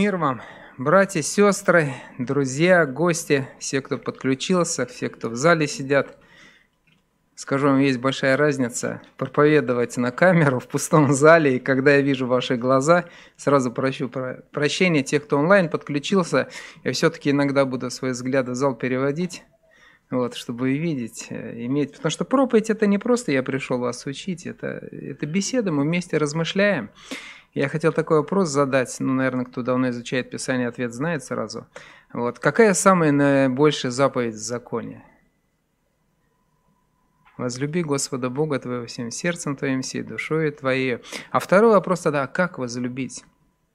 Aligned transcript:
Мир 0.00 0.16
вам, 0.16 0.40
братья, 0.78 1.20
сестры, 1.20 1.92
друзья, 2.16 2.86
гости, 2.86 3.46
все, 3.58 3.82
кто 3.82 3.98
подключился, 3.98 4.86
все, 4.86 5.10
кто 5.10 5.28
в 5.28 5.36
зале 5.36 5.66
сидят. 5.66 6.16
Скажу 7.34 7.66
вам, 7.66 7.80
есть 7.80 7.98
большая 7.98 8.38
разница 8.38 9.02
проповедовать 9.18 9.98
на 9.98 10.10
камеру 10.10 10.58
в 10.58 10.68
пустом 10.68 11.12
зале, 11.12 11.56
и 11.56 11.58
когда 11.58 11.96
я 11.96 12.00
вижу 12.00 12.26
ваши 12.26 12.56
глаза, 12.56 13.10
сразу 13.36 13.70
прощу 13.70 14.08
прощения 14.08 15.02
тех, 15.02 15.24
кто 15.24 15.36
онлайн 15.36 15.68
подключился. 15.68 16.48
Я 16.82 16.92
все-таки 16.92 17.32
иногда 17.32 17.66
буду 17.66 17.90
свои 17.90 18.12
взгляды 18.12 18.52
в 18.52 18.54
зал 18.54 18.74
переводить, 18.74 19.42
вот, 20.10 20.34
чтобы 20.34 20.78
видеть, 20.78 21.26
э, 21.28 21.66
иметь. 21.66 21.92
Потому 21.92 22.10
что 22.10 22.24
проповедь 22.24 22.70
это 22.70 22.86
не 22.86 22.96
просто 22.96 23.32
я 23.32 23.42
пришел 23.42 23.78
вас 23.78 24.06
учить, 24.06 24.46
это, 24.46 24.88
это 24.90 25.26
беседа, 25.26 25.70
мы 25.70 25.82
вместе 25.82 26.16
размышляем. 26.16 26.88
Я 27.52 27.68
хотел 27.68 27.92
такой 27.92 28.18
вопрос 28.18 28.48
задать, 28.48 28.94
ну, 29.00 29.12
наверное, 29.12 29.44
кто 29.44 29.62
давно 29.62 29.90
изучает 29.90 30.30
Писание, 30.30 30.68
ответ 30.68 30.92
знает 30.92 31.24
сразу. 31.24 31.66
Вот. 32.12 32.38
Какая 32.38 32.74
самая 32.74 33.10
наибольшая 33.10 33.90
заповедь 33.90 34.34
в 34.34 34.38
законе? 34.38 35.04
Возлюби 37.36 37.82
Господа 37.82 38.30
Бога 38.30 38.58
твоего 38.60 38.86
всем 38.86 39.10
сердцем 39.10 39.56
твоим, 39.56 39.82
всей 39.82 40.02
душой 40.02 40.50
твоей. 40.52 40.98
А 41.30 41.40
второй 41.40 41.72
вопрос 41.72 42.00
тогда, 42.00 42.22
а 42.22 42.26
как 42.28 42.58
возлюбить? 42.58 43.24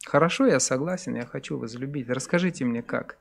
Хорошо, 0.05 0.45
я 0.45 0.59
согласен, 0.59 1.15
я 1.15 1.25
хочу 1.25 1.57
возлюбить. 1.57 2.09
Расскажите 2.09 2.63
мне, 2.63 2.81
как. 2.81 3.17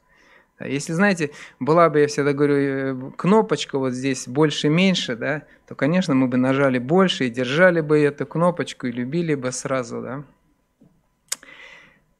Если, 0.60 0.92
знаете, 0.92 1.32
была 1.58 1.91
бы, 1.91 2.00
я 2.00 2.06
всегда 2.06 2.32
говорю, 2.32 2.55
э, 2.55 3.10
кнопочка 3.16 3.77
вот 3.78 3.92
здесь 3.92 4.28
больше-меньше, 4.28 5.16
да, 5.16 5.42
то, 5.66 5.74
конечно, 5.74 6.14
мы 6.14 6.28
бы 6.28 6.36
нажали 6.36 6.78
больше 6.78 7.27
и 7.27 7.30
держали 7.30 7.80
бы 7.80 7.98
эту 7.98 8.24
кнопочку 8.24 8.86
и 8.86 8.92
любили 8.92 9.34
бы 9.34 9.50
сразу, 9.50 10.00
да. 10.00 10.24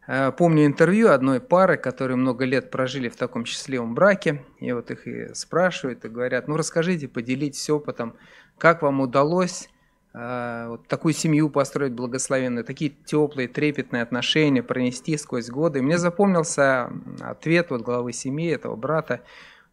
Э, 0.07 0.33
помню 0.33 0.67
интервью 0.67 1.11
одной 1.11 1.41
пары, 1.41 1.77
которые 1.77 2.17
много 2.17 2.45
лет 2.45 2.71
прожили 2.71 3.09
в 3.09 3.17
таком 3.17 3.45
счастливом 3.45 3.95
браке, 3.95 4.45
и 4.61 4.73
вот 4.73 4.91
их 4.91 5.07
и 5.07 5.35
спрашивают, 5.35 6.05
и 6.05 6.09
говорят, 6.09 6.47
ну 6.49 6.57
расскажите, 6.57 7.09
поделитесь 7.09 7.71
опытом, 7.71 8.15
как 8.59 8.83
вам 8.83 9.01
удалось 9.01 9.69
э, 10.13 10.67
вот 10.69 10.87
такую 10.89 11.15
семью 11.15 11.49
построить 11.49 11.93
благословенную, 11.93 12.65
такие 12.65 12.91
теплые, 12.91 13.49
трепетные 13.49 14.03
отношения 14.03 14.63
пронести 14.63 15.17
сквозь 15.17 15.49
годы. 15.49 15.79
И 15.79 15.83
мне 15.83 15.97
запомнился 15.97 16.91
ответ 17.21 17.71
вот 17.71 17.83
главы 17.83 18.13
семьи 18.13 18.51
этого 18.51 18.77
брата. 18.77 19.23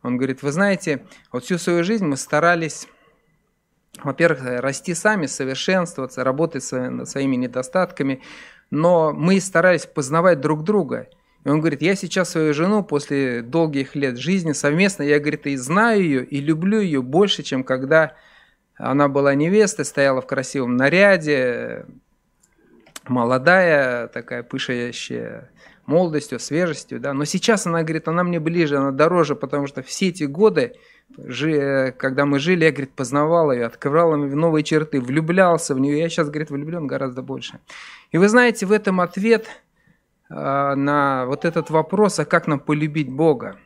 Он 0.02 0.18
говорит, 0.18 0.42
вы 0.44 0.52
знаете, 0.52 1.06
вот 1.32 1.44
всю 1.44 1.58
свою 1.58 1.84
жизнь 1.84 2.06
мы 2.06 2.18
старались 2.18 2.88
во-первых, 4.04 4.62
расти 4.62 4.94
сами, 4.94 5.26
совершенствоваться, 5.26 6.24
работать 6.24 6.66
над 6.72 7.10
своими 7.10 7.36
недостатками, 7.36 8.22
но 8.72 9.12
мы 9.14 9.40
старались 9.40 9.86
познавать 9.86 10.42
друг 10.42 10.64
друга. 10.64 11.08
И 11.44 11.50
он 11.50 11.60
говорит, 11.60 11.82
я 11.82 11.96
сейчас 11.96 12.30
свою 12.30 12.54
жену 12.54 12.84
после 12.84 13.42
долгих 13.42 13.96
лет 13.96 14.18
жизни 14.18 14.54
совместно, 14.54 15.04
я, 15.04 15.20
говорит, 15.20 15.46
и 15.48 15.56
знаю 15.58 16.02
ее, 16.02 16.26
и 16.26 16.40
люблю 16.40 16.80
ее 16.80 17.02
больше, 17.02 17.44
чем 17.44 17.64
когда 17.64 18.16
она 18.76 19.08
была 19.08 19.36
невестой, 19.36 19.86
стояла 19.86 20.22
в 20.22 20.28
красивом 20.28 20.78
наряде, 20.78 21.86
молодая, 23.08 24.08
такая 24.08 24.44
пышащая 24.44 25.50
молодостью, 25.86 26.40
свежестью, 26.40 27.00
да. 27.00 27.14
Но 27.14 27.26
сейчас 27.26 27.66
она 27.66 27.84
говорит, 27.84 28.08
она 28.08 28.24
мне 28.24 28.40
ближе, 28.40 28.78
она 28.78 28.92
дороже, 28.92 29.36
потому 29.36 29.68
что 29.68 29.82
все 29.82 30.10
эти 30.10 30.24
годы 30.24 30.76
когда 31.98 32.26
мы 32.26 32.40
жили, 32.40 32.66
я, 32.66 32.72
говорит, 32.72 32.94
познавал 32.94 33.52
ее, 33.52 33.66
открывал 33.66 34.14
им 34.14 34.30
новые 34.30 34.64
черты, 34.64 35.02
влюблялся 35.02 35.76
в 35.76 35.80
нее. 35.80 36.00
Я 36.00 36.10
сейчас, 36.10 36.30
говорит, 36.30 36.52
влюблен 36.52 36.88
гораздо 36.88 37.22
больше. 37.22 37.60
И 38.12 38.18
вы 38.18 38.28
знаете, 38.30 38.66
в 38.66 38.72
этом 38.72 39.02
ответ 39.02 39.48
а, 40.30 40.76
на 40.76 41.26
вот 41.26 41.46
этот 41.46 41.70
вопрос, 41.70 42.20
а 42.20 42.26
как 42.26 42.48
нам 42.48 42.60
полюбить 42.60 43.12
Бога? 43.12 43.58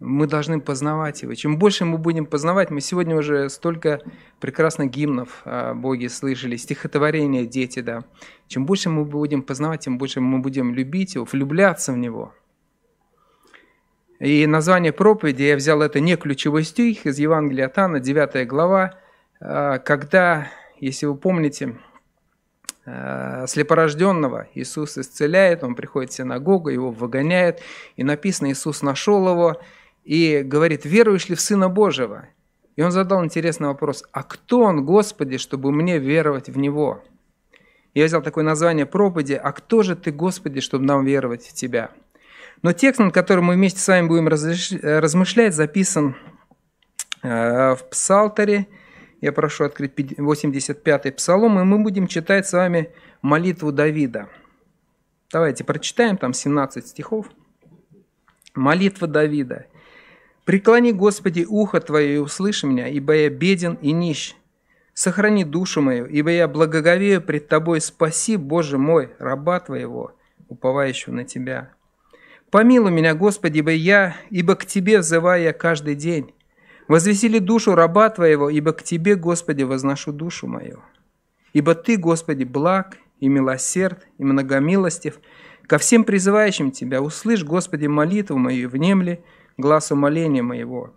Мы 0.00 0.26
должны 0.26 0.60
познавать 0.60 1.22
Его. 1.22 1.34
Чем 1.34 1.58
больше 1.58 1.84
мы 1.84 1.96
будем 1.96 2.26
познавать, 2.26 2.70
мы 2.70 2.80
сегодня 2.80 3.16
уже 3.16 3.48
столько 3.48 4.00
прекрасных 4.40 4.90
гимнов 4.90 5.42
о 5.44 5.74
Боге 5.74 6.08
слышали, 6.08 6.56
стихотворения 6.56 7.46
дети, 7.46 7.80
да. 7.80 8.02
Чем 8.48 8.66
больше 8.66 8.90
мы 8.90 9.04
будем 9.04 9.42
познавать, 9.42 9.82
тем 9.82 9.98
больше 9.98 10.20
мы 10.20 10.40
будем 10.40 10.74
любить 10.74 11.14
Его, 11.14 11.24
влюбляться 11.24 11.92
в 11.92 11.98
Него– 11.98 12.34
и 14.22 14.46
название 14.46 14.92
проповеди, 14.92 15.42
я 15.42 15.56
взял 15.56 15.82
это 15.82 15.98
не 15.98 16.14
ключевой 16.16 16.62
стих 16.62 17.06
из 17.06 17.18
Евангелия 17.18 17.66
от 17.66 17.76
Анна, 17.76 17.98
9 17.98 18.46
глава, 18.46 18.94
а, 19.40 19.78
когда, 19.78 20.46
если 20.78 21.06
вы 21.06 21.16
помните, 21.16 21.76
а, 22.86 23.48
слепорожденного 23.48 24.46
Иисус 24.54 24.96
исцеляет, 24.96 25.64
он 25.64 25.74
приходит 25.74 26.12
в 26.12 26.14
синагогу, 26.14 26.68
его 26.68 26.92
выгоняют, 26.92 27.58
и 27.96 28.04
написано, 28.04 28.52
Иисус 28.52 28.82
нашел 28.82 29.28
его 29.28 29.60
и 30.04 30.42
говорит, 30.44 30.84
веруешь 30.84 31.28
ли 31.28 31.34
в 31.34 31.40
Сына 31.40 31.68
Божьего? 31.68 32.28
И 32.76 32.82
он 32.82 32.92
задал 32.92 33.24
интересный 33.24 33.66
вопрос, 33.66 34.04
а 34.12 34.22
кто 34.22 34.60
он, 34.60 34.84
Господи, 34.84 35.36
чтобы 35.36 35.72
мне 35.72 35.98
веровать 35.98 36.48
в 36.48 36.56
Него? 36.56 37.02
Я 37.92 38.04
взял 38.04 38.22
такое 38.22 38.44
название 38.44 38.86
проповеди, 38.86 39.32
а 39.32 39.50
кто 39.50 39.82
же 39.82 39.96
ты, 39.96 40.12
Господи, 40.12 40.60
чтобы 40.60 40.84
нам 40.84 41.04
веровать 41.04 41.44
в 41.44 41.54
Тебя? 41.54 41.90
Но 42.62 42.72
текст, 42.72 43.00
над 43.00 43.12
которым 43.12 43.46
мы 43.46 43.54
вместе 43.54 43.80
с 43.80 43.88
вами 43.88 44.06
будем 44.06 44.28
размышлять, 44.28 45.54
записан 45.54 46.16
э, 47.22 47.74
в 47.74 47.88
Псалтере. 47.90 48.68
Я 49.20 49.32
прошу 49.32 49.64
открыть 49.64 49.92
85-й 49.94 51.12
Псалом, 51.12 51.58
и 51.58 51.64
мы 51.64 51.82
будем 51.82 52.06
читать 52.06 52.46
с 52.46 52.52
вами 52.52 52.90
молитву 53.20 53.72
Давида. 53.72 54.28
Давайте 55.32 55.64
прочитаем, 55.64 56.16
там 56.16 56.32
17 56.32 56.86
стихов. 56.86 57.26
Молитва 58.54 59.08
Давида. 59.08 59.66
«Преклони, 60.44 60.92
Господи, 60.92 61.46
ухо 61.48 61.80
Твое 61.80 62.16
и 62.16 62.18
услыши 62.18 62.66
меня, 62.66 62.88
ибо 62.88 63.14
я 63.14 63.30
беден 63.30 63.74
и 63.74 63.92
нищ. 63.92 64.34
Сохрани 64.92 65.44
душу 65.44 65.80
мою, 65.80 66.06
ибо 66.06 66.30
я 66.30 66.48
благоговею 66.48 67.22
пред 67.22 67.48
Тобой. 67.48 67.80
Спаси, 67.80 68.36
Боже 68.36 68.76
мой, 68.76 69.14
раба 69.18 69.58
Твоего, 69.60 70.12
уповающего 70.48 71.14
на 71.14 71.24
Тебя». 71.24 71.72
Помилуй 72.52 72.90
меня, 72.90 73.14
Господи, 73.14 73.60
ибо 73.60 73.70
я, 73.70 74.14
ибо 74.28 74.56
к 74.56 74.66
Тебе 74.66 74.98
взываю 74.98 75.42
я 75.42 75.54
каждый 75.54 75.94
день. 75.94 76.34
Возвесили 76.86 77.38
душу 77.38 77.74
раба 77.74 78.10
Твоего, 78.10 78.50
ибо 78.50 78.74
к 78.74 78.82
Тебе, 78.82 79.14
Господи, 79.16 79.62
возношу 79.62 80.12
душу 80.12 80.46
мою. 80.46 80.80
Ибо 81.54 81.74
Ты, 81.74 81.96
Господи, 81.96 82.44
благ 82.44 82.98
и 83.20 83.28
милосерд, 83.28 84.06
и 84.18 84.24
многомилостив, 84.24 85.18
ко 85.66 85.78
всем 85.78 86.04
призывающим 86.04 86.72
Тебя, 86.72 87.00
услышь, 87.00 87.42
Господи, 87.42 87.86
молитву 87.86 88.36
мою, 88.36 88.68
внемли 88.68 89.24
глаз 89.56 89.90
умоления 89.90 90.42
моего. 90.42 90.92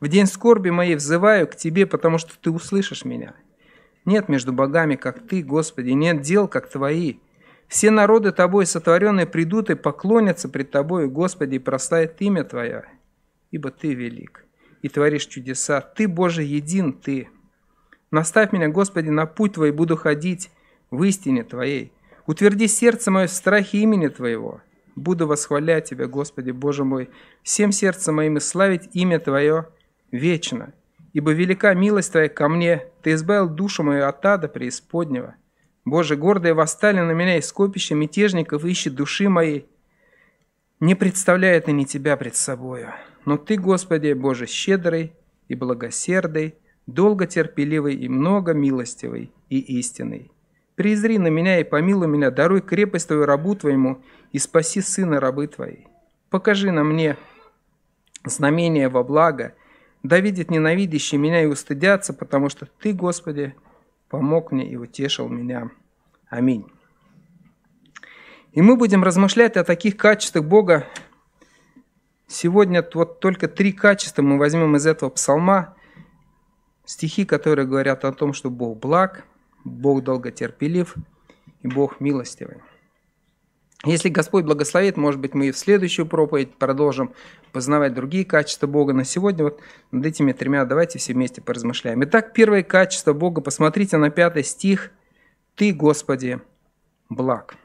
В 0.00 0.06
день 0.06 0.26
скорби 0.26 0.70
моей 0.70 0.94
взываю 0.94 1.48
к 1.48 1.56
Тебе, 1.56 1.86
потому 1.86 2.18
что 2.18 2.34
Ты 2.40 2.52
услышишь 2.52 3.04
меня. 3.04 3.34
Нет 4.04 4.28
между 4.28 4.52
богами, 4.52 4.94
как 4.94 5.26
Ты, 5.26 5.42
Господи, 5.42 5.90
нет 5.90 6.20
дел, 6.20 6.46
как 6.46 6.70
Твои. 6.70 7.16
Все 7.70 7.92
народы 7.92 8.32
Тобой 8.32 8.66
сотворенные 8.66 9.26
придут 9.26 9.70
и 9.70 9.76
поклонятся 9.76 10.48
пред 10.48 10.72
Тобою, 10.72 11.08
Господи, 11.08 11.54
и 11.54 11.58
прославят 11.60 12.16
имя 12.18 12.42
Твое, 12.42 12.84
ибо 13.52 13.70
Ты 13.70 13.94
велик 13.94 14.44
и 14.82 14.88
творишь 14.88 15.26
чудеса. 15.26 15.80
Ты, 15.80 16.08
Боже, 16.08 16.42
един 16.42 16.92
Ты. 16.92 17.28
Наставь 18.10 18.50
меня, 18.50 18.68
Господи, 18.68 19.10
на 19.10 19.24
путь 19.24 19.52
Твой, 19.52 19.70
буду 19.70 19.96
ходить 19.96 20.50
в 20.90 21.04
истине 21.04 21.44
Твоей. 21.44 21.92
Утверди 22.26 22.66
сердце 22.66 23.12
мое 23.12 23.28
в 23.28 23.30
страхе 23.30 23.78
имени 23.78 24.08
Твоего. 24.08 24.62
Буду 24.96 25.28
восхвалять 25.28 25.90
Тебя, 25.90 26.08
Господи, 26.08 26.50
Боже 26.50 26.82
мой, 26.82 27.08
всем 27.44 27.70
сердцем 27.70 28.16
моим 28.16 28.38
и 28.38 28.40
славить 28.40 28.90
имя 28.94 29.20
Твое 29.20 29.68
вечно. 30.10 30.72
Ибо 31.12 31.30
велика 31.30 31.72
милость 31.74 32.10
Твоя 32.10 32.28
ко 32.28 32.48
мне, 32.48 32.88
Ты 33.02 33.12
избавил 33.12 33.48
душу 33.48 33.84
мою 33.84 34.08
от 34.08 34.26
ада 34.26 34.48
преисподнего. 34.48 35.36
Боже, 35.84 36.16
гордые 36.16 36.54
восстали 36.54 37.00
на 37.00 37.12
меня 37.12 37.38
из 37.38 37.46
скопища 37.46 37.94
мятежников, 37.94 38.64
ищет 38.64 38.94
души 38.94 39.28
моей. 39.28 39.66
Не 40.78 40.94
представляет 40.94 41.68
они 41.68 41.86
Тебя 41.86 42.16
пред 42.16 42.36
собою. 42.36 42.92
Но 43.24 43.36
Ты, 43.36 43.56
Господи, 43.56 44.12
Боже, 44.12 44.46
щедрый 44.46 45.12
и 45.48 45.54
благосердый, 45.54 46.54
долго 46.86 47.26
терпеливый 47.26 47.94
и 47.94 48.08
много 48.08 48.52
милостивый 48.52 49.32
и 49.48 49.58
истинный. 49.78 50.30
Презри 50.76 51.18
на 51.18 51.28
меня 51.28 51.60
и 51.60 51.64
помилуй 51.64 52.08
меня, 52.08 52.30
даруй 52.30 52.60
крепость 52.60 53.08
Твою 53.08 53.26
рабу 53.26 53.54
Твоему 53.54 54.02
и 54.32 54.38
спаси 54.38 54.80
сына 54.80 55.20
рабы 55.20 55.46
Твоей. 55.46 55.86
Покажи 56.30 56.70
на 56.70 56.84
мне 56.84 57.16
знамение 58.24 58.88
во 58.88 59.02
благо, 59.02 59.54
да 60.02 60.20
видит 60.20 60.50
ненавидящие 60.50 61.18
меня 61.18 61.42
и 61.42 61.46
устыдятся, 61.46 62.14
потому 62.14 62.48
что 62.48 62.66
Ты, 62.80 62.92
Господи, 62.92 63.54
помог 64.10 64.50
мне 64.52 64.68
и 64.68 64.76
утешил 64.76 65.28
меня. 65.28 65.70
Аминь. 66.28 66.66
И 68.52 68.60
мы 68.60 68.76
будем 68.76 69.04
размышлять 69.04 69.56
о 69.56 69.64
таких 69.64 69.96
качествах 69.96 70.44
Бога. 70.44 70.86
Сегодня 72.26 72.86
вот 72.92 73.20
только 73.20 73.48
три 73.48 73.72
качества 73.72 74.22
мы 74.22 74.38
возьмем 74.38 74.76
из 74.76 74.86
этого 74.86 75.08
псалма. 75.10 75.76
Стихи, 76.84 77.24
которые 77.24 77.66
говорят 77.66 78.04
о 78.04 78.12
том, 78.12 78.32
что 78.32 78.50
Бог 78.50 78.78
благ, 78.78 79.24
Бог 79.64 80.02
долготерпелив 80.02 80.96
и 81.62 81.68
Бог 81.68 82.00
милостивый. 82.00 82.58
Если 83.84 84.10
Господь 84.10 84.44
благословит, 84.44 84.98
может 84.98 85.20
быть, 85.20 85.32
мы 85.32 85.48
и 85.48 85.52
в 85.52 85.58
следующую 85.58 86.04
проповедь 86.06 86.54
продолжим 86.54 87.14
познавать 87.50 87.94
другие 87.94 88.26
качества 88.26 88.66
Бога. 88.66 88.92
Но 88.92 89.04
сегодня 89.04 89.44
вот 89.44 89.60
над 89.90 90.04
этими 90.04 90.32
тремя 90.32 90.66
давайте 90.66 90.98
все 90.98 91.14
вместе 91.14 91.40
поразмышляем. 91.40 92.04
Итак, 92.04 92.34
первое 92.34 92.62
качество 92.62 93.14
Бога, 93.14 93.40
посмотрите 93.40 93.96
на 93.96 94.10
пятый 94.10 94.44
стих. 94.44 94.90
«Ты, 95.54 95.72
Господи, 95.72 96.40
благ». 97.08 97.56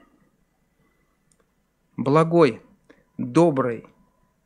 Благой, 1.97 2.61
добрый, 3.17 3.85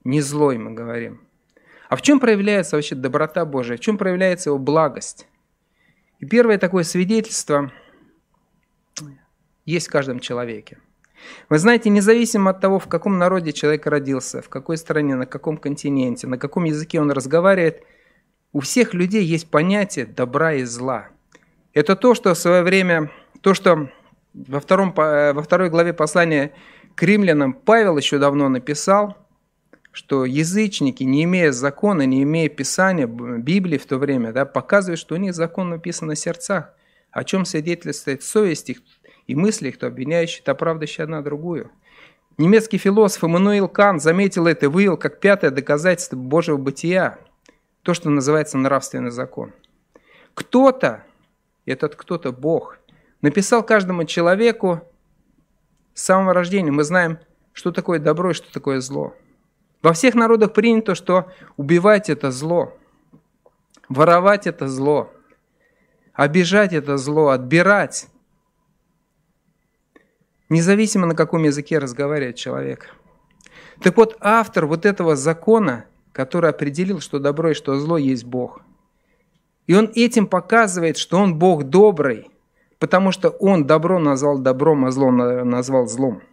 не 0.03 0.21
злой, 0.21 0.57
мы 0.57 0.71
говорим. 0.71 1.21
А 1.87 1.95
в 1.95 2.01
чем 2.03 2.19
проявляется 2.19 2.75
вообще 2.75 2.93
доброта 2.93 3.45
Божия? 3.45 3.77
В 3.77 3.79
чем 3.79 3.97
проявляется 3.97 4.51
его 4.51 4.59
благость? 4.59 5.27
И 6.19 6.25
первое 6.25 6.59
такое 6.59 6.83
свидетельство 6.83 7.71
есть 9.65 9.87
в 9.87 9.91
каждом 9.91 10.19
человеке. 10.19 10.77
Вы 11.49 11.59
знаете, 11.59 11.89
независимо 11.89 12.51
от 12.51 12.61
того, 12.61 12.79
в 12.79 12.87
каком 12.87 13.17
народе 13.17 13.53
человек 13.53 13.85
родился, 13.85 14.41
в 14.41 14.49
какой 14.49 14.77
стране, 14.77 15.15
на 15.15 15.25
каком 15.25 15.57
континенте, 15.57 16.27
на 16.27 16.37
каком 16.37 16.65
языке 16.65 17.01
он 17.01 17.11
разговаривает, 17.11 17.83
у 18.51 18.61
всех 18.61 18.93
людей 18.93 19.23
есть 19.23 19.49
понятие 19.49 20.05
добра 20.05 20.53
и 20.53 20.63
зла. 20.63 21.09
Это 21.73 21.95
то, 21.95 22.15
что 22.15 22.33
в 22.33 22.37
свое 22.37 22.63
время, 22.63 23.11
то, 23.41 23.53
что 23.53 23.89
во, 24.33 24.59
втором, 24.59 24.93
во 24.95 25.41
второй 25.41 25.69
главе 25.69 25.93
послания 25.93 26.53
к 26.95 27.03
римлянам 27.03 27.53
Павел 27.53 27.97
еще 27.97 28.17
давно 28.17 28.49
написал, 28.49 29.17
что 29.91 30.25
язычники, 30.25 31.03
не 31.03 31.23
имея 31.23 31.51
закона, 31.51 32.03
не 32.03 32.23
имея 32.23 32.49
писания, 32.49 33.07
Библии 33.07 33.77
в 33.77 33.85
то 33.85 33.97
время, 33.97 34.31
да, 34.31 34.45
показывают, 34.45 34.99
что 34.99 35.15
у 35.15 35.17
них 35.17 35.33
закон 35.33 35.69
написан 35.69 36.07
на 36.07 36.15
сердцах, 36.15 36.73
о 37.11 37.23
чем 37.23 37.45
свидетельствует 37.45 38.23
совесть 38.23 38.69
их 38.69 38.81
и 39.29 39.35
мысли 39.35 39.67
их, 39.69 39.77
то 39.77 39.85
обвиняющие, 39.85 40.41
то 40.43 40.53
оправдывающие 40.53 41.03
одна 41.03 41.21
другую. 41.21 41.69
Немецкий 42.39 42.79
философ 42.79 43.23
Эммануил 43.23 43.67
Кант 43.67 44.01
заметил 44.01 44.47
это 44.47 44.65
и 44.65 44.69
вывел 44.69 44.97
как 44.97 45.19
пятое 45.19 45.51
доказательство 45.51 46.15
Божьего 46.15 46.57
бытия, 46.57 47.19
то, 47.83 47.93
что 47.93 48.09
называется 48.09 48.57
нравственный 48.57 49.11
закон. 49.11 49.53
Кто-то, 50.33 51.03
этот 51.67 51.95
кто-то 51.95 52.31
Бог, 52.31 52.79
написал 53.21 53.61
каждому 53.61 54.03
человеку 54.05 54.81
с 55.93 56.01
самого 56.01 56.33
рождения 56.33 56.71
мы 56.71 56.83
знаем, 56.83 57.19
что 57.53 57.71
такое 57.71 57.99
добро 57.99 58.31
и 58.31 58.33
что 58.33 58.51
такое 58.51 58.81
зло. 58.81 59.13
Во 59.83 59.93
всех 59.93 60.15
народах 60.15 60.53
принято, 60.53 60.95
что 60.95 61.31
убивать– 61.55 62.09
это 62.11 62.31
зло, 62.31 62.75
воровать– 63.89 64.47
это 64.47 64.67
зло, 64.67 65.13
обижать– 66.13 66.73
это 66.73 66.97
зло, 66.97 67.27
отбирать. 67.27 68.07
Независимо, 70.49 71.05
на 71.05 71.15
каком 71.15 71.43
языке 71.43 71.77
разговаривает 71.77 72.35
человек. 72.35 72.93
Так 73.81 73.95
вот, 73.97 74.17
автор 74.19 74.65
вот 74.65 74.85
этого 74.85 75.15
закона, 75.15 75.85
который 76.11 76.49
определил, 76.49 76.99
что 76.99 77.19
добро 77.19 77.51
и 77.51 77.53
что 77.53 77.79
зло 77.79 77.97
есть 77.97 78.25
Бог. 78.25 78.61
И 79.67 79.75
он 79.75 79.91
этим 79.95 80.27
показывает, 80.27 80.97
что 80.97 81.17
он 81.17 81.37
Бог 81.37 81.63
добрый– 81.65 82.29
потому 82.79 83.11
что 83.11 83.29
он 83.29 83.67
добро 83.67 83.99
назвал 83.99 84.39
добром, 84.39 84.85
а 84.85 84.91
зло 84.91 85.11
назвал 85.11 85.87
злом. 85.87 86.23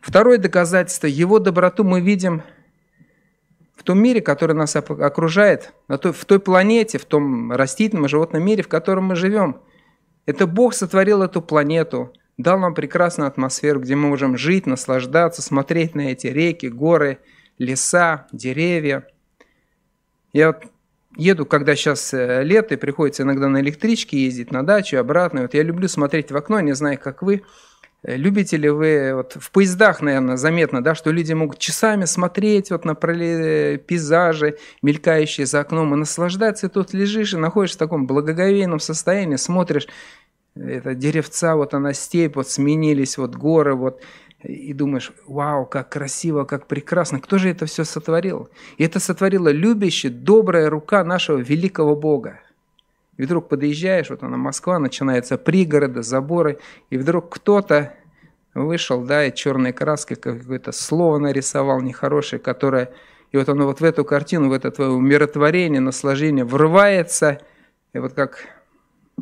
Второе 0.00 0.38
доказательство, 0.38 1.06
его 1.06 1.38
доброту 1.38 1.84
мы 1.84 2.00
видим 2.00 2.42
в 3.76 3.84
том 3.84 4.00
мире, 4.02 4.20
который 4.20 4.56
нас 4.56 4.74
окружает, 4.74 5.72
в 5.88 6.24
той 6.24 6.40
планете, 6.40 6.98
в 6.98 7.04
том 7.04 7.52
растительном 7.52 8.06
и 8.06 8.08
животном 8.08 8.44
мире, 8.44 8.62
в 8.62 8.68
котором 8.68 9.04
мы 9.04 9.16
живем. 9.16 9.60
Это 10.26 10.46
Бог 10.46 10.74
сотворил 10.74 11.22
эту 11.22 11.42
планету, 11.42 12.12
дал 12.42 12.58
нам 12.58 12.74
прекрасную 12.74 13.28
атмосферу, 13.28 13.80
где 13.80 13.94
мы 13.94 14.08
можем 14.08 14.36
жить, 14.36 14.66
наслаждаться, 14.66 15.42
смотреть 15.42 15.94
на 15.94 16.12
эти 16.12 16.26
реки, 16.26 16.66
горы, 16.66 17.18
леса, 17.58 18.26
деревья. 18.32 19.06
Я 20.32 20.48
вот 20.48 20.64
еду, 21.16 21.46
когда 21.46 21.76
сейчас 21.76 22.12
э, 22.14 22.42
лето, 22.42 22.74
и 22.74 22.76
приходится 22.76 23.22
иногда 23.22 23.48
на 23.48 23.60
электричке 23.60 24.24
ездить 24.24 24.50
на 24.50 24.64
дачу, 24.64 24.98
обратно. 24.98 25.42
Вот 25.42 25.54
я 25.54 25.62
люблю 25.62 25.88
смотреть 25.88 26.30
в 26.30 26.36
окно, 26.36 26.60
не 26.60 26.74
знаю, 26.74 26.98
как 26.98 27.22
вы. 27.22 27.42
Э, 28.02 28.16
любите 28.16 28.56
ли 28.56 28.68
вы, 28.68 29.12
вот 29.14 29.36
в 29.38 29.50
поездах, 29.50 30.00
наверное, 30.00 30.36
заметно, 30.36 30.82
да, 30.82 30.94
что 30.94 31.10
люди 31.10 31.32
могут 31.32 31.58
часами 31.58 32.04
смотреть 32.06 32.70
вот 32.70 32.84
на 32.84 32.94
пейзажи, 32.94 34.58
мелькающие 34.82 35.46
за 35.46 35.60
окном, 35.60 35.94
и 35.94 35.98
наслаждаться, 35.98 36.66
и 36.66 36.70
тут 36.70 36.92
лежишь 36.92 37.34
и 37.34 37.36
находишься 37.36 37.76
в 37.76 37.80
таком 37.80 38.06
благоговейном 38.06 38.80
состоянии, 38.80 39.36
смотришь, 39.36 39.88
это 40.54 40.94
деревца, 40.94 41.56
вот 41.56 41.74
она 41.74 41.92
степь, 41.92 42.36
вот 42.36 42.48
сменились, 42.48 43.18
вот 43.18 43.34
горы, 43.34 43.74
вот 43.74 44.02
и 44.42 44.72
думаешь, 44.72 45.12
вау, 45.26 45.66
как 45.66 45.90
красиво, 45.90 46.44
как 46.44 46.66
прекрасно. 46.66 47.20
Кто 47.20 47.38
же 47.38 47.48
это 47.48 47.66
все 47.66 47.84
сотворил? 47.84 48.48
И 48.76 48.84
это 48.84 48.98
сотворила 48.98 49.48
любящая, 49.48 50.10
добрая 50.10 50.68
рука 50.68 51.04
нашего 51.04 51.38
великого 51.38 51.94
Бога. 51.94 52.40
И 53.18 53.22
вдруг 53.22 53.48
подъезжаешь, 53.48 54.10
вот 54.10 54.22
она 54.22 54.36
Москва, 54.36 54.78
начинаются 54.78 55.38
пригороды, 55.38 56.02
заборы, 56.02 56.58
и 56.90 56.96
вдруг 56.96 57.32
кто-то 57.32 57.94
вышел, 58.54 59.04
да, 59.04 59.26
и 59.26 59.34
черной 59.34 59.72
краской 59.72 60.16
какое-то 60.16 60.72
слово 60.72 61.18
нарисовал 61.18 61.80
нехорошее, 61.80 62.40
которое... 62.40 62.92
И 63.30 63.36
вот 63.36 63.48
оно 63.48 63.66
вот 63.66 63.80
в 63.80 63.84
эту 63.84 64.04
картину, 64.04 64.50
в 64.50 64.52
это 64.52 64.70
твое 64.70 64.90
умиротворение, 64.90 65.80
наслаждение 65.80 66.44
врывается, 66.44 67.40
и 67.94 67.98
вот 67.98 68.12
как 68.12 68.46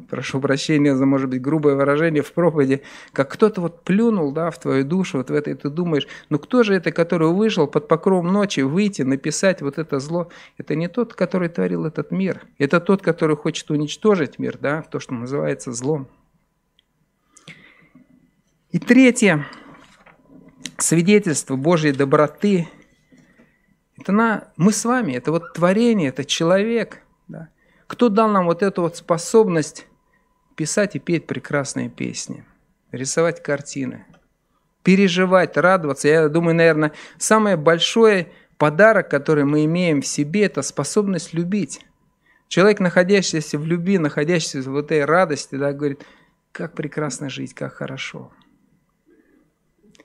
прошу 0.08 0.40
прощения 0.40 0.96
за, 0.96 1.06
может 1.06 1.28
быть, 1.28 1.40
грубое 1.40 1.74
выражение 1.74 2.22
в 2.22 2.32
проповеди, 2.32 2.82
как 3.12 3.30
кто-то 3.30 3.60
вот 3.60 3.82
плюнул, 3.82 4.32
да, 4.32 4.50
в 4.50 4.58
твою 4.58 4.84
душу, 4.84 5.18
вот 5.18 5.30
в 5.30 5.34
это, 5.34 5.54
ты 5.54 5.68
думаешь, 5.68 6.06
ну 6.28 6.38
кто 6.38 6.62
же 6.62 6.74
это, 6.74 6.92
который 6.92 7.28
вышел 7.28 7.66
под 7.66 7.88
покровом 7.88 8.28
ночи 8.28 8.60
выйти, 8.60 9.02
написать 9.02 9.62
вот 9.62 9.78
это 9.78 9.98
зло? 9.98 10.30
Это 10.58 10.74
не 10.74 10.88
тот, 10.88 11.14
который 11.14 11.48
творил 11.48 11.84
этот 11.84 12.10
мир, 12.10 12.42
это 12.58 12.80
тот, 12.80 13.02
который 13.02 13.36
хочет 13.36 13.70
уничтожить 13.70 14.38
мир, 14.38 14.58
да, 14.58 14.82
то, 14.82 15.00
что 15.00 15.14
называется 15.14 15.72
злом. 15.72 16.08
И 18.70 18.78
третье, 18.78 19.46
свидетельство 20.78 21.56
Божьей 21.56 21.92
доброты, 21.92 22.68
это 23.98 24.12
на, 24.12 24.52
мы 24.56 24.72
с 24.72 24.84
вами, 24.84 25.12
это 25.12 25.30
вот 25.32 25.52
творение, 25.52 26.08
это 26.08 26.24
человек, 26.24 27.02
да. 27.28 27.48
Кто 27.86 28.08
дал 28.08 28.28
нам 28.28 28.46
вот 28.46 28.62
эту 28.62 28.82
вот 28.82 28.96
способность 28.96 29.86
писать 30.60 30.94
и 30.94 30.98
петь 30.98 31.26
прекрасные 31.26 31.88
песни, 31.88 32.44
рисовать 32.92 33.42
картины, 33.42 34.04
переживать, 34.82 35.56
радоваться. 35.56 36.06
Я 36.06 36.28
думаю, 36.28 36.54
наверное, 36.54 36.92
самый 37.16 37.56
большой 37.56 38.28
подарок, 38.58 39.08
который 39.08 39.44
мы 39.44 39.64
имеем 39.64 40.02
в 40.02 40.06
себе, 40.06 40.44
это 40.44 40.60
способность 40.60 41.32
любить. 41.32 41.80
Человек, 42.48 42.78
находящийся 42.78 43.58
в 43.58 43.64
любви, 43.64 43.96
находящийся 43.96 44.70
в 44.70 44.76
этой 44.76 45.06
радости, 45.06 45.54
да, 45.54 45.72
говорит, 45.72 46.04
как 46.52 46.74
прекрасно 46.74 47.30
жить, 47.30 47.54
как 47.54 47.72
хорошо. 47.72 48.30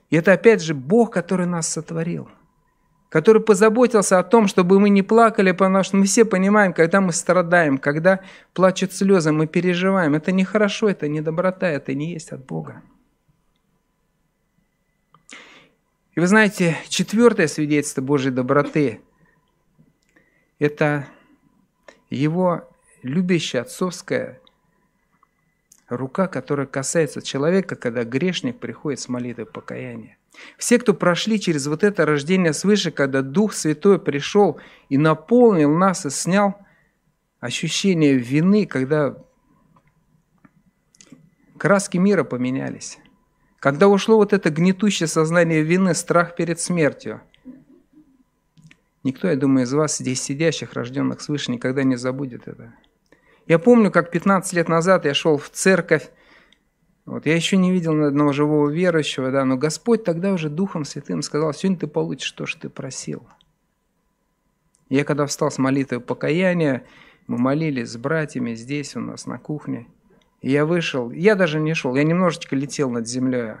И 0.08 0.16
это 0.16 0.32
опять 0.32 0.62
же 0.62 0.72
Бог, 0.72 1.12
который 1.12 1.44
нас 1.44 1.68
сотворил– 1.68 2.30
который 3.08 3.40
позаботился 3.42 4.18
о 4.18 4.24
том, 4.24 4.48
чтобы 4.48 4.80
мы 4.80 4.90
не 4.90 5.02
плакали, 5.02 5.52
потому 5.52 5.84
что 5.84 5.96
мы 5.96 6.04
все 6.04 6.24
понимаем, 6.24 6.72
когда 6.72 7.00
мы 7.00 7.12
страдаем, 7.12 7.78
когда 7.78 8.20
плачут 8.52 8.92
слезы, 8.92 9.32
мы 9.32 9.46
переживаем. 9.46 10.14
Это 10.14 10.32
нехорошо, 10.32 10.88
это 10.88 11.08
не 11.08 11.20
доброта, 11.20 11.68
это 11.68 11.94
не 11.94 12.12
есть 12.12 12.32
от 12.32 12.44
Бога. 12.44 12.82
И 16.14 16.20
вы 16.20 16.26
знаете, 16.26 16.76
четвертое 16.88 17.46
свидетельство 17.46 18.00
Божьей 18.00 18.32
доброты– 18.32 19.02
это 20.58 21.06
его 22.08 22.68
любящая 23.02 23.62
отцовская 23.62 24.40
рука, 25.88 26.26
которая 26.26 26.66
касается 26.66 27.22
человека, 27.22 27.76
когда 27.76 28.04
грешник 28.04 28.58
приходит 28.58 29.00
с 29.00 29.08
молитвой 29.08 29.46
покаяния. 29.46 30.16
Все, 30.58 30.78
кто 30.78 30.94
прошли 30.94 31.40
через 31.40 31.66
вот 31.66 31.84
это 31.84 32.06
рождение 32.06 32.52
свыше, 32.52 32.90
когда 32.90 33.22
Дух 33.22 33.52
Святой 33.52 33.98
пришел 33.98 34.60
и 34.88 34.98
наполнил 34.98 35.70
нас 35.70 36.06
и 36.06 36.10
снял 36.10 36.56
ощущение 37.40 38.14
вины, 38.14 38.66
когда 38.66 39.16
краски 41.58 41.98
мира 41.98 42.24
поменялись. 42.24 42.98
Когда 43.58 43.88
ушло 43.88 44.16
вот 44.16 44.32
это 44.32 44.50
гнетущее 44.50 45.06
сознание 45.06 45.62
вины, 45.62 45.94
страх 45.94 46.36
перед 46.36 46.60
смертью. 46.60 47.20
Никто, 49.02 49.28
я 49.28 49.36
думаю, 49.36 49.64
из 49.64 49.72
вас, 49.72 49.98
здесь 49.98 50.22
сидящих, 50.22 50.72
рожденных 50.72 51.20
свыше, 51.20 51.52
никогда 51.52 51.82
не 51.84 51.96
забудет 51.96 52.48
это. 52.48 52.74
Я 53.46 53.58
помню, 53.58 53.92
как 53.92 54.10
15 54.10 54.52
лет 54.54 54.68
назад 54.68 55.04
я 55.04 55.14
шел 55.14 55.38
в 55.38 55.48
церковь, 55.50 56.10
вот, 57.06 57.24
я 57.24 57.36
еще 57.36 57.56
не 57.56 57.70
видел 57.70 57.94
ни 57.94 58.02
одного 58.02 58.32
живого 58.32 58.68
верующего, 58.68 59.30
да, 59.30 59.44
но 59.44 59.56
Господь 59.56 60.02
тогда 60.02 60.32
уже 60.32 60.50
Духом 60.50 60.84
Святым 60.84 61.22
сказал, 61.22 61.54
сегодня 61.54 61.78
ты 61.78 61.86
получишь 61.86 62.32
то, 62.32 62.46
что 62.46 62.62
ты 62.62 62.68
просил. 62.68 63.26
Я 64.88 65.04
когда 65.04 65.26
встал 65.26 65.52
с 65.52 65.58
молитвой 65.58 66.00
покаяния, 66.00 66.84
мы 67.28 67.38
молились 67.38 67.90
с 67.90 67.96
братьями 67.96 68.54
здесь 68.54 68.96
у 68.96 69.00
нас 69.00 69.26
на 69.26 69.38
кухне. 69.38 69.86
И 70.42 70.50
я 70.50 70.66
вышел, 70.66 71.12
я 71.12 71.36
даже 71.36 71.60
не 71.60 71.74
шел, 71.74 71.94
я 71.94 72.02
немножечко 72.02 72.56
летел 72.56 72.90
над 72.90 73.06
землей. 73.06 73.54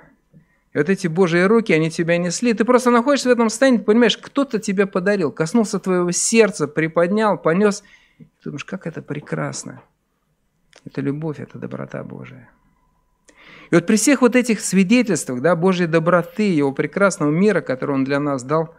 И 0.72 0.78
вот 0.78 0.88
эти 0.88 1.06
Божьи 1.06 1.40
руки, 1.40 1.72
они 1.72 1.90
тебя 1.90 2.18
несли. 2.18 2.52
Ты 2.52 2.64
просто 2.64 2.90
находишься 2.90 3.28
в 3.28 3.32
этом 3.32 3.48
состоянии, 3.48 3.78
понимаешь, 3.78 4.18
кто-то 4.18 4.58
тебе 4.58 4.86
подарил, 4.86 5.30
коснулся 5.32 5.78
твоего 5.78 6.10
сердца, 6.10 6.66
приподнял, 6.68 7.38
понес. 7.38 7.82
Ты 8.18 8.24
думаешь, 8.44 8.64
как 8.64 8.86
это 8.86 9.02
прекрасно. 9.02 9.82
Это 10.84 11.00
любовь, 11.00 11.40
это 11.40 11.58
доброта 11.58 12.04
Божия. 12.04 12.50
И 13.70 13.74
вот 13.74 13.86
при 13.86 13.96
всех 13.96 14.22
вот 14.22 14.36
этих 14.36 14.60
свидетельствах 14.60 15.40
да, 15.40 15.56
Божьей 15.56 15.86
доброты, 15.86 16.54
Его 16.54 16.72
прекрасного 16.72 17.30
мира, 17.30 17.60
который 17.60 17.94
Он 17.94 18.04
для 18.04 18.20
нас 18.20 18.42
дал, 18.42 18.74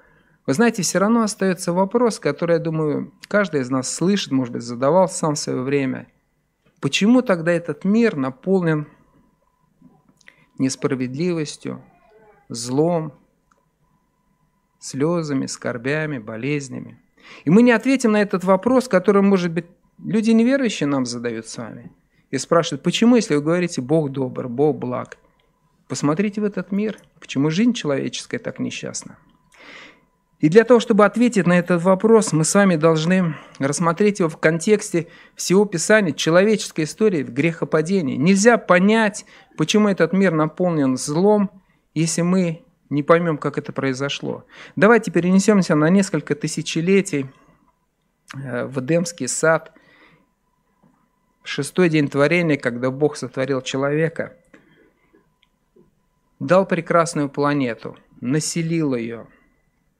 вы 0.46 0.54
знаете, 0.54 0.82
все 0.82 1.00
равно 1.00 1.24
остается 1.24 1.74
вопрос, 1.74 2.20
который, 2.20 2.54
я 2.54 2.60
думаю, 2.60 3.14
каждый 3.28 3.62
из 3.62 3.70
нас 3.70 3.94
слышит, 3.94 4.32
может 4.32 4.54
быть, 4.54 4.64
задавал 4.64 5.10
сам 5.10 5.36
в 5.36 5.40
свое 5.40 5.62
время. 5.62 6.08
Почему 6.80 7.22
тогда 7.22 7.52
этот 7.52 7.84
мир 7.84 8.16
наполнен 8.16 8.88
несправедливостью, 10.58 11.84
злом, 12.48 13.14
слезами, 14.80 15.48
скорбями, 15.48 16.18
болезнями? 16.18 17.02
И 17.44 17.50
мы 17.50 17.62
не 17.62 17.72
ответим 17.72 18.14
на 18.14 18.22
этот 18.22 18.46
вопрос, 18.46 18.88
который, 18.88 19.22
может 19.22 19.52
быть, 19.52 19.66
люди 20.02 20.32
неверующие 20.32 20.88
нам 20.88 21.06
задают 21.06 21.48
с 21.48 21.58
вами. 21.58 21.92
И 22.32 22.38
спрашивают, 22.38 22.84
почему, 22.84 23.16
если 23.16 23.36
вы 23.36 23.42
говорите 23.42 23.82
«Бог 23.82 24.12
добр, 24.12 24.50
Бог 24.50 24.78
благ», 24.78 25.18
посмотрите 25.88 26.42
в 26.42 26.44
этот 26.44 26.72
мир, 26.72 26.98
почему 27.20 27.50
жизнь 27.50 27.74
человеческая 27.74 28.40
так 28.40 28.60
несчастна. 28.60 29.18
И 30.40 30.50
для 30.50 30.64
того, 30.66 30.80
чтобы 30.80 31.04
ответить 31.06 31.48
на 31.48 31.58
этот 31.58 31.82
вопрос, 31.82 32.32
мы 32.32 32.44
с 32.44 32.54
вами 32.54 32.76
должны 32.76 33.36
рассмотреть 33.58 34.20
его 34.20 34.30
в 34.30 34.38
контексте 34.38 35.08
всего 35.36 35.66
Писания, 35.66 36.14
человеческой 36.14 36.84
истории, 36.84 37.24
грехопадения. 37.24 38.18
Нельзя 38.18 38.60
понять, 38.60 39.26
почему 39.58 39.88
этот 39.88 40.14
мир 40.14 40.32
наполнен 40.34 40.96
злом, 40.96 41.50
если 41.96 42.22
мы 42.22 42.64
не 42.90 43.02
поймем, 43.02 43.40
как 43.40 43.58
это 43.58 43.74
произошло. 43.74 44.46
Давайте 44.76 45.10
перенесемся 45.10 45.74
на 45.74 45.90
несколько 45.90 46.36
тысячелетий 46.36 47.26
э, 48.36 48.66
в 48.66 48.80
Эдемский 48.80 49.28
сад, 49.28 49.74
шестой 51.48 51.90
день 51.90 52.08
творения, 52.08 52.58
когда 52.58 52.92
Бог 52.92 53.18
сотворил 53.18 53.62
человека, 53.62 54.36
дал 56.40 56.66
прекрасную 56.66 57.30
планету, 57.30 57.98
населил 58.22 58.96
ее– 58.96 59.28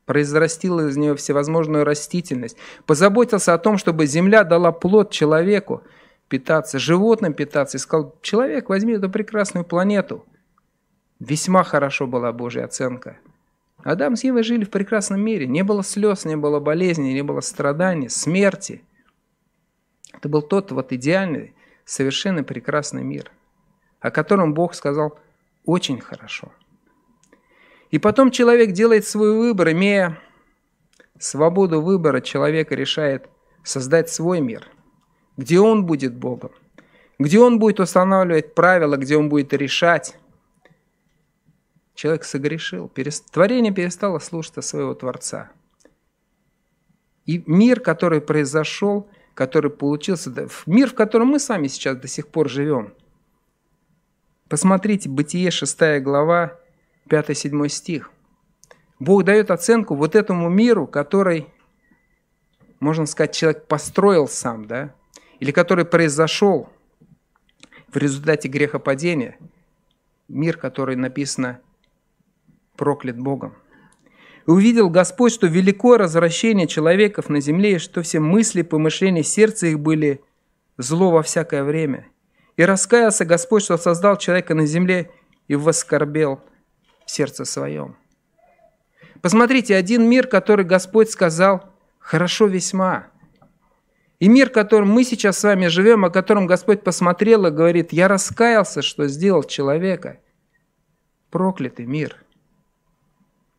произрастил 0.08 0.80
из 0.80 0.98
нее 0.98 1.16
всевозможную 1.16 1.84
растительность, 1.84 2.58
позаботился 2.88 3.54
о 3.54 3.60
том, 3.60 3.78
чтобы 3.78 4.08
земля 4.08 4.44
дала 4.44 4.72
плод 4.72 5.12
человеку 5.12 5.84
питаться, 6.30 6.80
животным 6.80 7.34
питаться, 7.34 7.78
и 7.78 7.80
сказал, 7.80 8.16
человек, 8.22 8.70
возьми 8.70 8.94
эту 8.94 9.10
прекрасную 9.10 9.66
планету. 9.66 10.26
Весьма 11.20 11.64
хорошо 11.64 12.08
была 12.08 12.32
Божья 12.32 12.64
оценка. 12.64 13.18
Адам 13.84 14.16
с 14.16 14.24
Евой 14.24 14.44
жили 14.44 14.64
в 14.64 14.70
прекрасном 14.70 15.22
мире. 15.22 15.46
Не 15.46 15.64
было 15.64 15.84
слез, 15.84 16.26
не 16.26 16.36
было 16.36 16.60
болезней, 16.60 17.14
не 17.14 17.22
было 17.22 17.42
страданий, 17.42 18.10
смерти. 18.10 18.82
Это 20.18 20.30
был 20.30 20.42
тот 20.42 20.72
вот 20.72 20.92
идеальный, 20.92 21.54
совершенно 21.86 22.44
прекрасный 22.44 23.04
мир, 23.04 23.32
о 24.00 24.10
котором 24.12 24.54
Бог 24.54 24.74
сказал 24.74 25.20
очень 25.64 26.02
хорошо. 26.02 26.52
И 27.92 28.00
потом 28.00 28.32
человек 28.32 28.72
делает 28.72 29.06
свой 29.06 29.38
выбор, 29.38 29.72
имея 29.72 30.20
свободу 31.20 31.82
выбора, 31.82 32.20
человек 32.20 32.72
решает 32.72 33.30
создать 33.64 34.10
свой 34.10 34.42
мир, 34.42 34.68
где 35.38 35.60
он 35.60 35.86
будет 35.86 36.16
Богом, 36.16 36.52
где 37.20 37.40
он 37.40 37.60
будет 37.60 37.80
устанавливать 37.80 38.56
правила, 38.56 38.98
где 38.98 39.18
он 39.18 39.30
будет 39.30 39.54
решать. 39.54 40.18
Человек 41.94 42.24
согрешил, 42.24 42.92
творение 43.32 43.74
перестало 43.74 44.20
слушаться 44.20 44.62
своего 44.62 44.94
Творца. 44.94 45.52
И 47.26 47.44
мир, 47.46 47.80
который 47.82 48.22
произошел, 48.22 49.10
который 49.38 49.70
получился, 49.70 50.34
мир, 50.66 50.90
в 50.90 50.96
котором 50.96 51.28
мы 51.28 51.40
сами 51.40 51.68
сейчас 51.68 51.96
до 51.98 52.08
сих 52.08 52.28
пор 52.28 52.50
живем. 52.50 52.96
Посмотрите, 54.50 55.10
Бытие 55.10 55.52
6 55.52 56.02
глава, 56.02 56.60
5-7 57.08 57.68
стих. 57.70 58.12
Бог 59.00 59.26
дает 59.26 59.52
оценку 59.52 59.94
вот 59.94 60.16
этому 60.16 60.50
миру, 60.50 60.88
который, 60.88 61.46
можно 62.80 63.06
сказать, 63.06 63.36
человек 63.36 63.68
построил 63.68 64.28
сам, 64.28 64.66
да, 64.66 64.96
или 65.40 65.52
который 65.52 65.86
произошел 65.86 66.70
в 67.90 67.98
результате 67.98 68.48
грехопадения, 68.48 69.38
мир, 70.28 70.58
который 70.58 70.96
написано 70.96 71.62
проклят 72.76 73.20
Богом. 73.20 73.54
Увидел 74.48 74.90
Господь, 74.90 75.34
что 75.34 75.46
великое 75.46 75.98
развращение 75.98 76.68
человеков 76.68 77.28
на 77.28 77.42
земле, 77.42 77.74
и 77.74 77.80
что 77.80 78.02
все 78.02 78.22
мысли, 78.22 78.62
помышления 78.62 79.22
сердца 79.22 79.68
их 79.68 79.82
были 79.82 80.22
зло 80.78 81.12
во 81.12 81.22
всякое 81.22 81.66
время. 81.66 82.08
И 82.56 82.64
раскаялся 82.64 83.26
Господь, 83.26 83.64
что 83.64 83.78
создал 83.78 84.18
человека 84.18 84.56
на 84.56 84.66
земле, 84.66 85.12
и 85.50 85.56
воскорбел 85.56 86.42
в 87.06 87.12
сердце 87.12 87.44
своем. 87.44 87.98
Посмотрите, 89.22 89.76
один 89.76 90.10
мир, 90.10 90.28
который 90.28 90.64
Господь 90.64 91.10
сказал, 91.10 91.70
хорошо 92.00 92.48
весьма. 92.48 93.08
И 94.20 94.30
мир, 94.30 94.50
в 94.50 94.54
котором 94.54 94.90
мы 94.90 95.04
сейчас 95.04 95.38
с 95.40 95.44
вами 95.44 95.68
живем, 95.68 96.06
о 96.06 96.10
котором 96.10 96.48
Господь 96.48 96.84
посмотрел 96.84 97.46
и 97.46 97.52
говорит, 97.52 97.92
я 97.92 98.08
раскаялся, 98.08 98.82
что 98.82 99.08
сделал 99.08 99.44
человека. 99.44 100.20
Проклятый 101.32 101.86
мир. 101.86 102.16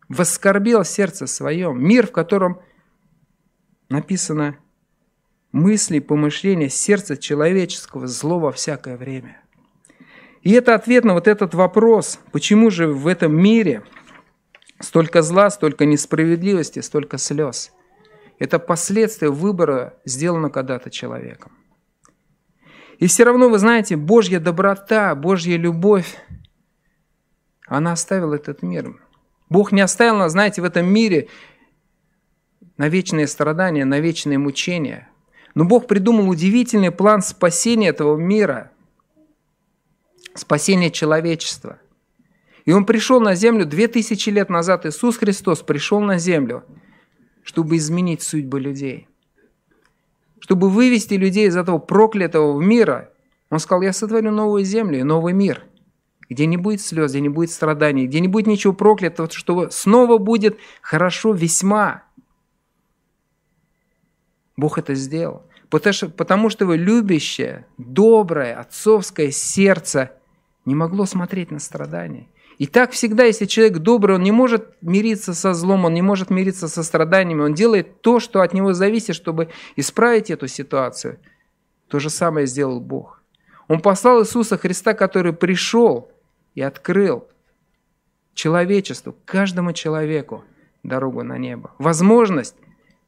Воскорбел 0.08 0.84
сердце 0.84 1.26
своем. 1.26 1.82
Мир, 1.82 2.06
в 2.06 2.12
котором 2.12 2.60
написано 3.88 4.58
мысли, 5.52 5.98
помышления, 5.98 6.68
сердца 6.68 7.16
человеческого, 7.16 8.06
зло 8.06 8.38
во 8.38 8.52
всякое 8.52 8.96
время– 8.96 9.42
и 10.42 10.52
это 10.52 10.74
ответ 10.74 11.04
на 11.04 11.14
вот 11.14 11.26
этот 11.26 11.54
вопрос, 11.54 12.20
почему 12.32 12.70
же 12.70 12.88
в 12.88 13.06
этом 13.06 13.36
мире 13.36 13.82
столько 14.80 15.22
зла, 15.22 15.50
столько 15.50 15.84
несправедливости, 15.84 16.80
столько 16.80 17.18
слез. 17.18 17.72
Это 18.38 18.58
последствия 18.58 19.30
выбора, 19.30 19.94
сделанного 20.04 20.52
когда-то 20.52 20.90
человеком. 20.90 21.52
И 22.98 23.06
все 23.06 23.24
равно, 23.24 23.48
вы 23.48 23.58
знаете, 23.58 23.96
Божья 23.96 24.40
доброта, 24.40 25.14
Божья 25.14 25.56
любовь, 25.56 26.16
она 27.66 27.92
оставила 27.92 28.34
этот 28.34 28.62
мир. 28.62 29.00
Бог 29.48 29.72
не 29.72 29.80
оставил 29.80 30.16
нас, 30.16 30.32
знаете, 30.32 30.62
в 30.62 30.64
этом 30.64 30.86
мире 30.86 31.28
на 32.76 32.88
вечные 32.88 33.26
страдания, 33.26 33.84
на 33.84 34.00
вечные 34.00 34.38
мучения. 34.38 35.08
Но 35.54 35.64
Бог 35.64 35.86
придумал 35.86 36.28
удивительный 36.28 36.90
план 36.90 37.22
спасения 37.22 37.88
этого 37.88 38.16
мира– 38.16 38.70
спасение 40.34 40.90
человечества. 40.90 41.78
И 42.64 42.72
Он 42.72 42.84
пришел 42.84 43.20
на 43.20 43.34
землю 43.34 43.64
две 43.66 43.88
тысячи 43.88 44.30
лет 44.30 44.50
назад. 44.50 44.86
Иисус 44.86 45.16
Христос 45.16 45.62
пришел 45.62 46.00
на 46.00 46.18
землю, 46.18 46.64
чтобы 47.42 47.76
изменить 47.76 48.22
судьбы 48.22 48.60
людей. 48.60 49.08
Чтобы 50.40 50.68
вывести 50.68 51.14
людей 51.14 51.48
из 51.48 51.56
этого 51.56 51.78
проклятого 51.78 52.60
мира. 52.60 53.10
Он 53.50 53.58
сказал, 53.58 53.82
я 53.82 53.92
сотворю 53.92 54.30
новую 54.30 54.64
землю 54.64 54.98
и 54.98 55.02
новый 55.02 55.32
мир, 55.32 55.64
где 56.28 56.46
не 56.46 56.56
будет 56.56 56.80
слез, 56.80 57.10
где 57.10 57.20
не 57.20 57.28
будет 57.28 57.50
страданий, 57.50 58.06
где 58.06 58.20
не 58.20 58.28
будет 58.28 58.46
ничего 58.46 58.72
проклятого, 58.72 59.30
что 59.30 59.70
снова 59.70 60.18
будет 60.18 60.58
хорошо 60.82 61.32
весьма. 61.32 62.04
Бог 64.56 64.78
это 64.78 64.94
сделал. 64.94 65.44
Потому 65.70 65.92
что, 65.92 66.08
потому 66.08 66.50
что 66.50 66.64
его 66.64 66.74
любящее, 66.74 67.66
доброе, 67.76 68.54
отцовское 68.58 69.30
сердце 69.30 70.12
не 70.64 70.74
могло 70.74 71.04
смотреть 71.04 71.50
на 71.50 71.58
страдания. 71.58 72.28
И 72.58 72.66
так 72.66 72.90
всегда, 72.90 73.24
если 73.24 73.44
человек 73.44 73.78
добрый, 73.78 74.16
он 74.16 74.22
не 74.22 74.32
может 74.32 74.74
мириться 74.82 75.32
со 75.32 75.54
злом, 75.54 75.84
он 75.84 75.94
не 75.94 76.02
может 76.02 76.30
мириться 76.30 76.66
со 76.68 76.82
страданиями, 76.82 77.42
он 77.42 77.54
делает 77.54 78.00
то, 78.00 78.18
что 78.18 78.40
от 78.40 78.52
него 78.52 78.72
зависит, 78.72 79.14
чтобы 79.14 79.50
исправить 79.76 80.30
эту 80.30 80.48
ситуацию. 80.48 81.18
То 81.88 82.00
же 82.00 82.10
самое 82.10 82.46
сделал 82.46 82.80
Бог. 82.80 83.22
Он 83.68 83.80
послал 83.80 84.22
Иисуса 84.22 84.58
Христа, 84.58 84.94
который 84.94 85.32
пришел 85.32 86.10
и 86.58 86.60
открыл 86.60 87.28
человечеству, 88.34 89.14
каждому 89.24 89.72
человеку 89.72 90.44
дорогу 90.82 91.22
на 91.22 91.38
небо. 91.38 91.72
Возможность 91.78 92.56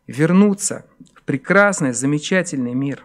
вернуться 0.07 0.87
в 1.17 1.25
прекрасный, 1.25 1.93
замечательный 1.93 2.75
мир. 2.75 3.05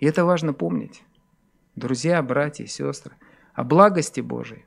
И 0.00 0.06
это 0.06 0.24
важно 0.24 0.54
помнить 0.54 1.04
друзья, 1.76 2.20
братья 2.20 2.64
и 2.64 2.66
сестры, 2.66 3.14
о 3.54 3.62
благости 3.62 4.20
Божией. 4.20 4.64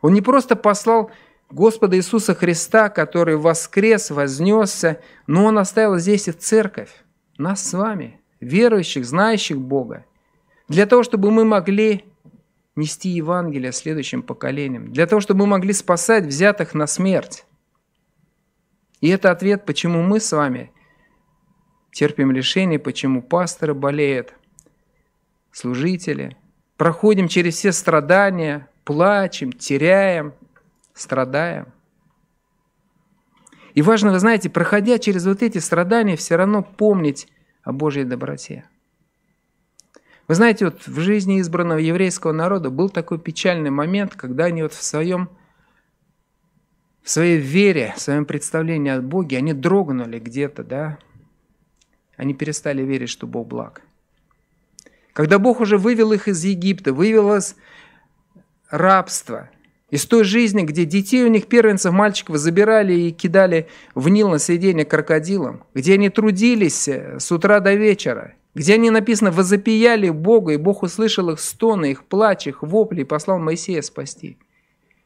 Он 0.00 0.14
не 0.14 0.22
просто 0.22 0.56
послал 0.56 1.10
Господа 1.50 1.98
Иисуса 1.98 2.34
Христа, 2.34 2.88
который 2.88 3.36
воскрес, 3.36 4.10
вознесся, 4.10 5.02
но 5.26 5.44
Он 5.44 5.58
оставил 5.58 5.98
здесь 5.98 6.26
и 6.26 6.32
церковь, 6.32 7.04
нас 7.36 7.68
с 7.68 7.74
вами, 7.74 8.22
верующих, 8.40 9.04
знающих 9.04 9.58
Бога, 9.58 10.06
для 10.68 10.86
того, 10.86 11.02
чтобы 11.02 11.30
мы 11.30 11.44
могли 11.44 12.06
нести 12.76 13.10
Евангелие 13.10 13.72
следующим 13.72 14.22
поколениям, 14.22 14.92
для 14.92 15.06
того, 15.06 15.20
чтобы 15.20 15.40
мы 15.40 15.46
могли 15.46 15.72
спасать 15.72 16.24
взятых 16.24 16.74
на 16.74 16.86
смерть. 16.86 17.44
И 19.00 19.08
это 19.08 19.30
ответ, 19.30 19.64
почему 19.64 20.02
мы 20.02 20.18
с 20.18 20.32
вами 20.32 20.72
терпим 21.92 22.32
лишения, 22.32 22.78
почему 22.78 23.22
пасторы 23.22 23.74
болеют, 23.74 24.34
служители, 25.52 26.36
проходим 26.76 27.28
через 27.28 27.54
все 27.56 27.72
страдания, 27.72 28.68
плачем, 28.84 29.52
теряем, 29.52 30.34
страдаем. 30.92 31.72
И 33.74 33.82
важно, 33.82 34.12
вы 34.12 34.18
знаете, 34.18 34.50
проходя 34.50 34.98
через 34.98 35.26
вот 35.26 35.42
эти 35.42 35.58
страдания, 35.58 36.16
все 36.16 36.36
равно 36.36 36.62
помнить 36.62 37.28
о 37.62 37.72
Божьей 37.72 38.04
доброте. 38.04 38.64
Вы 40.26 40.34
знаете, 40.34 40.66
вот 40.66 40.86
в 40.86 41.00
жизни 41.00 41.40
избранного 41.40 41.78
еврейского 41.78 42.32
народа 42.32 42.70
был 42.70 42.88
такой 42.88 43.18
печальный 43.18 43.70
момент, 43.70 44.14
когда 44.14 44.46
они 44.46 44.62
вот 44.62 44.72
в 44.72 44.82
своем 44.82 45.28
в 47.02 47.10
своей 47.10 47.38
вере, 47.38 47.92
в 47.96 48.00
своем 48.00 48.24
представлении 48.24 48.90
о 48.90 49.02
Боге, 49.02 49.36
они 49.36 49.52
дрогнули 49.52 50.18
где-то, 50.18 50.64
да? 50.64 50.98
Они 52.16 52.32
перестали 52.32 52.82
верить, 52.82 53.10
что 53.10 53.26
Бог 53.26 53.46
благ. 53.46 53.82
Когда 55.12 55.38
Бог 55.38 55.60
уже 55.60 55.76
вывел 55.76 56.12
их 56.12 56.28
из 56.28 56.42
Египта, 56.42 56.94
вывел 56.94 57.34
из 57.34 57.56
рабства, 58.70 59.50
из 59.90 60.06
той 60.06 60.24
жизни, 60.24 60.62
где 60.62 60.86
детей 60.86 61.24
у 61.24 61.28
них, 61.28 61.46
первенцев, 61.46 61.92
мальчиков, 61.92 62.38
забирали 62.38 62.94
и 62.94 63.12
кидали 63.12 63.68
в 63.94 64.08
Нил 64.08 64.30
на 64.30 64.38
съедение 64.38 64.86
крокодилам, 64.86 65.64
где 65.74 65.94
они 65.94 66.08
трудились 66.08 66.88
с 66.88 67.30
утра 67.30 67.60
до 67.60 67.74
вечера, 67.74 68.34
где 68.54 68.74
они, 68.74 68.90
написано, 68.90 69.30
возопияли 69.30 70.10
Богу, 70.10 70.50
и 70.50 70.56
Бог 70.56 70.82
услышал 70.82 71.30
их 71.30 71.40
стоны, 71.40 71.90
их 71.90 72.04
плач, 72.04 72.46
их 72.46 72.62
вопли, 72.62 73.00
и 73.02 73.04
послал 73.04 73.38
Моисея 73.38 73.82
спасти. 73.82 74.38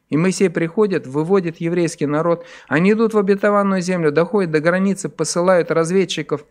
И 0.09 0.17
Моисей 0.17 0.49
приходит, 0.49 1.07
выводит 1.07 1.57
еврейский 1.57 2.05
народ, 2.05 2.45
они 2.67 2.93
идут 2.93 3.13
в 3.13 3.17
обетованную 3.17 3.81
землю, 3.81 4.11
доходят 4.11 4.51
до 4.51 4.59
границы, 4.59 5.09
посылают 5.09 5.71
разведчиков, 5.71 6.45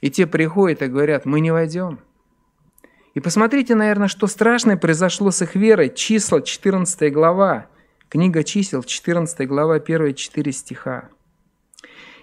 и 0.00 0.10
те 0.10 0.26
приходят 0.26 0.82
и 0.82 0.86
говорят, 0.86 1.26
мы 1.26 1.40
не 1.40 1.50
войдем. 1.50 2.00
И 3.14 3.20
посмотрите, 3.20 3.74
наверное, 3.74 4.08
что 4.08 4.26
страшное 4.26 4.76
произошло 4.76 5.30
с 5.30 5.42
их 5.42 5.56
верой. 5.56 5.92
Числа, 5.92 6.40
14 6.40 7.12
глава, 7.12 7.66
книга 8.08 8.44
чисел, 8.44 8.82
14 8.82 9.46
глава, 9.48 9.80
первые 9.80 10.14
4 10.14 10.52
стиха. 10.52 11.08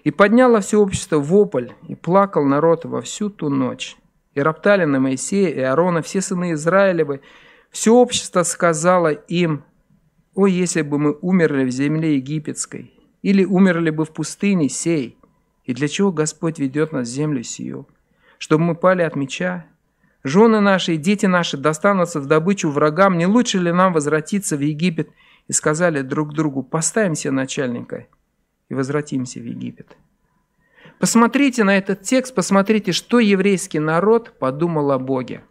И 0.08 0.12
подняло 0.12 0.62
все 0.62 0.80
общество 0.80 1.18
вопль, 1.18 1.72
и 1.86 1.94
плакал 1.94 2.46
народ 2.46 2.86
во 2.86 3.02
всю 3.02 3.30
ту 3.30 3.50
ночь. 3.50 3.98
И 4.36 4.40
роптали 4.40 4.86
на 4.86 5.02
Моисея 5.02 5.50
и 5.50 5.60
Аарона 5.60 6.02
все 6.02 6.22
сыны 6.22 6.54
Израилевы. 6.54 7.20
Все 7.72 7.94
общество 7.94 8.44
сказало 8.44 9.10
им, 9.10 9.66
«О, 10.34 10.48
если 10.48 10.82
бы 10.82 10.98
мы 10.98 11.18
умерли 11.20 11.66
в 11.66 11.72
земле 11.72 12.16
египетской, 12.16 12.94
или 13.22 13.44
умерли 13.44 13.90
бы 13.90 14.06
в 14.06 14.12
пустыне 14.12 14.70
сей, 14.70 15.18
и 15.66 15.74
для 15.74 15.90
чего 15.90 16.14
Господь 16.14 16.58
ведет 16.58 16.94
нас 16.94 17.10
в 17.10 17.12
землю 17.12 17.44
сию? 17.44 17.86
Чтобы 18.38 18.64
мы 18.64 18.76
пали 18.76 19.02
от 19.02 19.18
меча? 19.18 19.66
Жены 20.24 20.62
наши 20.62 20.94
и 20.94 20.98
дети 20.98 21.26
наши 21.26 21.58
достанутся 21.58 22.22
в 22.22 22.28
добычу 22.28 22.70
врагам, 22.70 23.18
не 23.18 23.26
лучше 23.26 23.60
ли 23.60 23.74
нам 23.74 23.92
возвратиться 23.92 24.56
в 24.56 24.62
Египет?» 24.62 25.10
И 25.50 25.52
сказали 25.52 26.02
друг 26.02 26.34
другу, 26.34 26.64
«Поставим 26.64 27.14
себе 27.14 27.32
начальника, 27.32 28.08
и 28.70 28.74
возвратимся 28.74 29.40
в 29.40 29.46
Египет. 29.46 29.98
Посмотрите 31.00 31.64
на 31.64 31.78
этот 31.78 32.02
текст, 32.02 32.34
посмотрите, 32.34 32.92
что 32.92 33.20
еврейский 33.20 33.80
народ 33.80 34.38
подумал 34.40 34.92
о 34.92 35.00
Боге. 35.00 35.44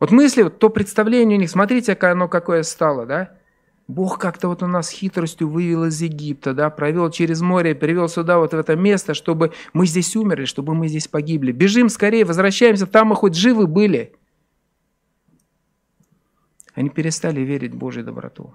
Вот 0.00 0.10
мысли, 0.10 0.42
вот 0.42 0.58
то 0.58 0.68
представление 0.68 1.38
у 1.38 1.40
них, 1.40 1.50
смотрите, 1.50 1.94
какое 1.94 2.12
оно 2.12 2.28
какое 2.28 2.62
стало, 2.62 3.06
да? 3.06 3.38
Бог 3.86 4.18
как-то 4.18 4.48
вот 4.48 4.62
у 4.62 4.66
нас 4.66 4.88
хитростью 4.90 5.48
вывел 5.48 5.84
из 5.84 6.00
Египта, 6.00 6.54
да, 6.54 6.70
провел 6.70 7.10
через 7.10 7.42
море, 7.42 7.74
привел 7.74 8.08
сюда, 8.08 8.38
вот 8.38 8.52
в 8.52 8.56
это 8.56 8.76
место, 8.76 9.12
чтобы 9.12 9.52
мы 9.74 9.86
здесь 9.86 10.16
умерли, 10.16 10.46
чтобы 10.46 10.74
мы 10.74 10.88
здесь 10.88 11.06
погибли. 11.06 11.52
Бежим 11.52 11.90
скорее, 11.90 12.24
возвращаемся, 12.24 12.86
там 12.86 13.08
мы 13.08 13.16
хоть 13.16 13.34
живы 13.34 13.66
были. 13.66 14.16
Они 16.74 16.88
перестали 16.88 17.42
верить 17.42 17.74
в 17.74 17.78
Божью 17.78 18.04
доброту. 18.04 18.54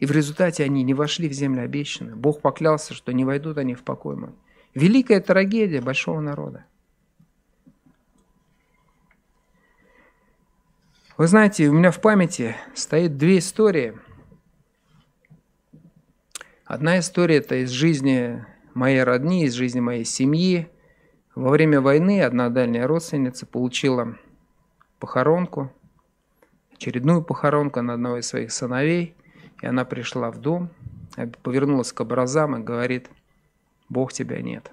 И 0.00 0.06
в 0.06 0.12
результате 0.12 0.64
они 0.64 0.82
не 0.82 0.94
вошли 0.94 1.28
в 1.28 1.32
землю 1.32 1.62
обещанную. 1.62 2.16
Бог 2.16 2.40
поклялся, 2.40 2.94
что 2.94 3.12
не 3.12 3.26
войдут 3.26 3.58
они 3.58 3.74
в 3.74 3.84
покой 3.84 4.16
мой. 4.16 4.30
Великая 4.74 5.20
трагедия 5.20 5.82
большого 5.82 6.20
народа. 6.20 6.64
Вы 11.18 11.26
знаете, 11.26 11.68
у 11.68 11.74
меня 11.74 11.90
в 11.90 12.00
памяти 12.00 12.56
стоит 12.74 13.18
две 13.18 13.38
истории. 13.38 13.98
Одна 16.64 16.98
история– 16.98 17.36
это 17.38 17.56
из 17.56 17.68
жизни 17.68 18.42
моей 18.72 19.02
родни, 19.02 19.44
из 19.44 19.52
жизни 19.52 19.80
моей 19.80 20.06
семьи. 20.06 20.70
Во 21.34 21.50
время 21.50 21.82
войны 21.82 22.22
одна 22.22 22.48
дальняя 22.48 22.86
родственница 22.86 23.44
получила 23.44 24.16
похоронку, 24.98 25.70
очередную 26.72 27.22
похоронку 27.22 27.82
на 27.82 27.94
одного 27.94 28.16
из 28.20 28.28
своих 28.28 28.50
сыновей. 28.50 29.14
И 29.60 29.66
она 29.66 29.84
пришла 29.84 30.30
в 30.30 30.38
дом, 30.38 30.70
повернулась 31.42 31.92
к 31.92 32.00
образам 32.00 32.56
и 32.56 32.62
говорит, 32.62 33.10
Бог 33.88 34.12
тебя 34.12 34.40
нет. 34.40 34.70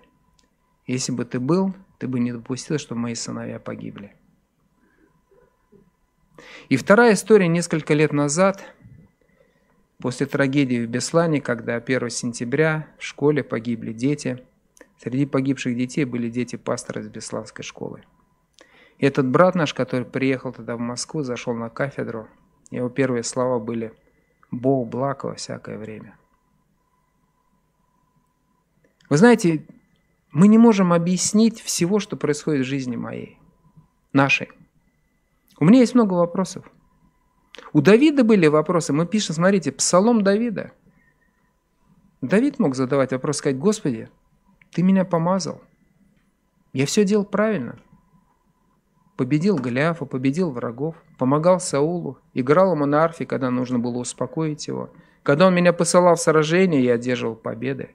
Если 0.86 1.12
бы 1.12 1.26
ты 1.26 1.40
был, 1.40 1.74
ты 1.98 2.08
бы 2.08 2.20
не 2.20 2.32
допустил, 2.32 2.78
чтобы 2.78 3.02
мои 3.02 3.16
сыновья 3.16 3.60
погибли. 3.60 4.16
И 6.70 6.78
вторая 6.78 7.14
история 7.14 7.48
несколько 7.48 7.94
лет 7.94 8.14
назад, 8.14 8.64
после 10.00 10.28
трагедии 10.28 10.86
в 10.86 10.90
Беслане, 10.90 11.42
когда 11.42 11.76
1 11.76 12.10
сентября 12.10 12.88
в 12.98 13.04
школе 13.04 13.44
погибли 13.44 13.92
дети. 13.92 14.44
Среди 15.00 15.26
погибших 15.26 15.76
детей 15.76 16.06
были 16.06 16.30
дети 16.30 16.56
пастора 16.56 17.02
из 17.02 17.10
Бесланской 17.10 17.64
школы. 17.64 18.04
И 19.00 19.06
этот 19.06 19.28
брат 19.28 19.54
наш, 19.56 19.74
который 19.74 20.06
приехал 20.06 20.54
тогда 20.54 20.76
в 20.76 20.80
Москву, 20.80 21.22
зашел 21.22 21.54
на 21.54 21.70
кафедру, 21.70 22.28
его 22.72 22.90
первые 22.90 23.24
слова 23.24 23.60
были– 23.60 23.94
Бог 24.52 24.88
благ 24.88 25.24
во 25.24 25.36
всякое 25.36 25.78
время. 25.78 26.18
Вы 29.10 29.18
знаете, 29.18 29.66
мы 30.32 30.48
не 30.48 30.58
можем 30.58 30.94
объяснить 30.94 31.62
всего, 31.62 32.00
что 32.00 32.18
происходит 32.18 32.66
в 32.66 32.70
жизни 32.70 32.96
моей, 32.96 33.40
нашей. 34.14 34.50
У 35.60 35.66
меня 35.66 35.80
есть 35.80 35.96
много 35.96 36.14
вопросов. 36.14 36.70
У 37.74 37.82
Давида 37.82 38.24
были 38.24 38.48
вопросы. 38.48 38.94
Мы 38.94 39.06
пишем, 39.06 39.36
смотрите, 39.36 39.72
Псалом 39.72 40.24
Давида. 40.24 40.72
Давид 42.22 42.60
мог 42.60 42.76
задавать 42.76 43.12
вопрос, 43.12 43.38
сказать, 43.38 43.58
Господи, 43.58 44.10
Ты 44.72 44.84
меня 44.84 45.06
помазал. 45.06 45.62
Я 46.74 46.86
все 46.86 47.06
делал 47.06 47.26
правильно 47.26 47.80
победил 49.18 49.58
Голиафа, 49.58 50.06
победил 50.06 50.52
врагов, 50.52 50.96
помогал 51.18 51.60
Саулу, 51.60 52.20
играл 52.34 52.74
ему 52.74 52.86
на 52.86 53.04
арфе, 53.04 53.26
когда 53.26 53.50
нужно 53.50 53.80
было 53.80 53.98
успокоить 53.98 54.68
его. 54.68 54.90
Когда 55.24 55.48
он 55.48 55.56
меня 55.56 55.74
посылал 55.74 56.16
в 56.16 56.22
сражение, 56.22 56.84
я 56.84 56.94
одерживал 56.94 57.36
победы. 57.36 57.90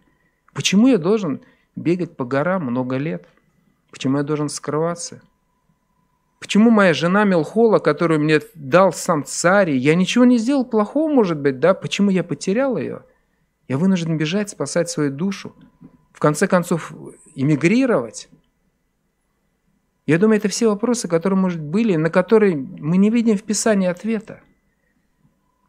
Почему 0.52 0.88
я 0.88 0.98
должен 0.98 1.40
бегать 1.76 2.16
по 2.16 2.24
горам 2.24 2.64
много 2.64 2.96
лет? 2.96 3.26
Почему 3.90 4.18
я 4.18 4.22
должен 4.22 4.48
скрываться? 4.48 5.22
Почему 6.40 6.70
моя 6.70 6.92
жена 6.92 7.24
Мелхола, 7.24 7.78
которую 7.78 8.20
мне 8.20 8.40
дал 8.54 8.92
сам 8.92 9.24
царь, 9.24 9.70
я 9.70 9.94
ничего 9.94 10.24
не 10.24 10.38
сделал 10.38 10.64
плохого, 10.64 11.10
может 11.10 11.38
быть, 11.38 11.60
да? 11.60 11.72
Почему 11.72 12.10
я 12.10 12.24
потерял 12.24 12.76
ее? 12.76 13.04
Я 13.68 13.78
вынужден 13.78 14.18
бежать, 14.18 14.50
спасать 14.50 14.90
свою 14.90 15.12
душу. 15.12 15.54
В 16.12 16.18
конце 16.18 16.48
концов, 16.48 16.92
эмигрировать. 17.36 18.28
Я 20.06 20.18
думаю, 20.18 20.38
это 20.38 20.48
все 20.48 20.68
вопросы, 20.68 21.06
которые, 21.06 21.38
может, 21.38 21.60
были, 21.60 21.96
на 21.96 22.10
которые 22.10 22.56
мы 22.56 22.96
не 22.96 23.10
видим 23.10 23.36
в 23.36 23.42
Писании 23.44 23.88
ответа. 23.88 24.42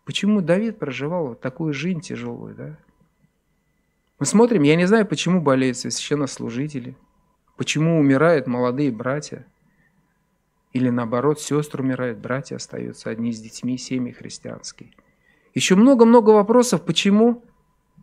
Почему 0.05 0.41
Давид 0.41 0.79
проживал 0.79 1.27
вот 1.27 1.41
такую 1.41 1.73
жизнь 1.73 2.01
тяжелую, 2.01 2.55
да? 2.55 2.77
Мы 4.19 4.25
смотрим, 4.25 4.63
я 4.63 4.75
не 4.75 4.85
знаю, 4.85 5.05
почему 5.05 5.41
болеют 5.41 5.77
священнослужители, 5.77 6.97
почему 7.57 7.99
умирают 7.99 8.47
молодые 8.47 8.91
братья, 8.91 9.45
или 10.71 10.89
наоборот, 10.89 11.39
сестры 11.39 11.83
умирают, 11.83 12.17
братья 12.17 12.55
остаются 12.55 13.11
одни 13.11 13.31
с 13.31 13.39
детьми, 13.39 13.77
семьи 13.77 14.11
христианские. 14.11 14.91
Еще 15.53 15.75
много-много 15.75 16.31
вопросов, 16.31 16.83
почему 16.83 17.43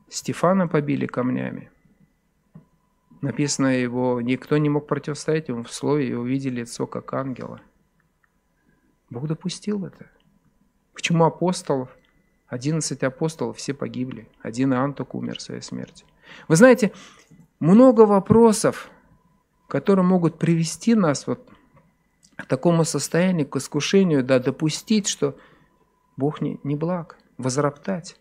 Стефана 0.08 0.68
побили 0.68 1.06
камнями. 1.06 1.70
Написано, 3.20 3.66
его 3.66 4.20
никто 4.20 4.56
не 4.56 4.68
мог 4.68 4.86
противостоять 4.86 5.48
ему 5.48 5.62
в 5.62 5.72
слове, 5.72 6.08
и 6.08 6.14
увидели 6.14 6.60
лицо 6.60 6.86
как 6.86 7.12
ангела. 7.12 7.60
Бог 9.10 9.26
допустил 9.26 9.84
это. 9.84 10.10
Почему 10.94 11.24
апостолов, 11.24 11.90
11 12.48 13.02
апостолов, 13.02 13.58
все 13.58 13.74
погибли? 13.74 14.28
Один 14.42 14.72
Иоанн 14.72 14.94
только 14.94 15.16
умер 15.16 15.40
своей 15.40 15.60
смертью. 15.60 16.06
Вы 16.48 16.56
знаете, 16.56 16.92
много 17.58 18.02
вопросов, 18.02 18.90
которые 19.68 20.04
могут 20.04 20.38
привести 20.38 20.94
нас 20.94 21.26
вот 21.26 21.48
такому 22.48 22.84
состоянию, 22.84 23.46
к 23.46 23.56
искушению, 23.56 24.24
да, 24.24 24.38
допустить, 24.38 25.08
что 25.08 25.36
Бог 26.16 26.40
не, 26.40 26.58
не 26.62 26.74
благ, 26.74 27.18
возроптать. 27.36 28.16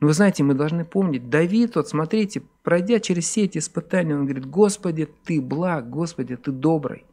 Но 0.00 0.06
вы 0.06 0.14
знаете, 0.14 0.42
мы 0.42 0.54
должны 0.54 0.84
помнить, 0.84 1.28
Давид, 1.28 1.76
вот 1.76 1.88
смотрите, 1.88 2.42
пройдя 2.62 3.00
через 3.00 3.24
все 3.24 3.44
эти 3.44 3.58
испытания, 3.58 4.14
он 4.14 4.24
говорит, 4.24 4.46
Господи, 4.46 5.08
Ты 5.24 5.40
благ, 5.40 5.88
Господи, 5.90 6.36
Ты 6.36 6.50
добрый. 6.50 7.04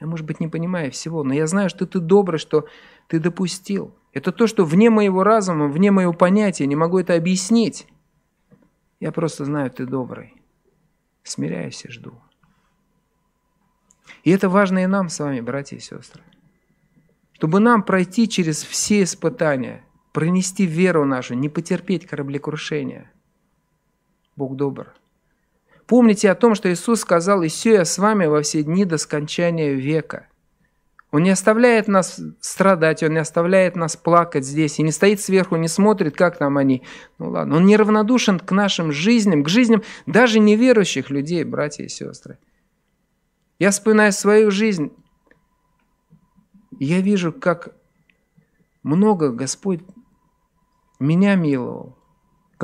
Я, 0.00 0.06
может 0.06 0.26
быть, 0.26 0.40
не 0.40 0.48
понимаю 0.48 0.90
всего, 0.90 1.22
но 1.22 1.34
я 1.34 1.46
знаю, 1.46 1.68
что 1.68 1.86
Ты 1.86 2.00
добрый, 2.00 2.38
что 2.38 2.66
Ты 3.08 3.20
допустил. 3.20 3.94
Это 4.12 4.32
то, 4.32 4.46
что 4.46 4.64
вне 4.64 4.90
моего 4.90 5.24
разума, 5.24 5.68
вне 5.68 5.90
моего 5.90 6.12
понятия, 6.12 6.66
не 6.66 6.76
могу 6.76 6.98
это 6.98 7.14
объяснить. 7.14 7.86
Я 9.00 9.12
просто 9.12 9.44
знаю, 9.44 9.70
Ты 9.70 9.86
добрый. 9.86 10.34
Смиряюсь 11.22 11.84
и 11.84 11.90
жду. 11.90 12.14
И 14.22 14.30
это 14.30 14.48
важно 14.48 14.80
и 14.80 14.86
нам 14.86 15.08
с 15.08 15.18
вами, 15.18 15.40
братья 15.40 15.76
и 15.76 15.80
сестры. 15.80 16.22
Чтобы 17.32 17.60
нам 17.60 17.82
пройти 17.82 18.28
через 18.28 18.62
все 18.62 19.02
испытания– 19.02 19.84
пронести 20.14 20.64
веру 20.64 21.04
нашу, 21.04 21.34
не 21.34 21.48
потерпеть 21.48 22.06
кораблекрушения. 22.06 23.10
Бог 24.36 24.56
добр. 24.56 24.94
Помните 25.86 26.30
о 26.30 26.34
том, 26.34 26.54
что 26.54 26.72
Иисус 26.72 27.00
сказал, 27.00 27.42
«И 27.42 27.48
все 27.48 27.74
я 27.74 27.84
с 27.84 27.98
вами 27.98 28.26
во 28.26 28.42
все 28.42 28.62
дни 28.62 28.84
до 28.84 28.98
скончания 28.98 29.72
века». 29.74 30.28
Он 31.10 31.22
не 31.22 31.30
оставляет 31.30 31.86
нас 31.86 32.20
страдать, 32.40 33.04
Он 33.04 33.12
не 33.12 33.18
оставляет 33.18 33.76
нас 33.76 33.96
плакать 33.96 34.44
здесь, 34.44 34.80
и 34.80 34.82
не 34.82 34.90
стоит 34.90 35.20
сверху, 35.20 35.54
не 35.54 35.68
смотрит, 35.68 36.16
как 36.16 36.38
там 36.38 36.58
они. 36.58 36.82
Ну 37.18 37.30
ладно, 37.30 37.56
Он 37.56 37.66
неравнодушен 37.66 38.40
к 38.40 38.50
нашим 38.50 38.90
жизням, 38.90 39.44
к 39.44 39.48
жизням 39.48 39.84
даже 40.06 40.40
неверующих 40.40 41.10
людей, 41.10 41.44
братья 41.44 41.84
и 41.84 41.88
сестры. 41.88 42.38
Я 43.60 43.70
вспоминаю 43.70 44.10
свою 44.10 44.50
жизнь, 44.50 44.90
я 46.80 47.00
вижу, 47.00 47.32
как 47.32 47.76
много 48.82 49.30
Господь 49.30 49.80
меня 50.98 51.36
миловал. 51.36 51.93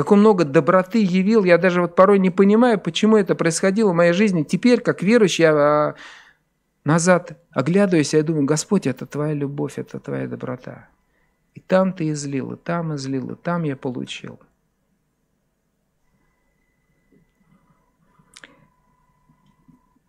Как 0.00 0.12
он 0.12 0.20
много 0.20 0.46
доброты 0.46 1.04
явил, 1.04 1.44
я 1.44 1.58
даже 1.58 1.82
вот 1.82 1.94
порой 1.94 2.18
не 2.18 2.30
понимаю, 2.30 2.80
почему 2.80 3.18
это 3.18 3.34
происходило 3.34 3.90
в 3.90 3.94
моей 3.94 4.14
жизни. 4.14 4.44
Теперь, 4.44 4.80
как 4.80 5.02
верующий, 5.02 5.42
я 5.42 5.52
а, 5.52 5.94
назад 6.84 7.38
оглядываюсь, 7.50 8.14
я 8.14 8.22
думаю, 8.22 8.46
Господь, 8.46 8.86
это 8.86 9.04
Твоя 9.04 9.34
любовь, 9.34 9.74
это 9.78 10.00
Твоя 10.00 10.26
доброта. 10.26 10.88
И 11.52 11.60
там 11.60 11.92
Ты 11.92 12.12
излил, 12.12 12.52
и 12.52 12.56
там 12.56 12.94
излил, 12.94 13.32
и 13.32 13.36
там 13.36 13.64
я 13.64 13.76
получил. 13.76 14.40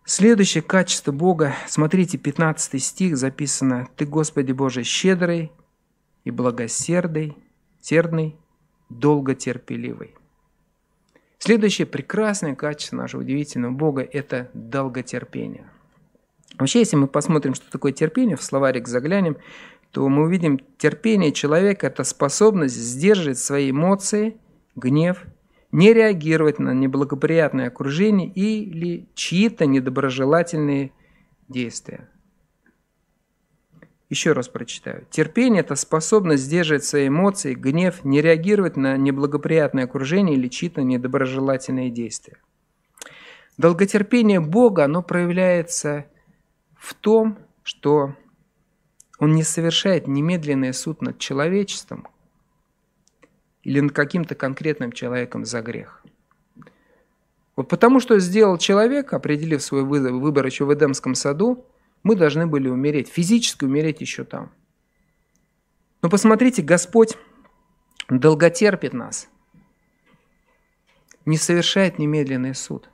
Следующее 0.06 0.62
качество 0.62 1.12
Бога, 1.12 1.54
смотрите, 1.68 2.18
15 2.18 2.82
стих 2.82 3.18
записано, 3.18 3.90
«Ты, 3.98 4.06
Господи 4.06 4.54
Боже, 4.54 4.84
щедрый 4.84 5.52
и 6.24 6.32
благосердый, 6.32 7.36
терный, 7.82 8.38
долготерпеливый. 9.00 10.16
Следующее 11.40 11.88
прекрасное 11.88 12.54
качество 12.54 12.98
нашего 12.98 13.22
удивительного 13.22 13.72
Бога– 13.72 14.08
это 14.14 14.52
долготерпение. 14.54 15.68
Вообще, 16.60 16.80
если 16.80 16.98
мы 16.98 17.08
посмотрим, 17.08 17.56
что 17.56 17.72
такое 17.72 17.94
терпение, 17.94 18.38
в 18.38 18.44
словарик 18.44 18.88
заглянем, 18.88 19.38
то 19.90 20.08
мы 20.08 20.24
увидим, 20.24 20.60
терпение 20.78 21.32
человека– 21.32 21.88
это 21.88 22.04
способность 22.04 22.76
сдерживать 22.76 23.40
свои 23.40 23.72
эмоции, 23.72 24.38
гнев, 24.76 25.26
не 25.72 25.94
реагировать 25.94 26.60
на 26.60 26.76
неблагоприятное 26.76 27.70
окружение 27.70 28.30
или 28.30 29.08
чьи-то 29.16 29.66
недоброжелательные 29.66 30.92
действия. 31.48 32.11
Еще 34.12 34.34
раз 34.34 34.50
прочитаю. 34.50 35.06
Терпение– 35.10 35.62
это 35.62 35.76
способность 35.76 36.44
сдерживать 36.44 36.84
свои 36.84 37.08
эмоции, 37.08 37.54
гнев, 37.54 38.04
не 38.04 38.22
реагировать 38.22 38.76
на 38.76 38.98
неблагоприятное 38.98 39.86
окружение 39.86 40.36
или 40.36 40.50
чьи-то 40.50 40.82
недоброжелательные 40.84 41.90
действия. 41.90 42.36
Долготерпение 43.58 44.42
Бога, 44.42 44.84
оно 44.84 45.02
проявляется 45.02 46.08
в 46.78 46.94
том, 46.94 47.38
что 47.64 48.14
Он 49.18 49.34
не 49.34 49.44
совершает 49.44 50.10
немедленный 50.10 50.74
суд 50.74 51.02
над 51.02 51.18
человечеством 51.18 52.06
или 53.64 53.80
над 53.80 53.94
каким-то 53.94 54.36
конкретным 54.36 54.92
человеком 54.92 55.46
за 55.46 55.62
грех. 55.62 56.04
Вот 57.56 57.70
потому 57.70 58.02
что 58.02 58.20
сделал 58.20 58.58
человек, 58.58 59.14
определив 59.14 59.64
свой 59.64 59.86
выбор 59.86 60.46
еще 60.46 60.66
в 60.66 60.74
Эдемском 60.74 61.16
саду, 61.16 61.66
мы 62.04 62.16
должны 62.16 62.48
были 62.48 62.68
умереть, 62.68 63.10
физически 63.10 63.66
умереть 63.66 64.02
еще 64.02 64.24
там. 64.24 64.52
Но 66.02 66.10
посмотрите, 66.10 66.62
Господь 66.62 67.18
долготерпит 68.10 68.94
нас, 68.94 69.30
не 71.26 71.38
совершает 71.38 72.00
немедленный 72.00 72.56
суд. 72.56 72.90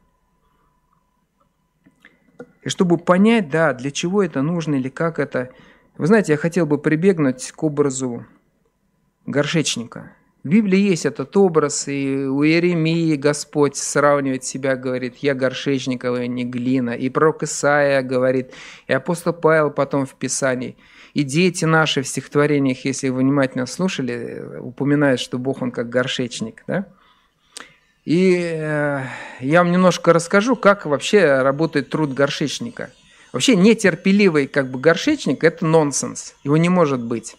И 2.64 2.70
чтобы 2.70 2.98
понять, 2.98 3.50
да, 3.50 3.74
для 3.74 3.92
чего 3.92 4.22
это 4.22 4.42
нужно 4.42 4.76
или 4.76 4.90
как 4.90 5.20
это, 5.20 5.54
вы 5.98 6.08
знаете, 6.08 6.34
я 6.34 6.38
хотел 6.38 6.66
бы 6.66 6.78
прибегнуть 6.78 7.52
к 7.52 7.64
образу 7.64 8.26
горшечника– 9.26 10.14
в 10.48 10.50
Библии 10.50 10.80
есть 10.80 11.06
этот 11.06 11.36
образ, 11.36 11.90
и 11.90 12.26
у 12.26 12.42
Иеремии 12.42 13.16
Господь 13.16 13.76
сравнивает 13.76 14.46
себя, 14.46 14.78
говорит, 14.78 15.18
я 15.18 15.36
горшечниковая, 15.36 16.28
не 16.28 16.46
глина. 16.46 16.92
И 16.92 17.10
пророк 17.10 17.44
Исаия 17.44 18.02
говорит, 18.02 18.54
и 18.88 18.94
апостол 18.94 19.34
Павел 19.34 19.72
потом 19.72 20.06
в 20.06 20.16
Писании. 20.16 20.78
И 21.14 21.24
дети 21.24 21.66
наши 21.66 22.02
в 22.02 22.08
стихотворениях, 22.08 22.86
если 22.86 23.10
вы 23.10 23.20
внимательно 23.20 23.66
слушали, 23.66 24.42
упоминают, 24.60 25.20
что 25.20 25.38
Бог, 25.38 25.62
Он 25.62 25.70
как 25.72 25.90
горшечник. 25.90 26.64
Да? 26.66 26.86
И 28.06 28.38
э, 28.40 29.04
я 29.42 29.64
вам 29.64 29.74
немножко 29.74 30.14
расскажу, 30.14 30.56
как 30.56 30.86
вообще 30.86 31.42
работает 31.42 31.90
труд 31.90 32.14
горшечника. 32.14 32.92
Вообще 33.34 33.58
нетерпеливый 33.58 34.48
как 34.48 34.72
бы 34.72 34.80
горшечник– 34.80 35.44
это 35.46 35.66
нонсенс, 35.66 36.36
его 36.46 36.56
не 36.56 36.70
может 36.70 37.02
быть. 37.02 37.36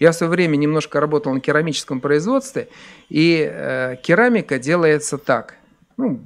Я 0.00 0.12
в 0.12 0.14
свое 0.14 0.30
время 0.30 0.56
немножко 0.56 0.98
работал 0.98 1.32
на 1.32 1.40
керамическом 1.40 2.00
производстве, 2.00 2.68
и 3.10 3.48
э, 3.48 3.96
керамика 4.02 4.58
делается 4.58 5.18
так. 5.18 5.56
Ну, 5.98 6.24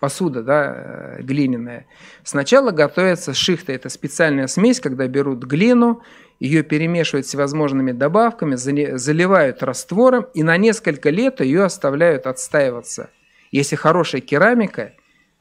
посуда, 0.00 0.42
да, 0.42 0.74
э, 0.76 1.22
глиняная. 1.22 1.86
Сначала 2.24 2.72
готовится 2.72 3.32
шихта, 3.32 3.72
это 3.72 3.88
специальная 3.88 4.48
смесь, 4.48 4.80
когда 4.80 5.06
берут 5.06 5.44
глину, 5.44 6.02
ее 6.40 6.64
перемешивают 6.64 7.26
всевозможными 7.26 7.92
добавками, 7.92 8.56
заливают 8.56 9.62
раствором 9.62 10.26
и 10.34 10.42
на 10.42 10.56
несколько 10.56 11.10
лет 11.10 11.40
ее 11.40 11.62
оставляют 11.62 12.26
отстаиваться. 12.26 13.10
Если 13.52 13.76
хорошая 13.76 14.20
керамика, 14.20 14.94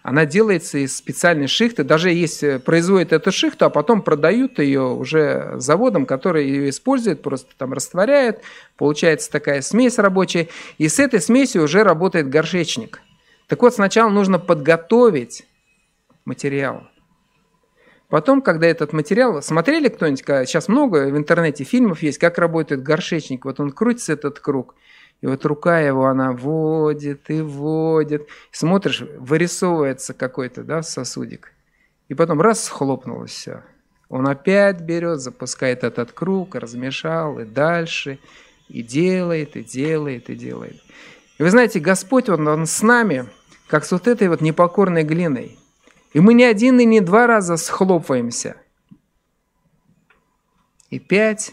она 0.08 0.26
делается 0.26 0.78
из 0.78 0.96
специальной 0.96 1.48
шихты. 1.48 1.84
Даже 1.84 2.12
если 2.12 2.60
производят 2.60 3.12
эту 3.12 3.30
шихту, 3.34 3.66
а 3.66 3.70
потом 3.70 4.02
продают 4.02 4.58
ее 4.58 4.84
уже 4.84 5.56
заводом, 5.58 6.06
который 6.06 6.48
ее 6.48 6.70
использует, 6.70 7.22
просто 7.22 7.50
там 7.58 7.74
растворяет, 7.74 8.42
получается 8.78 9.30
такая 9.30 9.62
смесь 9.62 9.98
рабочая. 9.98 10.48
И 10.78 10.88
с 10.88 11.00
этой 11.00 11.20
смесью 11.20 11.62
уже 11.62 11.84
работает 11.84 12.30
горшечник. 12.30 13.02
Так 13.48 13.62
вот, 13.62 13.74
сначала 13.74 14.10
нужно 14.10 14.40
подготовить 14.40 15.46
материал. 16.24 16.88
Потом, 18.08 18.42
когда 18.42 18.66
этот 18.66 18.94
материал... 18.94 19.42
Смотрели 19.42 19.90
кто-нибудь? 19.90 20.24
Сейчас 20.48 20.70
много 20.70 21.10
в 21.10 21.18
интернете 21.18 21.66
фильмов 21.66 22.02
есть, 22.02 22.18
как 22.18 22.38
работает 22.38 22.82
горшечник. 22.82 23.44
Вот 23.44 23.60
он 23.60 23.72
крутится, 23.72 24.14
этот 24.14 24.40
круг– 24.40 24.74
и 25.22 25.28
вот 25.28 25.46
рука 25.46 25.80
его, 25.80 26.06
она 26.06 26.32
водит 26.32 27.30
и 27.30 27.42
водит. 27.42 28.28
Смотришь, 28.52 29.02
вырисовывается 29.02 30.14
какой-то 30.14 30.64
да, 30.64 30.84
сосудик. 30.84 31.54
И 32.08 32.14
потом 32.14 32.40
раз, 32.40 32.64
схлопнулось 32.66 33.32
все. 33.32 33.64
Он 34.10 34.28
опять 34.28 34.82
берет, 34.82 35.20
запускает 35.20 35.84
этот 35.84 36.12
круг, 36.12 36.56
размешал, 36.56 37.40
и 37.40 37.46
дальше, 37.46 38.20
и 38.70 38.82
делает, 38.82 39.58
и 39.58 39.64
делает, 39.64 40.30
и 40.30 40.36
делает. 40.36 40.80
И 41.38 41.44
вы 41.44 41.50
знаете, 41.50 41.80
Господь, 41.80 42.30
Он, 42.30 42.48
он 42.48 42.66
с 42.66 42.82
нами, 42.82 43.28
как 43.68 43.86
с 43.86 43.92
вот 43.92 44.08
этой 44.08 44.30
вот 44.30 44.42
непокорной 44.42 45.04
глиной. 45.04 45.58
И 46.14 46.20
мы 46.20 46.34
не 46.34 46.46
один 46.46 46.80
и 46.80 46.86
не 46.86 47.02
два 47.02 47.28
раза 47.28 47.58
схлопываемся. 47.58 48.56
И 50.90 51.00
пять, 51.00 51.52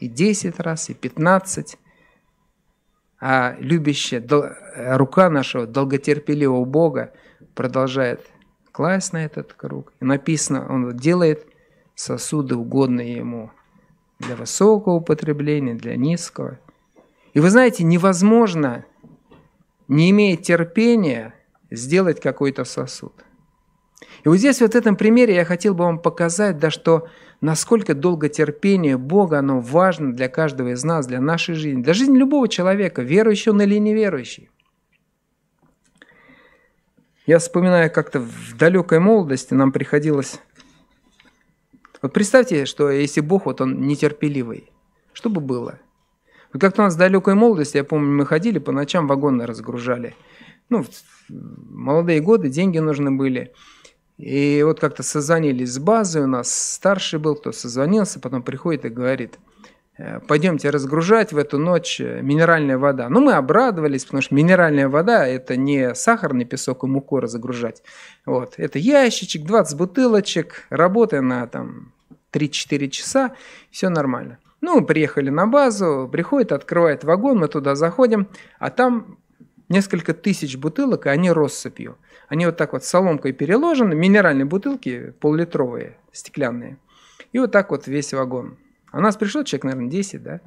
и 0.00 0.08
десять 0.08 0.60
раз, 0.60 0.90
и 0.90 0.94
пятнадцать 0.94 1.78
а 3.20 3.54
любящая 3.58 4.24
рука 4.96 5.28
нашего 5.28 5.66
долготерпеливого 5.66 6.64
Бога 6.64 7.12
продолжает 7.54 8.26
класть 8.72 9.12
на 9.12 9.24
этот 9.24 9.52
круг. 9.52 9.92
И 10.00 10.04
написано, 10.04 10.66
он 10.68 10.96
делает 10.96 11.46
сосуды 11.94 12.56
угодные 12.56 13.16
ему 13.16 13.50
для 14.18 14.36
высокого 14.36 14.94
употребления, 14.94 15.74
для 15.74 15.96
низкого. 15.96 16.58
И 17.34 17.40
вы 17.40 17.50
знаете, 17.50 17.84
невозможно, 17.84 18.84
не 19.88 20.10
имея 20.10 20.36
терпения, 20.36 21.34
сделать 21.70 22.20
какой-то 22.20 22.64
сосуд. 22.64 23.12
И 24.24 24.28
вот 24.28 24.36
здесь, 24.36 24.60
вот 24.60 24.72
в 24.72 24.76
этом 24.76 24.96
примере, 24.96 25.34
я 25.34 25.44
хотел 25.44 25.74
бы 25.74 25.84
вам 25.84 25.98
показать, 25.98 26.58
да, 26.58 26.70
что 26.70 27.08
насколько 27.40 27.94
долготерпение 27.94 28.96
Бога, 28.96 29.38
оно 29.38 29.60
важно 29.60 30.12
для 30.12 30.28
каждого 30.28 30.72
из 30.72 30.84
нас, 30.84 31.06
для 31.06 31.20
нашей 31.20 31.54
жизни, 31.54 31.82
для 31.82 31.94
жизни 31.94 32.18
любого 32.18 32.48
человека, 32.48 33.02
верующий 33.02 33.52
он 33.52 33.62
или 33.62 33.78
неверующий. 33.78 34.50
Я 37.26 37.38
вспоминаю, 37.38 37.90
как-то 37.90 38.20
в 38.20 38.56
далекой 38.56 38.98
молодости 38.98 39.54
нам 39.54 39.72
приходилось... 39.72 40.40
Вот 42.02 42.12
представьте, 42.14 42.64
что 42.64 42.90
если 42.90 43.20
Бог, 43.20 43.44
вот 43.44 43.60
он 43.60 43.86
нетерпеливый, 43.86 44.70
что 45.12 45.28
бы 45.28 45.40
было? 45.40 45.78
Вот 46.52 46.60
как-то 46.60 46.82
у 46.82 46.84
нас 46.86 46.94
в 46.94 46.98
далекой 46.98 47.34
молодости, 47.34 47.76
я 47.76 47.84
помню, 47.84 48.10
мы 48.10 48.26
ходили 48.26 48.58
по 48.58 48.72
ночам, 48.72 49.06
вагоны 49.06 49.46
разгружали. 49.46 50.16
Ну, 50.70 50.84
молодые 51.28 52.20
годы, 52.20 52.48
деньги 52.48 52.78
нужны 52.78 53.10
были. 53.10 53.52
И 54.20 54.62
вот 54.62 54.80
как-то 54.80 55.02
созвонились 55.02 55.72
с 55.72 55.78
базой, 55.78 56.24
у 56.24 56.26
нас 56.26 56.54
старший 56.54 57.18
был, 57.18 57.36
кто 57.36 57.52
созвонился, 57.52 58.20
потом 58.20 58.42
приходит 58.42 58.84
и 58.84 58.90
говорит, 58.90 59.38
«Э, 59.96 60.20
пойдемте 60.20 60.68
разгружать 60.68 61.32
в 61.32 61.38
эту 61.38 61.56
ночь 61.58 62.02
э, 62.02 62.20
минеральная 62.20 62.76
вода. 62.76 63.08
Ну, 63.08 63.22
мы 63.22 63.32
обрадовались, 63.32 64.04
потому 64.04 64.20
что 64.20 64.34
минеральная 64.34 64.90
вода– 64.90 65.26
это 65.26 65.56
не 65.56 65.94
сахарный 65.94 66.44
песок 66.44 66.84
и 66.84 66.86
муку 66.86 67.18
разгружать. 67.18 67.82
Вот. 68.26 68.54
Это 68.58 68.78
ящичек, 68.78 69.46
20 69.46 69.78
бутылочек, 69.78 70.66
работая 70.68 71.22
на 71.22 71.46
там 71.46 71.92
3-4 72.34 72.88
часа, 72.90 73.32
все 73.70 73.88
нормально. 73.88 74.36
Ну, 74.60 74.84
приехали 74.84 75.30
на 75.30 75.46
базу, 75.46 76.10
приходит, 76.12 76.52
открывает 76.52 77.04
вагон, 77.04 77.38
мы 77.38 77.48
туда 77.48 77.74
заходим, 77.74 78.28
а 78.58 78.68
там 78.68 79.16
несколько 79.70 80.12
тысяч 80.12 80.58
бутылок, 80.58 81.06
и 81.06 81.08
они 81.08 81.32
россыпью. 81.32 81.96
Они 82.30 82.46
вот 82.46 82.56
так 82.56 82.72
вот 82.72 82.84
соломкой 82.84 83.32
переложены, 83.32 83.96
минеральные 83.96 84.44
бутылки, 84.44 85.12
поллитровые, 85.18 85.96
стеклянные. 86.12 86.78
И 87.32 87.40
вот 87.40 87.50
так 87.50 87.72
вот 87.72 87.88
весь 87.88 88.14
вагон. 88.14 88.56
А 88.92 89.00
нас 89.00 89.16
пришло 89.16 89.42
человек, 89.42 89.64
наверное, 89.64 89.90
10, 89.90 90.22
да? 90.22 90.40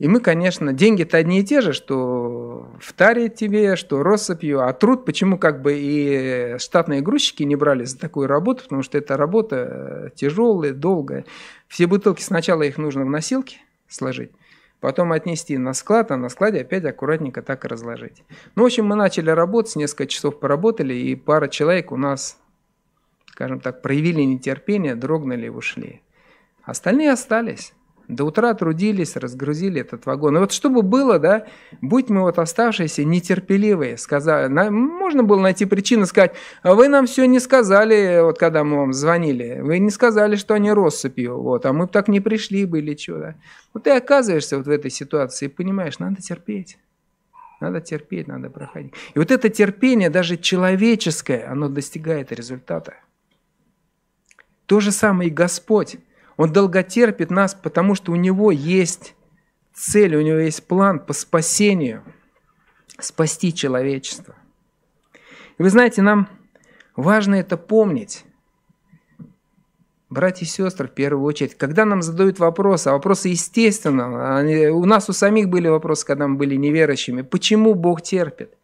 И 0.00 0.08
мы, 0.08 0.18
конечно, 0.18 0.72
деньги-то 0.72 1.16
одни 1.16 1.40
и 1.40 1.44
те 1.44 1.60
же, 1.60 1.72
что 1.72 2.68
в 2.80 2.92
таре 2.92 3.28
тебе, 3.28 3.76
что 3.76 4.02
россыпью, 4.02 4.66
а 4.66 4.72
труд, 4.72 5.04
почему 5.04 5.38
как 5.38 5.62
бы 5.62 5.74
и 5.78 6.56
штатные 6.58 7.02
грузчики 7.02 7.44
не 7.44 7.54
брали 7.54 7.84
за 7.84 7.96
такую 7.98 8.26
работу, 8.26 8.64
потому 8.64 8.82
что 8.82 8.98
эта 8.98 9.16
работа 9.16 10.10
тяжелая, 10.16 10.72
долгая. 10.72 11.24
Все 11.68 11.86
бутылки 11.86 12.20
сначала 12.20 12.62
их 12.62 12.78
нужно 12.78 13.04
в 13.04 13.10
носилки 13.10 13.60
сложить, 13.88 14.32
потом 14.86 15.10
отнести 15.10 15.58
на 15.58 15.72
склад, 15.72 16.12
а 16.12 16.16
на 16.16 16.28
складе 16.28 16.60
опять 16.60 16.84
аккуратненько 16.84 17.42
так 17.42 17.64
и 17.64 17.68
разложить. 17.68 18.22
Ну, 18.54 18.62
в 18.62 18.66
общем, 18.66 18.86
мы 18.86 18.94
начали 18.94 19.30
работать, 19.30 19.74
несколько 19.74 20.06
часов 20.06 20.38
поработали, 20.38 20.94
и 20.94 21.16
пара 21.16 21.48
человек 21.48 21.90
у 21.90 21.96
нас, 21.96 22.38
скажем 23.26 23.58
так, 23.58 23.82
проявили 23.82 24.20
нетерпение, 24.22 24.94
дрогнули 24.94 25.46
и 25.46 25.48
ушли. 25.48 26.02
Остальные 26.62 27.10
остались. 27.10 27.72
До 28.08 28.24
утра 28.24 28.54
трудились, 28.54 29.16
разгрузили 29.16 29.80
этот 29.80 30.06
вагон. 30.06 30.36
И 30.36 30.40
вот 30.40 30.52
что 30.52 30.70
бы 30.70 30.82
было, 30.82 31.18
да, 31.18 31.46
будь 31.80 32.08
мы 32.08 32.22
вот 32.22 32.38
оставшиеся 32.38 33.02
нетерпеливые, 33.04 33.96
сказали, 33.96 34.46
на, 34.46 34.70
можно 34.70 35.24
было 35.24 35.40
найти 35.40 35.64
причину 35.64 36.06
сказать, 36.06 36.34
а 36.62 36.74
вы 36.74 36.86
нам 36.88 37.06
все 37.06 37.26
не 37.26 37.40
сказали, 37.40 38.20
вот 38.22 38.38
когда 38.38 38.62
мы 38.62 38.76
вам 38.76 38.92
звонили, 38.92 39.60
вы 39.60 39.78
не 39.80 39.90
сказали, 39.90 40.36
что 40.36 40.54
они 40.54 40.72
россыпью, 40.72 41.40
вот, 41.40 41.66
а 41.66 41.72
мы 41.72 41.86
бы 41.86 41.92
так 41.92 42.06
не 42.06 42.20
пришли 42.20 42.64
бы 42.64 42.78
или 42.78 42.96
что, 42.96 43.18
да. 43.18 43.34
Вот 43.74 43.84
ты 43.84 43.90
оказываешься 43.90 44.56
вот 44.56 44.66
в 44.66 44.70
этой 44.70 44.90
ситуации 44.90 45.46
и 45.46 45.48
понимаешь, 45.48 45.98
надо 45.98 46.22
терпеть. 46.22 46.78
Надо 47.60 47.80
терпеть, 47.80 48.28
надо 48.28 48.50
проходить. 48.50 48.92
И 49.14 49.18
вот 49.18 49.30
это 49.30 49.48
терпение, 49.48 50.10
даже 50.10 50.36
человеческое, 50.36 51.50
оно 51.50 51.68
достигает 51.68 52.30
результата. 52.30 52.94
То 54.66 54.80
же 54.80 54.92
самое 54.92 55.30
и 55.30 55.32
Господь. 55.32 55.96
Он 56.36 56.52
долготерпит 56.52 57.30
нас, 57.30 57.54
потому 57.54 57.94
что 57.94 58.12
у 58.12 58.16
него 58.16 58.50
есть 58.50 59.14
цель, 59.72 60.16
у 60.16 60.22
него 60.22 60.38
есть 60.38 60.66
план 60.66 61.00
по 61.00 61.12
спасению, 61.12 62.02
спасти 62.98 63.54
человечество. 63.54 64.34
И 65.58 65.62
вы 65.62 65.70
знаете, 65.70 66.02
нам 66.02 66.28
важно 66.94 67.36
это 67.36 67.56
помнить. 67.56 68.24
Братья 70.08 70.44
и 70.44 70.48
сестры, 70.48 70.86
в 70.86 70.92
первую 70.92 71.24
очередь, 71.24 71.56
когда 71.56 71.84
нам 71.84 72.00
задают 72.00 72.38
вопросы, 72.38 72.88
а 72.88 72.92
вопросы 72.92 73.28
естественно, 73.28 74.40
у 74.72 74.84
нас 74.84 75.08
у 75.08 75.12
самих 75.12 75.48
были 75.48 75.68
вопросы, 75.68 76.06
когда 76.06 76.28
мы 76.28 76.36
были 76.36 76.54
неверующими, 76.54 77.22
почему 77.22 77.74
Бог 77.74 78.02
терпит? 78.02 78.56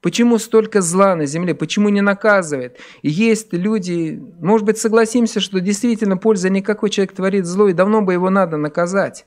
Почему 0.00 0.38
столько 0.38 0.82
зла 0.82 1.16
на 1.16 1.26
земле? 1.26 1.54
Почему 1.54 1.88
не 1.88 2.00
наказывает? 2.00 2.78
Есть 3.02 3.52
люди, 3.52 4.22
может 4.40 4.66
быть, 4.66 4.78
согласимся, 4.78 5.40
что 5.40 5.60
действительно 5.60 6.16
пользы 6.16 6.50
никакой 6.50 6.90
человек 6.90 7.14
творит 7.14 7.46
зло, 7.46 7.68
и 7.68 7.72
давно 7.72 8.02
бы 8.02 8.12
его 8.12 8.30
надо 8.30 8.56
наказать. 8.56 9.26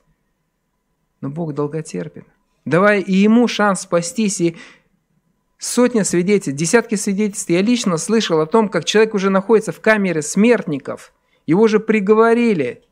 Но 1.22 1.30
Бог 1.30 1.54
долготерпен. 1.54 2.26
Давай 2.66 3.02
и 3.02 3.14
ему 3.14 3.48
шанс 3.48 3.82
спастись, 3.82 4.40
и 4.40 4.58
сотни 5.58 6.04
свидетельств, 6.04 6.58
десятки 6.58 6.96
свидетельств. 6.96 7.50
Я 7.50 7.62
лично 7.62 7.98
слышал 7.98 8.40
о 8.40 8.46
том, 8.46 8.70
как 8.70 8.86
человек 8.86 9.16
уже 9.16 9.30
находится 9.30 9.72
в 9.72 9.82
камере 9.82 10.22
смертников. 10.22 11.14
Его 11.46 11.68
же 11.68 11.80
приговорили. 11.80 12.84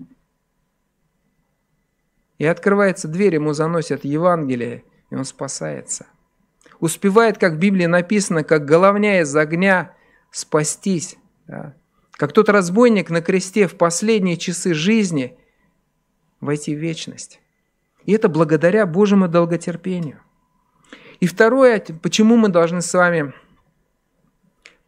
И 2.40 2.46
открывается 2.46 3.08
дверь, 3.08 3.36
ему 3.36 3.54
заносят 3.54 4.04
Евангелие, 4.04 4.84
и 5.10 5.16
он 5.16 5.26
спасается 5.26 6.08
успевает, 6.80 7.38
как 7.38 7.54
в 7.54 7.58
Библии 7.58 7.86
написано, 7.86 8.44
как 8.44 8.66
головня 8.66 9.22
из 9.22 9.36
огня 9.36 9.94
спастись. 10.32 11.18
Да? 11.48 11.76
Как 12.12 12.34
тот 12.34 12.50
разбойник 12.50 13.10
на 13.10 13.22
кресте 13.22 13.68
в 13.68 13.76
последние 13.76 14.38
часы 14.38 14.74
жизни 14.74 15.38
войти 16.40 16.76
в 16.76 16.80
вечность. 16.80 17.40
И 18.06 18.14
это 18.14 18.30
благодаря 18.30 18.86
Божьему 18.86 19.28
долготерпению. 19.28 20.22
И 21.20 21.28
второе, 21.28 21.84
почему 22.02 22.38
мы 22.38 22.50
должны 22.50 22.82
с 22.82 22.94
вами 22.94 23.34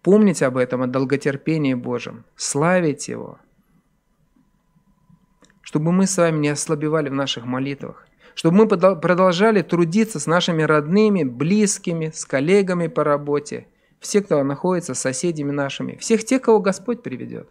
помнить 0.01 0.41
об 0.41 0.57
этом, 0.57 0.83
о 0.83 0.87
долготерпении 0.87 1.73
Божьем, 1.73 2.23
славить 2.35 3.07
Его, 3.07 3.39
чтобы 5.61 5.91
мы 5.91 6.07
с 6.07 6.17
вами 6.17 6.37
не 6.37 6.49
ослабевали 6.49 7.09
в 7.09 7.13
наших 7.13 7.45
молитвах 7.45 8.07
чтобы 8.39 8.55
мы 8.55 8.67
продолжали 8.69 9.61
трудиться 9.61 10.17
с 10.17 10.25
нашими 10.25 10.63
родными, 10.63 11.23
близкими, 11.23 12.09
с 12.15 12.23
коллегами 12.23 12.87
по 12.87 13.03
работе, 13.03 13.67
все, 13.99 14.21
кто 14.21 14.41
находится, 14.45 14.93
с 14.93 14.99
соседями 15.01 15.51
нашими, 15.51 15.97
всех 15.97 16.23
тех, 16.23 16.43
кого 16.43 16.61
Господь 16.61 17.03
приведет. 17.03 17.49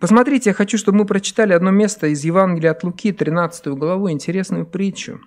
Посмотрите, 0.00 0.50
я 0.50 0.54
хочу, 0.54 0.76
чтобы 0.76 0.98
мы 0.98 1.06
прочитали 1.06 1.54
одно 1.54 1.70
место 1.70 2.08
из 2.08 2.22
Евангелия 2.22 2.72
от 2.72 2.84
Луки, 2.84 3.12
13 3.12 3.68
главу, 3.68 4.10
интересную 4.10 4.66
притчу. 4.66 5.22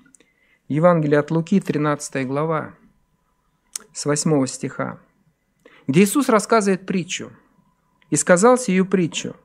Евангелие 0.68 1.22
от 1.22 1.32
Луки, 1.32 1.60
13 1.60 2.28
глава, 2.28 2.76
с 3.94 4.06
8 4.06 4.46
стиха, 4.46 5.00
где 5.88 6.04
Иисус 6.04 6.30
рассказывает 6.30 6.86
притчу. 6.86 7.32
«И 8.12 8.16
сказал 8.16 8.60
сию 8.60 8.86
притчу. 8.86 9.36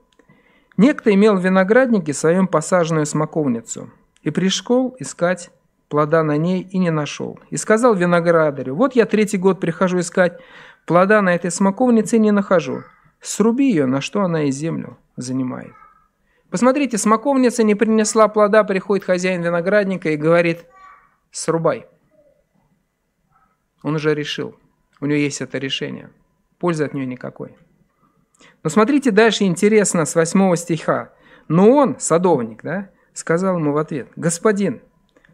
Некто 0.77 1.11
имел 1.15 1.39
в 1.39 1.43
винограднике 1.43 2.13
своем 2.13 2.47
посаженную 2.47 3.07
смоковницу– 3.07 3.91
и 4.23 4.31
пришел 4.31 4.97
искать 4.99 5.51
плода 5.89 6.23
на 6.23 6.37
ней 6.37 6.63
и 6.63 6.79
не 6.79 6.91
нашел. 6.91 7.39
И 7.51 7.57
сказал 7.57 7.95
виноградарю, 7.95 8.75
вот 8.75 8.95
я 8.95 9.05
третий 9.05 9.37
год 9.37 9.61
прихожу 9.61 10.01
искать 10.01 10.41
плода 10.87 11.21
на 11.21 11.35
этой 11.35 11.51
смоковнице 11.51 12.17
и 12.17 12.21
не 12.21 12.31
нахожу. 12.31 12.83
Сруби 13.21 13.69
ее, 13.69 13.87
на 13.87 14.01
что 14.01 14.23
она 14.23 14.45
и 14.45 14.51
землю 14.51 14.97
занимает. 15.17 15.73
Посмотрите, 16.51 16.99
смоковница 16.99 17.63
не 17.63 17.75
принесла 17.75 18.29
плода, 18.29 18.65
приходит 18.65 19.05
хозяин 19.05 19.43
виноградника 19.43 20.11
и 20.11 20.17
говорит, 20.17 20.67
срубай. 21.31 21.87
Он 23.83 23.95
уже 23.97 24.15
решил, 24.15 24.57
у 25.01 25.07
него 25.07 25.19
есть 25.19 25.41
это 25.41 25.59
решение. 25.59 26.11
Пользы 26.59 26.85
от 26.85 26.95
нее 26.95 27.07
никакой. 27.07 27.57
Но 28.63 28.71
смотрите 28.71 29.11
дальше, 29.11 29.45
интересно, 29.45 30.05
с 30.05 30.15
8 30.15 30.57
стиха. 30.57 31.13
Но 31.49 31.71
он, 31.71 31.99
садовник, 31.99 32.63
да, 32.63 32.91
сказал 33.15 33.59
ему 33.59 33.73
в 33.73 33.79
ответ, 33.79 34.09
«Господин, 34.17 34.81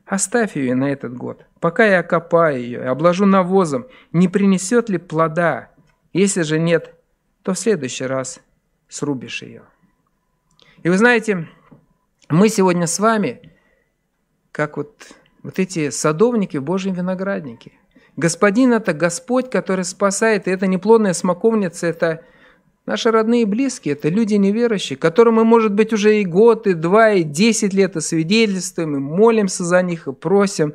оставь 0.07 0.57
ее 0.57 0.75
на 0.75 0.91
этот 0.91 1.15
год, 1.15 1.45
пока 1.61 1.85
я 1.85 2.01
окопаю 2.01 2.61
ее 2.61 2.81
и 2.81 2.87
обложу 2.87 3.27
навозом, 3.27 3.87
не 4.13 4.29
принесет 4.29 4.89
ли 4.89 4.99
плода? 4.99 5.71
Если 6.13 6.43
же 6.43 6.59
нет, 6.59 6.95
то 7.43 7.55
в 7.55 7.59
следующий 7.59 8.05
раз 8.05 8.41
срубишь 8.89 9.43
ее». 9.43 9.63
И 10.83 10.89
вы 10.89 10.97
знаете, 10.97 11.49
мы 12.29 12.49
сегодня 12.49 12.87
с 12.87 12.99
вами, 12.99 13.53
как 14.53 14.77
вот, 14.77 15.15
вот 15.43 15.59
эти 15.59 15.91
садовники 15.91 16.57
в 16.57 16.63
Божьем 16.63 16.95
винограднике. 16.95 17.73
Господин– 18.17 18.73
это 18.75 18.93
Господь, 18.93 19.51
который 19.51 19.85
спасает, 19.85 20.47
и 20.47 20.51
это 20.51 20.67
неплодная 20.67 21.13
смоковница, 21.13 21.87
это– 21.87 22.25
Наши 22.89 23.11
родные 23.11 23.43
и 23.43 23.45
близкие– 23.45 23.93
это 23.97 24.09
люди 24.09 24.37
неверующие, 24.37 24.97
которым 24.97 25.35
мы, 25.35 25.45
может 25.45 25.75
быть, 25.75 25.93
уже 25.93 26.23
и 26.23 26.25
год, 26.25 26.67
и 26.67 26.73
два, 26.73 27.13
и 27.13 27.23
десять 27.23 27.75
лет 27.75 27.97
и 27.97 28.01
свидетельствуем, 28.01 28.97
и 28.97 28.99
молимся 28.99 29.63
за 29.63 29.83
них, 29.83 30.07
и 30.09 30.13
просим. 30.15 30.73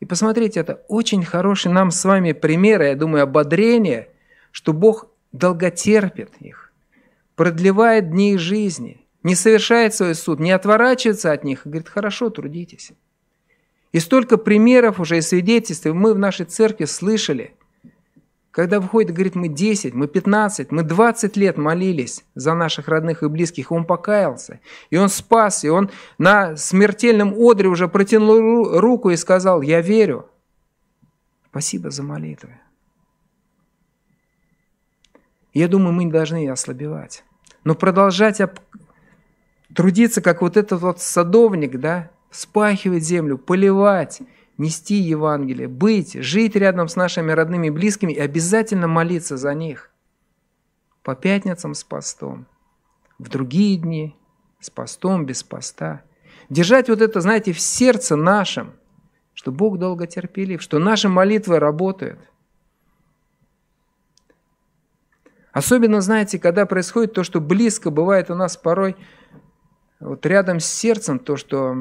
И 0.00 0.04
посмотрите, 0.04 0.60
это 0.60 0.82
очень 0.86 1.24
хороший 1.24 1.72
нам 1.72 1.92
с 1.92 2.04
вами 2.04 2.32
пример, 2.32 2.82
я 2.82 2.94
думаю, 2.94 3.22
ободрение, 3.22 4.10
что 4.50 4.74
Бог 4.74 5.06
долготерпит 5.32 6.28
их, 6.40 6.74
продлевает 7.36 8.10
дни 8.10 8.34
их 8.34 8.38
жизни, 8.38 9.00
не 9.22 9.34
совершает 9.34 9.94
свой 9.94 10.14
суд, 10.14 10.40
не 10.40 10.50
отворачивается 10.50 11.32
от 11.32 11.42
них 11.42 11.64
и 11.64 11.70
говорит, 11.70 11.88
хорошо, 11.88 12.28
трудитесь. 12.28 12.92
И 13.92 13.98
столько 13.98 14.36
примеров 14.36 15.00
уже 15.00 15.16
и 15.16 15.22
свидетельств 15.22 15.86
мы 15.86 16.12
в 16.12 16.18
нашей 16.18 16.44
церкви 16.44 16.84
слышали, 16.84 17.54
когда 18.54 18.78
выходит 18.78 19.10
и 19.10 19.12
говорит, 19.12 19.34
мы 19.34 19.48
10, 19.48 19.94
мы 19.94 20.06
15, 20.06 20.70
мы 20.70 20.84
20 20.84 21.36
лет 21.36 21.58
молились 21.58 22.24
за 22.36 22.54
наших 22.54 22.86
родных 22.86 23.24
и 23.24 23.28
близких, 23.28 23.72
он 23.72 23.84
покаялся, 23.84 24.60
и 24.90 24.96
он 24.96 25.08
спас, 25.08 25.64
и 25.64 25.68
он 25.68 25.90
на 26.18 26.56
смертельном 26.56 27.34
одре 27.36 27.68
уже 27.68 27.88
протянул 27.88 28.78
руку 28.78 29.10
и 29.10 29.16
сказал, 29.16 29.60
я 29.60 29.80
верю. 29.80 30.30
Спасибо 31.50 31.90
за 31.90 32.04
молитвы. 32.04 32.60
Я 35.52 35.66
думаю, 35.66 35.92
мы 35.92 36.04
не 36.04 36.12
должны 36.12 36.48
ослабевать. 36.48 37.24
Но 37.64 37.74
продолжать 37.74 38.40
трудиться, 39.74 40.22
как 40.22 40.42
вот 40.42 40.56
этот 40.56 40.80
вот 40.80 41.00
садовник, 41.00 41.80
да, 41.80 42.12
спахивать 42.30 43.02
землю, 43.02 43.36
поливать, 43.36 44.20
нести 44.58 44.94
Евангелие, 44.94 45.68
быть, 45.68 46.14
жить 46.14 46.56
рядом 46.56 46.88
с 46.88 46.96
нашими 46.96 47.32
родными 47.32 47.68
и 47.68 47.70
близкими 47.70 48.12
и 48.12 48.20
обязательно 48.20 48.86
молиться 48.86 49.36
за 49.36 49.54
них. 49.54 49.90
По 51.02 51.14
пятницам 51.14 51.74
с 51.74 51.84
постом, 51.84 52.46
в 53.18 53.28
другие 53.28 53.76
дни 53.76 54.16
с 54.60 54.70
постом, 54.70 55.26
без 55.26 55.42
поста. 55.42 56.02
Держать 56.48 56.88
вот 56.88 57.00
это, 57.00 57.20
знаете, 57.20 57.52
в 57.52 57.60
сердце 57.60 58.16
нашем, 58.16 58.72
что 59.34 59.52
Бог 59.52 59.78
долго 59.78 60.06
терпелив, 60.06 60.62
что 60.62 60.78
наши 60.78 61.08
молитвы 61.08 61.58
работают. 61.58 62.20
Особенно, 65.52 66.00
знаете, 66.00 66.38
когда 66.38 66.66
происходит 66.66 67.12
то, 67.12 67.22
что 67.22 67.40
близко 67.40 67.90
бывает 67.90 68.30
у 68.30 68.34
нас 68.34 68.56
порой, 68.56 68.96
вот 70.00 70.24
рядом 70.26 70.60
с 70.60 70.66
сердцем, 70.66 71.18
то, 71.18 71.36
что 71.36 71.76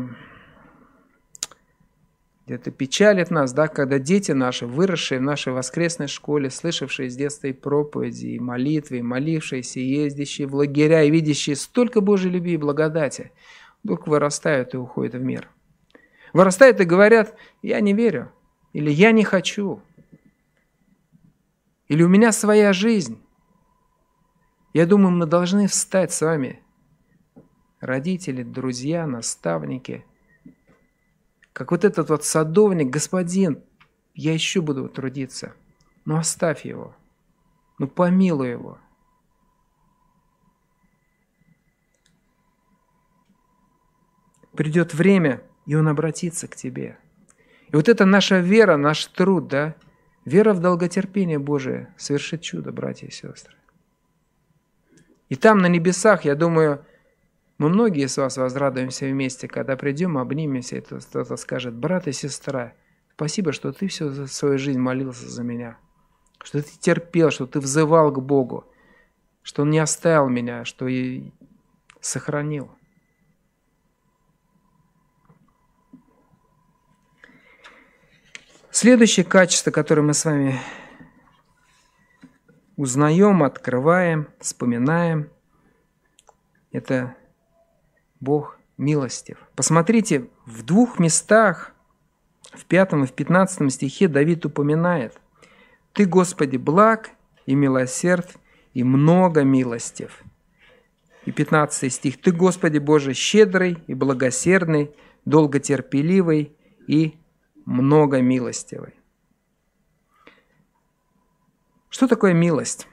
где-то 2.45 2.71
печалит 2.71 3.31
нас, 3.31 3.53
да, 3.53 3.67
когда 3.67 3.99
дети 3.99 4.33
наши, 4.33 4.65
выросшие 4.65 5.19
в 5.19 5.23
нашей 5.23 5.53
воскресной 5.53 6.07
школе, 6.07 6.49
слышавшие 6.49 7.09
с 7.09 7.15
детства 7.15 7.47
и 7.47 7.53
проповеди, 7.53 8.27
и 8.27 8.39
молитвы, 8.39 8.97
и 8.97 9.01
молившиеся, 9.01 9.79
и 9.79 9.85
ездящие 9.85 10.47
в 10.47 10.55
лагеря, 10.55 11.03
и 11.03 11.11
видящие 11.11 11.55
столько 11.55 12.01
Божьей 12.01 12.31
любви 12.31 12.53
и 12.53 12.57
благодати, 12.57 13.31
вдруг 13.83 14.07
вырастают 14.07 14.73
и 14.73 14.77
уходят 14.77 15.13
в 15.13 15.23
мир. 15.23 15.49
Вырастают 16.33 16.81
и 16.81 16.85
говорят, 16.85 17.37
я 17.61 17.79
не 17.79 17.93
верю, 17.93 18.31
или 18.73 18.91
я 18.91 19.11
не 19.11 19.23
хочу, 19.23 19.81
или 21.87 22.03
у 22.03 22.09
меня 22.09 22.31
своя 22.31 22.73
жизнь. 22.73 23.21
Я 24.73 24.85
думаю, 24.85 25.11
мы 25.11 25.27
должны 25.27 25.67
встать 25.67 26.11
с 26.11 26.21
вами, 26.21 26.61
родители, 27.79 28.43
друзья, 28.43 29.07
наставники– 29.07 30.03
как 31.53 31.71
вот 31.71 31.85
этот 31.85 32.09
вот 32.09 32.25
садовник, 32.25 32.89
господин, 32.89 33.63
я 34.15 34.33
еще 34.33 34.61
буду 34.61 34.89
трудиться. 34.89 35.53
Ну 36.05 36.17
оставь 36.17 36.65
его. 36.65 36.95
Ну 37.77 37.87
помилуй 37.87 38.49
его. 38.49 38.79
Придет 44.55 44.93
время, 44.93 45.41
и 45.65 45.75
он 45.75 45.87
обратится 45.87 46.47
к 46.47 46.55
тебе. 46.55 46.97
И 47.69 47.75
вот 47.75 47.89
это 47.89 48.05
наша 48.05 48.39
вера, 48.39 48.77
наш 48.77 49.05
труд, 49.07 49.47
да, 49.47 49.75
вера 50.25 50.53
в 50.53 50.59
долготерпение 50.59 51.39
Божие 51.39 51.93
совершит 51.97 52.41
чудо, 52.41 52.71
братья 52.71 53.07
и 53.07 53.11
сестры. 53.11 53.55
И 55.29 55.35
там 55.35 55.59
на 55.59 55.67
небесах, 55.67 56.25
я 56.25 56.35
думаю, 56.35 56.85
мы 57.57 57.69
многие 57.69 58.05
из 58.05 58.17
вас 58.17 58.37
возрадуемся 58.37 59.05
вместе, 59.05 59.47
когда 59.47 59.75
придем, 59.77 60.17
обнимемся, 60.17 60.77
и 60.77 60.81
кто-то 60.81 61.35
скажет, 61.37 61.75
брат 61.75 62.07
и 62.07 62.11
сестра, 62.11 62.73
спасибо, 63.13 63.51
что 63.51 63.71
ты 63.71 63.87
всю 63.87 64.27
свою 64.27 64.57
жизнь 64.57 64.79
молился 64.79 65.29
за 65.29 65.43
меня, 65.43 65.77
что 66.43 66.61
ты 66.61 66.69
терпел, 66.79 67.29
что 67.29 67.45
ты 67.45 67.59
взывал 67.59 68.11
к 68.11 68.21
Богу, 68.21 68.65
что 69.43 69.61
Он 69.61 69.69
не 69.69 69.79
оставил 69.79 70.29
меня, 70.29 70.65
что 70.65 70.87
и 70.87 71.31
сохранил. 72.01 72.71
Следующее 78.71 79.23
качество, 79.23 79.69
которое 79.69 80.01
мы 80.01 80.15
с 80.15 80.25
вами 80.25 80.59
узнаем, 82.75 83.43
открываем, 83.43 84.27
вспоминаем, 84.39 85.29
это 86.71 87.15
Бог 88.23 88.57
милостив. 88.77 89.37
Посмотрите, 89.55 90.29
в 90.45 90.63
двух 90.63 90.97
местах, 90.97 91.73
в 92.53 92.65
пятом 92.65 93.03
и 93.03 93.07
в 93.07 93.11
пятнадцатом 93.11 93.69
стихе 93.69 94.07
Давид 94.07 94.45
упоминает 94.45 95.19
«Ты, 95.91 96.05
Господи, 96.05 96.57
благ 96.57 97.11
и 97.45 97.55
милосерд, 97.55 98.37
и 98.73 98.83
много 98.83 99.43
милостив». 99.43 100.23
И 101.25 101.31
15 101.31 101.91
стих 101.91 102.21
«Ты, 102.21 102.31
Господи 102.31 102.79
Боже, 102.79 103.13
щедрый 103.13 103.77
и 103.87 103.93
благосердный, 103.93 104.91
долготерпеливый 105.25 106.55
и 106.87 107.17
много 107.65 108.21
милостивый». 108.21 108.93
Что 111.89 112.07
такое 112.07 112.33
милость? 112.33 112.87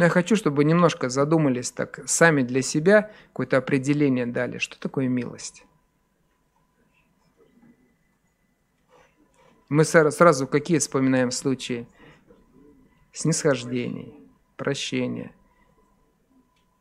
Но 0.00 0.04
я 0.04 0.10
хочу, 0.10 0.34
чтобы 0.34 0.64
немножко 0.64 1.10
задумались 1.10 1.72
так 1.72 2.00
сами 2.06 2.40
для 2.40 2.62
себя, 2.62 3.10
какое-то 3.26 3.58
определение 3.58 4.24
дали. 4.24 4.56
Что 4.56 4.80
такое 4.80 5.08
милость? 5.08 5.66
Мы 9.68 9.84
сразу 9.84 10.46
какие 10.46 10.78
вспоминаем 10.78 11.30
случаи? 11.30 11.86
Снисхождений, 13.12 14.14
прощения. 14.56 15.32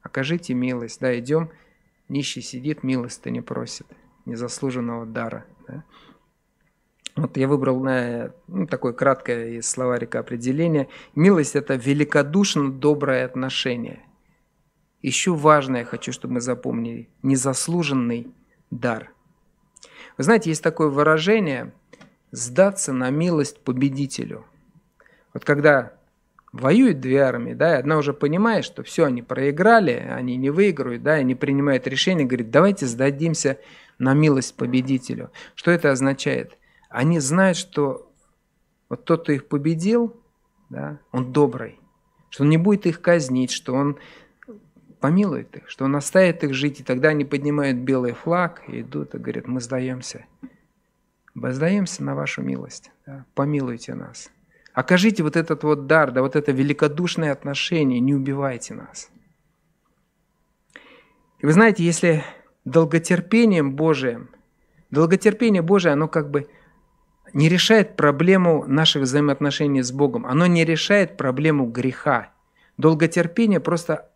Окажите 0.01 0.53
милость. 0.53 1.01
Да, 1.01 1.19
идем, 1.19 1.51
нищий 2.07 2.41
сидит, 2.41 2.83
милости 2.83 3.27
не 3.27 3.41
просит, 3.41 3.87
незаслуженного 4.23 5.05
дара. 5.05 5.45
Да? 5.67 5.83
Вот 7.15 7.35
я 7.37 7.47
выбрал 7.47 7.81
на, 7.81 8.31
ну, 8.47 8.65
такое 8.67 8.93
краткое 8.93 9.57
из 9.57 9.69
словарика 9.69 10.19
определение. 10.19 10.87
Милость– 11.15 11.55
это 11.55 11.75
великодушно 11.75 12.71
доброе 12.71 13.25
отношение. 13.25 14.03
Еще 15.01 15.33
важное, 15.33 15.85
хочу, 15.85 16.11
чтобы 16.11 16.35
мы 16.35 16.41
запомнили, 16.41 17.09
незаслуженный 17.23 18.33
дар. 18.71 19.11
Вы 20.17 20.23
знаете, 20.23 20.49
есть 20.49 20.63
такое 20.63 20.89
выражение 20.89 21.73
«сдаться 22.31 22.93
на 22.93 23.09
милость 23.09 23.61
победителю». 23.63 24.45
Вот 25.33 25.45
когда 25.45 25.93
воюют 26.51 26.99
две 26.99 27.19
армии, 27.21 27.53
да, 27.53 27.75
и 27.75 27.79
одна 27.79 27.97
уже 27.97 28.13
понимает, 28.13 28.65
что 28.65 28.83
все, 28.83 29.05
они 29.05 29.21
проиграли, 29.21 29.91
они 29.91 30.35
не 30.35 30.49
выиграют, 30.49 31.03
да, 31.03 31.19
и 31.19 31.23
не 31.23 31.35
принимает 31.35 31.87
решение, 31.87 32.25
говорит, 32.25 32.49
давайте 32.49 32.85
сдадимся 32.85 33.57
на 33.99 34.13
милость 34.13 34.55
победителю. 34.55 35.31
Что 35.55 35.71
это 35.71 35.91
означает? 35.91 36.58
Они 36.89 37.19
знают, 37.19 37.55
что 37.55 38.11
вот 38.89 39.05
тот, 39.05 39.23
кто 39.23 39.31
их 39.31 39.47
победил, 39.47 40.19
да, 40.69 40.99
он 41.11 41.31
добрый, 41.31 41.79
что 42.29 42.43
он 42.43 42.49
не 42.49 42.57
будет 42.57 42.87
их 42.87 43.01
казнить, 43.01 43.51
что 43.51 43.73
он 43.73 43.97
помилует 44.99 45.55
их, 45.55 45.69
что 45.69 45.85
он 45.85 45.95
оставит 45.95 46.43
их 46.43 46.53
жить, 46.53 46.81
и 46.81 46.83
тогда 46.83 47.09
они 47.09 47.23
поднимают 47.23 47.77
белый 47.77 48.13
флаг 48.13 48.63
и 48.67 48.81
идут 48.81 49.15
и 49.15 49.19
говорят, 49.19 49.47
мы 49.47 49.61
сдаемся. 49.61 50.25
Мы 51.35 51.53
сдаемся 51.53 52.03
на 52.03 52.15
вашу 52.15 52.41
милость, 52.41 52.91
да, 53.05 53.25
помилуйте 53.35 53.93
нас. 53.93 54.31
Окажите 54.73 55.23
вот 55.23 55.35
этот 55.35 55.63
вот 55.63 55.87
дар, 55.87 56.11
да, 56.11 56.21
вот 56.21 56.35
это 56.35 56.51
великодушное 56.51 57.31
отношение, 57.31 57.99
не 57.99 58.13
убивайте 58.13 58.73
нас. 58.73 59.09
И 61.39 61.45
вы 61.45 61.53
знаете, 61.53 61.83
если 61.83 62.23
долготерпением 62.65 63.75
Божиим, 63.75 64.31
долготерпение 64.91 65.61
Божие, 65.61 65.93
оно 65.93 66.07
как 66.07 66.31
бы– 66.31 66.49
не 67.33 67.49
решает 67.49 67.95
проблему 67.95 68.65
наших 68.67 69.03
взаимоотношений 69.03 69.81
с 69.81 69.91
Богом. 69.91 70.25
Оно 70.25 70.45
не 70.47 70.65
решает 70.65 71.17
проблему 71.17 71.65
греха. 71.65 72.31
Долготерпение 72.77 73.59
просто 73.59 74.09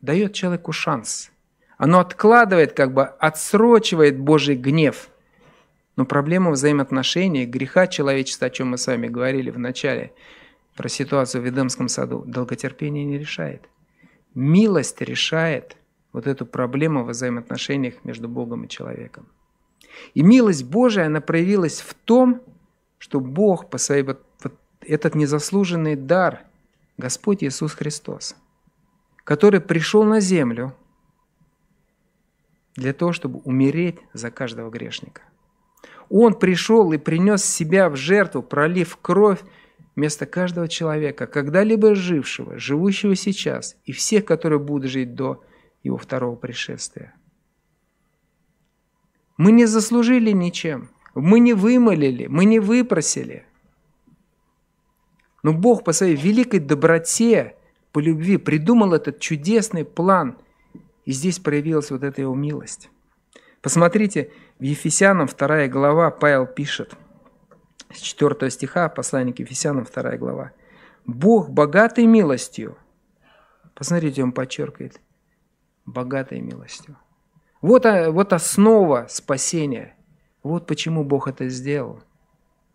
дает 0.00 0.32
человеку 0.34 0.72
шанс. 0.72 1.30
Оно 1.78 2.00
откладывает, 2.00 2.72
как 2.72 2.92
бы 2.92 3.04
отсрочивает 3.04 4.18
Божий 4.18 4.56
гнев. 4.56 5.08
Но 5.96 6.04
проблему 6.04 6.52
взаимоотношений, 6.52 7.46
греха 7.46 7.86
человечества, 7.86 8.46
о 8.46 8.50
чем 8.50 8.68
мы 8.68 8.78
с 8.78 8.86
вами 8.86 9.08
говорили 9.08 9.50
в 9.50 9.58
начале, 9.58 10.12
про 10.76 10.88
ситуацию 10.88 11.42
в 11.42 11.48
Эдемском 11.48 11.88
саду, 11.88 12.22
долготерпение 12.26 13.04
не 13.04 13.18
решает. 13.18 13.68
Милость 14.34 15.00
решает 15.00 15.76
вот 16.12 16.26
эту 16.26 16.46
проблему 16.46 17.04
в 17.04 17.08
взаимоотношениях 17.08 17.94
между 18.04 18.28
Богом 18.28 18.64
и 18.64 18.68
человеком. 18.68 19.26
И 20.14 20.22
милость 20.22 20.64
Божия, 20.64 21.06
она 21.06 21.20
проявилась 21.20 21.80
в 21.80 21.94
том, 21.94 22.42
что 23.00 23.18
Бог 23.18 23.70
по 23.70 23.78
своей 23.78 24.02
вот, 24.02 24.22
вот 24.44 24.54
этот 24.82 25.14
незаслуженный 25.14 25.96
дар 25.96 26.42
Господь 26.98 27.42
Иисус 27.42 27.72
Христос, 27.72 28.36
который 29.24 29.60
пришел 29.60 30.04
на 30.04 30.20
землю 30.20 30.76
для 32.76 32.92
того, 32.92 33.12
чтобы 33.12 33.40
умереть 33.40 33.98
за 34.12 34.30
каждого 34.30 34.70
грешника. 34.70 35.22
Он 36.10 36.34
пришел 36.34 36.92
и 36.92 36.98
принес 36.98 37.42
себя 37.42 37.88
в 37.88 37.96
жертву, 37.96 38.42
пролив 38.42 38.98
кровь 38.98 39.40
вместо 39.96 40.26
каждого 40.26 40.68
человека, 40.68 41.26
когда-либо 41.26 41.94
жившего, 41.94 42.58
живущего 42.58 43.16
сейчас, 43.16 43.76
и 43.84 43.92
всех, 43.92 44.26
которые 44.26 44.58
будут 44.58 44.90
жить 44.90 45.14
до 45.14 45.42
его 45.82 45.96
второго 45.96 46.36
пришествия. 46.36 47.14
Мы 49.38 49.52
не 49.52 49.64
заслужили 49.64 50.32
ничем, 50.32 50.90
мы 51.20 51.40
не 51.40 51.54
вымолили, 51.54 52.26
мы 52.26 52.44
не 52.44 52.60
выпросили. 52.60 53.44
Но 55.42 55.52
Бог 55.52 55.84
по 55.84 55.92
своей 55.92 56.16
великой 56.16 56.60
доброте, 56.60 57.56
по 57.92 57.98
любви 57.98 58.36
придумал 58.36 58.92
этот 58.92 59.20
чудесный 59.20 59.84
план, 59.84 60.38
и 61.04 61.12
здесь 61.12 61.38
проявилась 61.38 61.90
вот 61.90 62.02
эта 62.02 62.20
его 62.20 62.34
милость. 62.34 62.90
Посмотрите, 63.62 64.32
в 64.58 64.62
Ефесянам 64.62 65.26
2 65.26 65.68
глава 65.68 66.10
Павел 66.10 66.46
пишет, 66.46 66.94
с 67.92 67.98
4 67.98 68.50
стиха, 68.50 68.88
послание 68.88 69.34
к 69.34 69.38
Ефесянам 69.40 69.84
2 69.84 70.16
глава. 70.16 70.52
«Бог 71.06 71.50
богатой 71.50 72.06
милостью». 72.06 72.76
Посмотрите, 73.74 74.22
он 74.22 74.32
подчеркивает. 74.32 75.00
Богатой 75.86 76.40
милостью. 76.40 76.98
Вот, 77.62 77.84
вот 77.84 78.32
основа 78.32 79.06
спасения. 79.08 79.96
Вот 80.42 80.66
почему 80.66 81.04
Бог 81.04 81.28
это 81.28 81.48
сделал. 81.48 82.02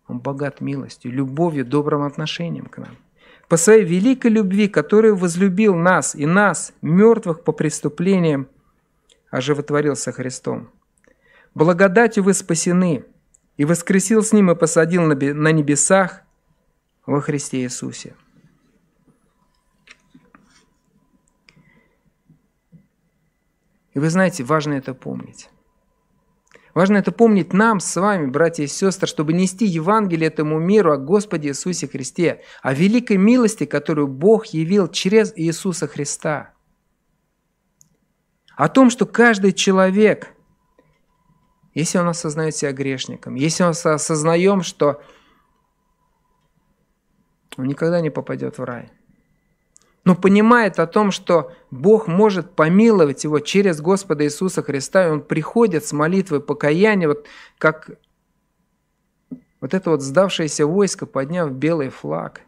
Он 0.08 0.20
богат 0.20 0.60
милостью, 0.60 1.12
любовью, 1.12 1.64
добрым 1.64 2.02
отношением 2.02 2.66
к 2.66 2.78
нам. 2.78 2.96
По 3.48 3.56
своей 3.56 3.84
великой 3.84 4.30
любви, 4.30 4.68
которую 4.68 5.16
возлюбил 5.16 5.74
нас 5.74 6.14
и 6.14 6.26
нас, 6.26 6.72
мертвых 6.82 7.42
по 7.42 7.52
преступлениям, 7.52 8.48
оживотворил 9.30 9.96
со 9.96 10.12
Христом. 10.12 10.70
Благодатью 11.54 12.22
вы 12.22 12.34
спасены, 12.34 13.04
и 13.56 13.64
воскресил 13.64 14.22
с 14.22 14.32
ним 14.32 14.50
и 14.50 14.54
посадил 14.54 15.02
на 15.02 15.52
небесах 15.52 16.22
во 17.06 17.20
Христе 17.20 17.62
Иисусе. 17.62 18.14
И 23.94 23.98
вы 23.98 24.10
знаете, 24.10 24.44
важно 24.44 24.74
это 24.74 24.92
помнить. 24.92 25.48
Важно 26.76 26.98
это 26.98 27.10
помнить 27.10 27.54
нам 27.54 27.80
с 27.80 27.96
вами, 27.96 28.26
братья 28.26 28.62
и 28.62 28.66
сестры, 28.66 29.06
чтобы 29.06 29.32
нести 29.32 29.64
Евангелие 29.64 30.26
этому 30.28 30.58
миру 30.58 30.92
о 30.92 30.98
Господе 30.98 31.48
Иисусе 31.48 31.88
Христе, 31.88 32.42
о 32.60 32.74
великой 32.74 33.16
милости, 33.16 33.64
которую 33.64 34.08
Бог 34.08 34.44
явил 34.48 34.86
через 34.86 35.32
Иисуса 35.36 35.86
Христа. 35.86 36.52
О 38.56 38.68
том, 38.68 38.90
что 38.90 39.06
каждый 39.06 39.54
человек– 39.54 40.34
если 41.72 41.96
он 41.96 42.08
осознает 42.08 42.54
себя 42.54 42.72
грешником, 42.72 43.36
если 43.36 43.62
он 43.62 43.70
осознаем, 43.70 44.62
что 44.62 45.00
он 47.56 47.66
никогда 47.66 48.02
не 48.02 48.10
попадет 48.10 48.58
в 48.58 48.64
рай, 48.64 48.92
но 50.06 50.14
понимает 50.14 50.78
о 50.78 50.86
том, 50.86 51.10
что 51.10 51.52
Бог 51.72 52.06
может 52.06 52.54
помиловать 52.54 53.24
его 53.24 53.40
через 53.40 53.80
Господа 53.80 54.24
Иисуса 54.24 54.62
Христа, 54.62 55.04
и 55.04 55.10
он 55.10 55.20
приходит 55.20 55.84
с 55.84 55.92
молитвой 55.92 56.40
покаяния, 56.40 57.08
вот 57.08 57.26
как 57.58 57.90
вот 59.60 59.74
это 59.74 59.90
вот 59.90 60.02
сдавшееся 60.02 60.64
войско, 60.64 61.06
подняв 61.06 61.50
белый 61.50 61.88
флаг, 61.88 62.42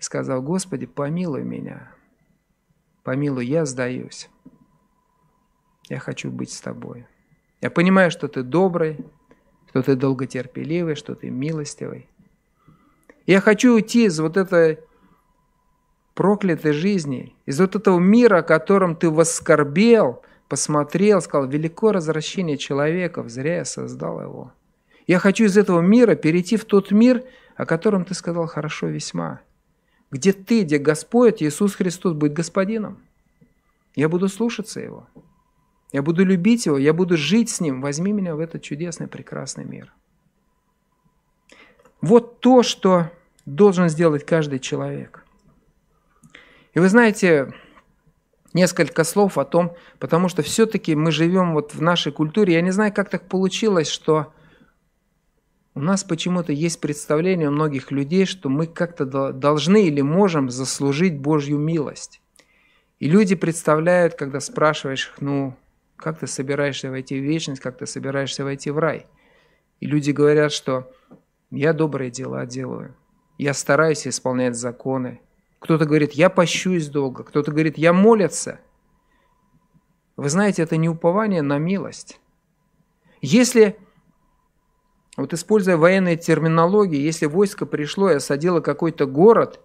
и 0.00 0.02
сказал, 0.02 0.42
Господи, 0.42 0.86
помилуй 0.86 1.44
меня, 1.44 1.92
помилуй, 3.04 3.46
я 3.46 3.66
сдаюсь, 3.66 4.28
я 5.88 6.00
хочу 6.00 6.32
быть 6.32 6.52
с 6.52 6.60
Тобой. 6.60 7.06
Я 7.60 7.70
понимаю, 7.70 8.10
что 8.10 8.26
ты 8.26 8.42
добрый, 8.42 9.06
что 9.68 9.80
ты 9.84 9.94
долготерпеливый, 9.94 10.96
что 10.96 11.14
ты 11.14 11.30
милостивый. 11.30 12.08
Я 13.26 13.40
хочу 13.40 13.74
уйти 13.74 14.06
из 14.06 14.18
вот 14.18 14.36
этой 14.36 14.80
проклятой 16.16 16.72
жизни, 16.72 17.36
из 17.44 17.60
вот 17.60 17.76
этого 17.76 18.00
мира, 18.00 18.38
о 18.38 18.42
котором 18.42 18.96
ты 18.96 19.10
воскорбел, 19.10 20.22
посмотрел, 20.48 21.20
сказал, 21.20 21.46
велико 21.46 21.92
развращение 21.92 22.56
человека, 22.56 23.22
зря 23.28 23.58
я 23.58 23.64
создал 23.66 24.20
его. 24.22 24.52
Я 25.06 25.18
хочу 25.18 25.44
из 25.44 25.56
этого 25.58 25.80
мира 25.80 26.16
перейти 26.16 26.56
в 26.56 26.64
тот 26.64 26.90
мир, 26.90 27.22
о 27.54 27.66
котором 27.66 28.06
ты 28.06 28.14
сказал 28.14 28.46
хорошо 28.46 28.86
весьма. 28.86 29.40
Где 30.10 30.32
ты, 30.32 30.62
где 30.62 30.78
Господь, 30.78 31.42
Иисус 31.42 31.74
Христос 31.74 32.14
будет 32.14 32.32
господином. 32.32 33.02
Я 33.94 34.08
буду 34.08 34.28
слушаться 34.28 34.80
Его. 34.80 35.06
Я 35.92 36.00
буду 36.00 36.24
любить 36.24 36.64
Его, 36.64 36.78
я 36.78 36.94
буду 36.94 37.18
жить 37.18 37.50
с 37.50 37.60
Ним. 37.60 37.82
Возьми 37.82 38.12
меня 38.12 38.34
в 38.34 38.40
этот 38.40 38.62
чудесный, 38.62 39.06
прекрасный 39.06 39.64
мир. 39.64 39.92
Вот 42.00 42.40
то, 42.40 42.62
что 42.62 43.10
должен 43.44 43.90
сделать 43.90 44.24
каждый 44.24 44.60
человек. 44.60 45.25
И 46.76 46.78
вы 46.78 46.90
знаете, 46.90 47.54
несколько 48.52 49.02
слов 49.04 49.38
о 49.38 49.46
том, 49.46 49.74
потому 49.98 50.28
что 50.28 50.42
все-таки 50.42 50.94
мы 50.94 51.10
живем 51.10 51.54
вот 51.54 51.74
в 51.74 51.80
нашей 51.80 52.12
культуре. 52.12 52.52
Я 52.52 52.60
не 52.60 52.70
знаю, 52.70 52.92
как 52.92 53.08
так 53.08 53.30
получилось, 53.30 53.88
что 53.88 54.34
у 55.74 55.80
нас 55.80 56.04
почему-то 56.04 56.52
есть 56.52 56.82
представление 56.82 57.48
у 57.48 57.52
многих 57.52 57.90
людей, 57.92 58.26
что 58.26 58.50
мы 58.50 58.66
как-то 58.66 59.06
должны 59.32 59.86
или 59.86 60.02
можем 60.02 60.50
заслужить 60.50 61.18
Божью 61.18 61.56
милость. 61.56 62.20
И 62.98 63.08
люди 63.08 63.36
представляют, 63.36 64.14
когда 64.14 64.40
спрашиваешь 64.40 65.08
их, 65.08 65.22
ну, 65.22 65.56
как 65.96 66.18
ты 66.18 66.26
собираешься 66.26 66.90
войти 66.90 67.18
в 67.18 67.24
вечность, 67.24 67.62
как 67.62 67.78
ты 67.78 67.86
собираешься 67.86 68.44
войти 68.44 68.70
в 68.70 68.76
рай? 68.76 69.06
И 69.80 69.86
люди 69.86 70.10
говорят, 70.10 70.52
что 70.52 70.92
я 71.50 71.72
добрые 71.72 72.10
дела 72.10 72.44
делаю, 72.44 72.94
я 73.38 73.54
стараюсь 73.54 74.06
исполнять 74.06 74.56
законы. 74.56 75.22
Кто-то 75.66 75.84
говорит, 75.84 76.12
я 76.12 76.30
пощусь 76.30 76.86
долго, 76.86 77.24
кто-то 77.24 77.50
говорит, 77.50 77.76
я 77.76 77.92
молятся. 77.92 78.60
Вы 80.16 80.28
знаете, 80.28 80.62
это 80.62 80.76
не 80.76 80.88
упование 80.88 81.42
на 81.42 81.58
милость. 81.58 82.20
Если, 83.20 83.76
вот 85.16 85.34
используя 85.34 85.76
военные 85.76 86.16
терминологии, 86.16 87.00
если 87.00 87.26
войско 87.26 87.66
пришло 87.66 88.12
и 88.12 88.14
осадило 88.14 88.60
какой-то 88.60 89.06
город, 89.06 89.58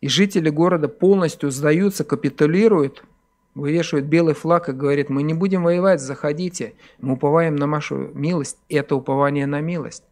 и 0.00 0.06
жители 0.06 0.50
города 0.50 0.86
полностью 0.86 1.50
сдаются, 1.50 2.04
капитулируют– 2.04 3.02
вывешивает 3.56 4.06
белый 4.06 4.34
флаг 4.34 4.68
и 4.68 4.72
говорит, 4.72 5.08
мы 5.08 5.22
не 5.22 5.32
будем 5.32 5.64
воевать, 5.64 6.00
заходите, 6.00 6.74
мы 6.98 7.14
уповаем 7.14 7.56
на 7.56 7.66
вашу 7.66 7.96
милость, 8.14 8.58
это 8.68 8.94
упование 8.94 9.46
на 9.46 9.60
милость. 9.62 10.04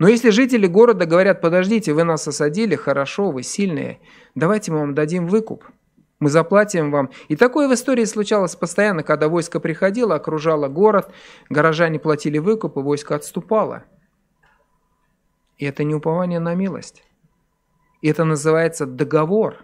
Но 0.00 0.08
если 0.08 0.30
жители 0.30 0.66
города 0.66 1.04
говорят, 1.04 1.42
подождите, 1.42 1.92
вы 1.92 2.04
нас 2.04 2.26
осадили, 2.26 2.74
хорошо, 2.74 3.30
вы 3.30 3.42
сильные, 3.42 4.00
давайте 4.34 4.72
мы 4.72 4.78
вам 4.78 4.94
дадим 4.94 5.26
выкуп, 5.26 5.66
мы 6.20 6.30
заплатим 6.30 6.90
вам. 6.90 7.10
И 7.28 7.36
такое 7.36 7.68
в 7.68 7.74
истории 7.74 8.06
случалось 8.06 8.56
постоянно, 8.56 9.02
когда 9.02 9.28
войско 9.28 9.60
приходило, 9.60 10.14
окружало 10.14 10.68
город, 10.68 11.12
горожане 11.50 11.98
платили 11.98 12.38
выкуп, 12.38 12.78
и 12.78 12.80
войско 12.80 13.14
отступало. 13.14 13.84
И 15.58 15.66
это 15.66 15.84
не 15.84 15.94
упование 15.94 16.40
на 16.40 16.54
милость. 16.54 17.04
И 18.00 18.08
это 18.08 18.24
называется 18.24 18.86
договор. 18.86 19.58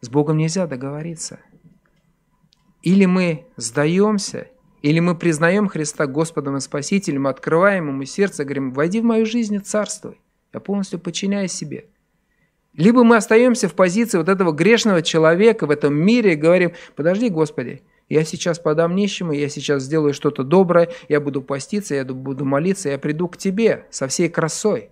С 0.00 0.08
Богом 0.08 0.38
нельзя 0.38 0.66
договориться. 0.66 1.38
Или 2.80 3.04
мы 3.04 3.46
сдаемся, 3.56 4.48
или 4.82 5.00
мы 5.00 5.14
признаем 5.14 5.68
Христа 5.68 6.06
Господом 6.06 6.56
и 6.56 6.60
Спасителем, 6.60 7.26
открываем 7.26 7.88
Ему 7.88 8.04
сердце, 8.04 8.44
говорим, 8.44 8.72
войди 8.72 9.00
в 9.00 9.04
мою 9.04 9.26
жизнь 9.26 9.54
и 9.54 9.58
царствуй. 9.58 10.20
Я 10.52 10.60
полностью 10.60 10.98
подчиняюсь 10.98 11.52
себе. 11.52 11.86
Либо 12.74 13.02
мы 13.02 13.16
остаемся 13.16 13.68
в 13.68 13.74
позиции 13.74 14.18
вот 14.18 14.28
этого 14.28 14.52
грешного 14.52 15.02
человека 15.02 15.66
в 15.66 15.70
этом 15.70 15.94
мире 15.94 16.34
и 16.34 16.36
говорим, 16.36 16.72
подожди, 16.94 17.28
Господи, 17.28 17.82
я 18.08 18.24
сейчас 18.24 18.58
подам 18.58 18.94
нищему, 18.94 19.32
я 19.32 19.48
сейчас 19.48 19.82
сделаю 19.82 20.14
что-то 20.14 20.44
доброе, 20.44 20.90
я 21.08 21.20
буду 21.20 21.42
поститься, 21.42 21.94
я 21.94 22.04
буду 22.04 22.44
молиться, 22.44 22.88
я 22.88 22.98
приду 22.98 23.28
к 23.28 23.36
Тебе 23.36 23.86
со 23.90 24.06
всей 24.06 24.28
красой. 24.28 24.90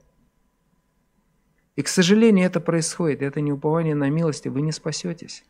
И, 1.76 1.82
к 1.82 1.88
сожалению, 1.88 2.46
это 2.46 2.58
происходит. 2.58 3.22
Это 3.22 3.40
не 3.40 3.52
упование 3.52 3.94
на 3.94 4.10
милость, 4.10 4.46
и 4.46 4.48
вы 4.48 4.62
не 4.62 4.72
спасетесь. 4.72 5.44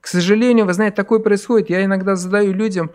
К 0.00 0.06
сожалению, 0.06 0.66
вы 0.66 0.72
знаете, 0.72 0.96
такое 0.96 1.18
происходит. 1.18 1.70
Я 1.70 1.84
иногда 1.84 2.16
задаю 2.16 2.52
людям, 2.52 2.90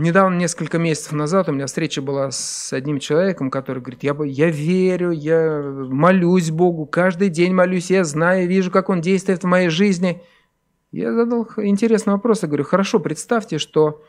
Недавно, 0.00 0.36
несколько 0.36 0.78
месяцев 0.78 1.12
назад, 1.12 1.50
у 1.50 1.52
меня 1.52 1.66
встреча 1.66 2.00
была 2.00 2.30
с 2.30 2.72
одним 2.72 3.00
человеком, 3.00 3.50
который 3.50 3.82
говорит, 3.82 4.02
я, 4.02 4.16
я 4.24 4.48
верю, 4.48 5.10
я 5.10 5.60
молюсь 5.60 6.50
Богу, 6.50 6.86
каждый 6.86 7.28
день 7.28 7.52
молюсь, 7.52 7.90
я 7.90 8.02
знаю, 8.04 8.48
вижу, 8.48 8.70
как 8.70 8.88
Он 8.88 9.02
действует 9.02 9.42
в 9.42 9.46
моей 9.46 9.68
жизни. 9.68 10.22
Я 10.90 11.12
задал 11.12 11.46
интересный 11.58 12.14
вопрос, 12.14 12.40
я 12.40 12.48
говорю, 12.48 12.64
хорошо, 12.64 12.98
представьте, 12.98 13.58
что 13.58 14.02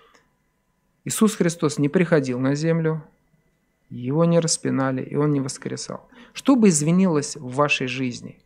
Иисус 1.03 1.35
Христос 1.35 1.77
не 1.77 1.89
приходил 1.89 2.39
на 2.39 2.55
землю, 2.55 3.03
Его 3.89 4.23
не 4.23 4.39
распинали, 4.39 5.03
и 5.03 5.17
Он 5.17 5.33
не 5.33 5.41
воскресал. 5.41 6.07
что 6.31 6.55
бы 6.55 6.69
изменилось 6.69 7.35
в 7.35 7.53
вашей 7.53 7.87
жизни? 7.87 8.39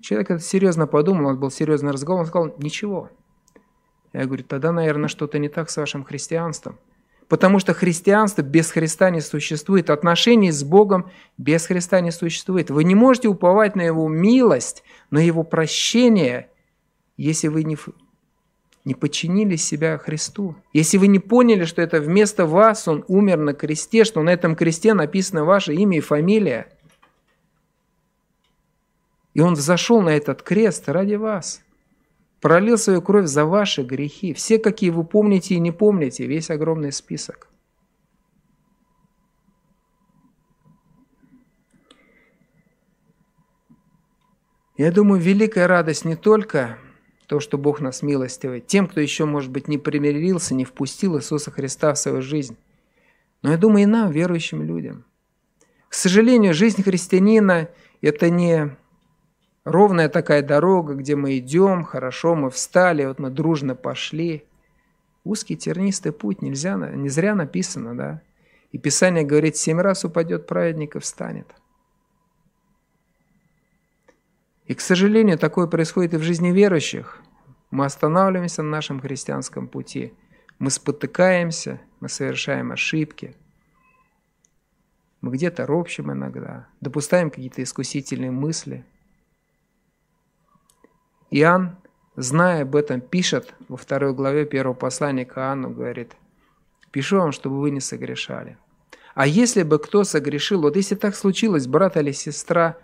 Человек 0.00 0.32
это 0.32 0.42
серьезно 0.42 0.88
подумал, 0.88 1.26
у 1.26 1.28
нас 1.28 1.38
был 1.38 1.52
серьезный 1.52 1.92
разговор, 1.92 2.22
он 2.22 2.26
сказал, 2.26 2.54
ничего. 2.58 3.08
Я 4.12 4.24
говорю, 4.24 4.42
тогда, 4.42 4.72
наверное, 4.72 5.06
что-то 5.06 5.38
не 5.38 5.48
так 5.48 5.70
с 5.70 5.76
вашим 5.76 6.02
христианством. 6.02 6.76
Потому 7.28 7.58
что 7.58 7.74
христианство 7.74 8.40
без 8.40 8.70
Христа 8.70 9.10
не 9.10 9.20
существует. 9.20 9.90
Отношений 9.90 10.50
с 10.50 10.64
Богом 10.64 11.10
без 11.36 11.66
Христа 11.66 12.00
не 12.00 12.10
существует. 12.10 12.70
Вы 12.70 12.84
не 12.84 12.94
можете 12.94 13.28
уповать 13.28 13.76
на 13.76 13.82
Его 13.82 14.08
милость, 14.08 14.82
на 15.10 15.18
Его 15.18 15.42
прощение, 15.42 16.48
если 17.18 17.48
вы 17.48 17.64
не, 17.64 17.76
не 18.86 18.94
подчинили 18.94 19.56
себя 19.56 19.98
Христу. 19.98 20.56
Если 20.72 20.96
вы 20.96 21.08
не 21.08 21.18
поняли, 21.18 21.64
что 21.64 21.82
это 21.82 22.00
вместо 22.00 22.46
вас 22.46 22.88
Он 22.88 23.04
умер 23.08 23.36
на 23.38 23.52
кресте, 23.52 24.04
что 24.04 24.22
на 24.22 24.30
этом 24.30 24.56
кресте 24.56 24.94
написано 24.94 25.44
ваше 25.44 25.74
имя 25.74 25.98
и 25.98 26.00
фамилия. 26.00 26.68
И 29.34 29.40
Он 29.40 29.52
взошел 29.52 30.00
на 30.00 30.10
этот 30.10 30.42
крест 30.42 30.88
ради 30.88 31.16
вас– 31.16 31.60
пролил 32.40 32.78
свою 32.78 33.02
кровь 33.02 33.26
за 33.26 33.44
ваши 33.44 33.82
грехи, 33.82 34.32
все, 34.32 34.58
какие 34.58 34.90
вы 34.90 35.04
помните 35.04 35.54
и 35.54 35.60
не 35.60 35.72
помните, 35.72 36.26
весь 36.26 36.50
огромный 36.50 36.92
список. 36.92 37.48
Я 44.76 44.92
думаю, 44.92 45.20
великая 45.20 45.66
радость 45.66 46.04
не 46.04 46.14
только 46.14 46.78
то, 47.26 47.40
что 47.40 47.58
Бог 47.58 47.80
нас 47.80 48.00
милостивый, 48.00 48.60
тем, 48.60 48.86
кто 48.86 49.00
еще, 49.00 49.24
может 49.24 49.50
быть, 49.50 49.66
не 49.66 49.76
примирился, 49.76 50.54
не 50.54 50.64
впустил 50.64 51.18
Иисуса 51.18 51.50
Христа 51.50 51.92
в 51.92 51.98
свою 51.98 52.22
жизнь, 52.22 52.56
но 53.42 53.50
я 53.50 53.58
думаю 53.58 53.82
и 53.82 53.86
нам, 53.86 54.10
верующим 54.10 54.62
людям. 54.62 55.04
К 55.88 55.94
сожалению, 55.94 56.54
жизнь 56.54 56.82
христианина– 56.82 57.68
это 58.00 58.30
не 58.30 58.76
ровная 59.70 60.08
такая 60.08 60.42
дорога, 60.42 60.94
где 60.94 61.14
мы 61.16 61.38
идем, 61.38 61.84
хорошо, 61.84 62.34
мы 62.34 62.50
встали, 62.50 63.04
вот 63.04 63.18
мы 63.18 63.30
дружно 63.30 63.74
пошли. 63.74 64.44
Узкий 65.24 65.56
тернистый 65.56 66.12
путь, 66.12 66.42
нельзя, 66.42 66.76
не 66.76 67.08
зря 67.08 67.34
написано, 67.34 67.96
да? 67.96 68.22
И 68.72 68.78
Писание 68.78 69.24
говорит, 69.24 69.56
семь 69.56 69.80
раз 69.80 70.04
упадет 70.04 70.46
праведник 70.46 70.96
и 70.96 70.98
встанет. 70.98 71.54
И, 74.66 74.74
к 74.74 74.80
сожалению, 74.80 75.38
такое 75.38 75.66
происходит 75.66 76.14
и 76.14 76.18
в 76.18 76.22
жизни 76.22 76.50
верующих. 76.50 77.22
Мы 77.70 77.84
останавливаемся 77.84 78.62
на 78.62 78.70
нашем 78.70 79.00
христианском 79.00 79.68
пути. 79.68 80.12
Мы 80.58 80.70
спотыкаемся, 80.70 81.80
мы 82.00 82.08
совершаем 82.08 82.72
ошибки. 82.72 83.34
Мы 85.20 85.32
где-то 85.32 85.66
ропщим 85.66 86.12
иногда, 86.12 86.68
допускаем 86.80 87.30
какие-то 87.30 87.62
искусительные 87.62 88.30
мысли– 88.30 88.84
Иоанн, 91.30 91.76
зная 92.16 92.62
об 92.62 92.76
этом, 92.76 93.00
пишет 93.00 93.54
во 93.68 93.76
второй 93.76 94.14
главе 94.14 94.44
первого 94.46 94.74
послания 94.74 95.24
к 95.24 95.36
Иоанну, 95.36 95.70
говорит, 95.70 96.12
«Пишу 96.90 97.18
вам, 97.18 97.32
чтобы 97.32 97.60
вы 97.60 97.70
не 97.70 97.80
согрешали». 97.80 98.56
А 99.14 99.26
если 99.26 99.64
бы 99.64 99.78
кто 99.78 100.04
согрешил, 100.04 100.62
вот 100.62 100.76
если 100.76 100.94
так 100.94 101.16
случилось, 101.16 101.66
брат 101.66 101.96
или 101.96 102.12
сестра, 102.12 102.76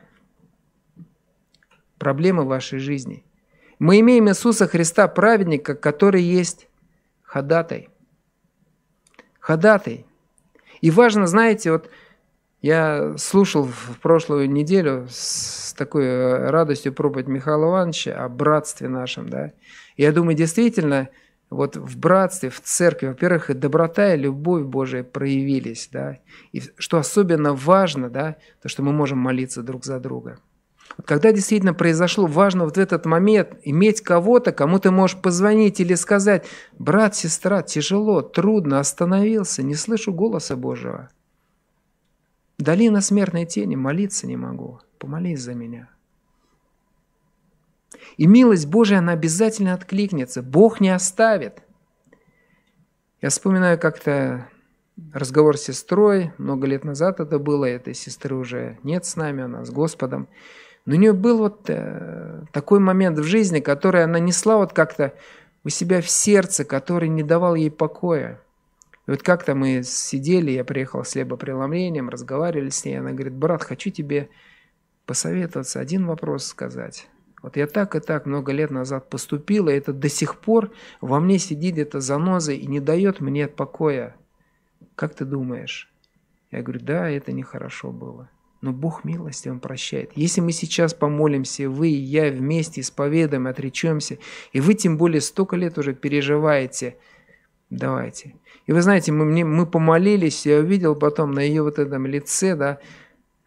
проблемы 1.98 2.44
вашей 2.44 2.80
жизни. 2.80 3.24
Мы 3.78 4.00
имеем 4.00 4.28
Иисуса 4.28 4.66
Христа, 4.66 5.08
праведника, 5.08 5.74
который 5.74 6.22
есть 6.22 6.68
ходатай. 7.22 7.88
Ходатай. 9.40 10.06
И 10.80 10.90
важно, 10.90 11.26
знаете, 11.26 11.72
вот 11.72 11.88
я 12.64 13.18
слушал 13.18 13.64
в 13.64 13.98
прошлую 14.00 14.50
неделю 14.50 15.06
с 15.10 15.74
такой 15.74 16.06
э, 16.06 16.48
радостью 16.48 16.94
проповедь 16.94 17.26
Михаила 17.26 17.66
Ивановича 17.66 18.14
о 18.14 18.30
братстве 18.30 18.88
нашем, 18.88 19.28
да. 19.28 19.52
Я 19.98 20.12
думаю, 20.12 20.34
действительно, 20.34 21.10
вот 21.50 21.76
в 21.76 21.98
братстве, 21.98 22.48
в 22.48 22.62
церкви, 22.62 23.08
во-первых, 23.08 23.50
и 23.50 23.52
доброта, 23.52 24.14
и 24.14 24.18
любовь 24.18 24.62
Божия 24.62 25.04
проявились, 25.04 25.90
да. 25.92 26.20
И 26.52 26.62
что 26.78 26.96
особенно 26.96 27.52
важно, 27.52 28.08
да, 28.08 28.36
то, 28.62 28.70
что 28.70 28.82
мы 28.82 28.92
можем 28.92 29.18
молиться 29.18 29.62
друг 29.62 29.84
за 29.84 30.00
друга. 30.00 30.38
Когда 31.04 31.32
действительно 31.32 31.74
произошло, 31.74 32.24
важно 32.24 32.64
вот 32.64 32.78
в 32.78 32.80
этот 32.80 33.04
момент 33.04 33.58
иметь 33.64 34.00
кого-то, 34.00 34.52
кому 34.52 34.78
ты 34.78 34.90
можешь 34.90 35.20
позвонить 35.20 35.80
или 35.80 35.92
сказать, 35.96 36.46
брат, 36.78 37.14
сестра, 37.14 37.60
тяжело, 37.60 38.22
трудно, 38.22 38.80
остановился, 38.80 39.62
не 39.62 39.74
слышу 39.74 40.14
голоса 40.14 40.56
Божьего. 40.56 41.10
Долина 42.58 43.00
смертной 43.00 43.46
тени, 43.46 43.74
молиться 43.76 44.26
не 44.26 44.36
могу. 44.36 44.80
Помолись 44.98 45.40
за 45.40 45.54
меня. 45.54 45.88
И 48.16 48.26
милость 48.26 48.66
Божия, 48.66 48.98
она 48.98 49.12
обязательно 49.12 49.74
откликнется. 49.74 50.42
Бог 50.42 50.80
не 50.80 50.90
оставит. 50.90 51.62
Я 53.20 53.30
вспоминаю 53.30 53.78
как-то 53.78 54.48
разговор 55.12 55.56
с 55.56 55.62
сестрой, 55.62 56.32
много 56.38 56.66
лет 56.66 56.84
назад 56.84 57.20
это 57.20 57.38
было, 57.38 57.64
этой 57.64 57.94
сестры 57.94 58.36
уже 58.36 58.78
нет 58.82 59.04
с 59.04 59.16
нами, 59.16 59.42
она 59.42 59.64
с 59.64 59.70
Господом. 59.70 60.28
Но 60.86 60.94
у 60.94 60.98
нее 60.98 61.12
был 61.12 61.38
вот 61.38 61.64
э, 61.68 62.42
такой 62.52 62.78
момент 62.78 63.18
в 63.18 63.24
жизни, 63.24 63.60
который 63.60 64.04
она 64.04 64.18
несла 64.18 64.58
вот 64.58 64.72
как-то 64.72 65.14
у 65.64 65.70
себя 65.70 66.02
в 66.02 66.08
сердце, 66.08 66.64
который 66.64 67.08
не 67.08 67.22
давал 67.22 67.54
ей 67.54 67.70
покоя. 67.70 68.40
И 69.06 69.10
вот 69.10 69.22
как-то 69.22 69.54
мы 69.54 69.82
сидели, 69.82 70.50
я 70.50 70.64
приехал 70.64 71.04
с 71.04 71.12
хлебопреломлением, 71.12 72.08
разговаривали 72.08 72.70
с 72.70 72.84
ней, 72.84 72.98
она 72.98 73.12
говорит, 73.12 73.34
брат, 73.34 73.62
хочу 73.62 73.90
тебе 73.90 74.30
посоветоваться, 75.04 75.80
один 75.80 76.06
вопрос 76.06 76.46
сказать. 76.46 77.08
Вот 77.42 77.58
я 77.58 77.66
так 77.66 77.94
и 77.94 78.00
так 78.00 78.24
много 78.24 78.52
лет 78.52 78.70
назад 78.70 79.10
поступила, 79.10 79.68
и 79.68 79.76
это 79.76 79.92
до 79.92 80.08
сих 80.08 80.40
пор 80.40 80.72
во 81.02 81.20
мне 81.20 81.38
сидит 81.38 81.76
эта 81.76 82.00
заноза 82.00 82.52
и 82.52 82.66
не 82.66 82.80
дает 82.80 83.20
мне 83.20 83.48
покоя. 83.48 84.16
Как 84.94 85.14
ты 85.14 85.26
думаешь? 85.26 85.92
Я 86.50 86.62
говорю, 86.62 86.80
да, 86.82 87.10
это 87.10 87.32
нехорошо 87.32 87.90
было. 87.90 88.30
Но 88.62 88.72
Бог 88.72 89.04
милости, 89.04 89.50
Он 89.50 89.60
прощает. 89.60 90.12
Если 90.14 90.40
мы 90.40 90.52
сейчас 90.52 90.94
помолимся, 90.94 91.68
вы 91.68 91.90
и 91.90 92.00
я 92.00 92.30
вместе 92.30 92.80
исповедаем, 92.80 93.46
отречемся, 93.46 94.16
и 94.52 94.60
вы 94.60 94.72
тем 94.72 94.96
более 94.96 95.20
столько 95.20 95.56
лет 95.56 95.76
уже 95.76 95.92
переживаете, 95.92 96.96
давайте. 97.76 98.34
И 98.66 98.72
вы 98.72 98.82
знаете, 98.82 99.12
мы, 99.12 99.44
мы 99.44 99.66
помолились, 99.66 100.46
я 100.46 100.58
увидел 100.58 100.94
потом 100.94 101.32
на 101.32 101.40
ее 101.40 101.62
вот 101.62 101.78
этом 101.78 102.06
лице, 102.06 102.56
да, 102.56 102.78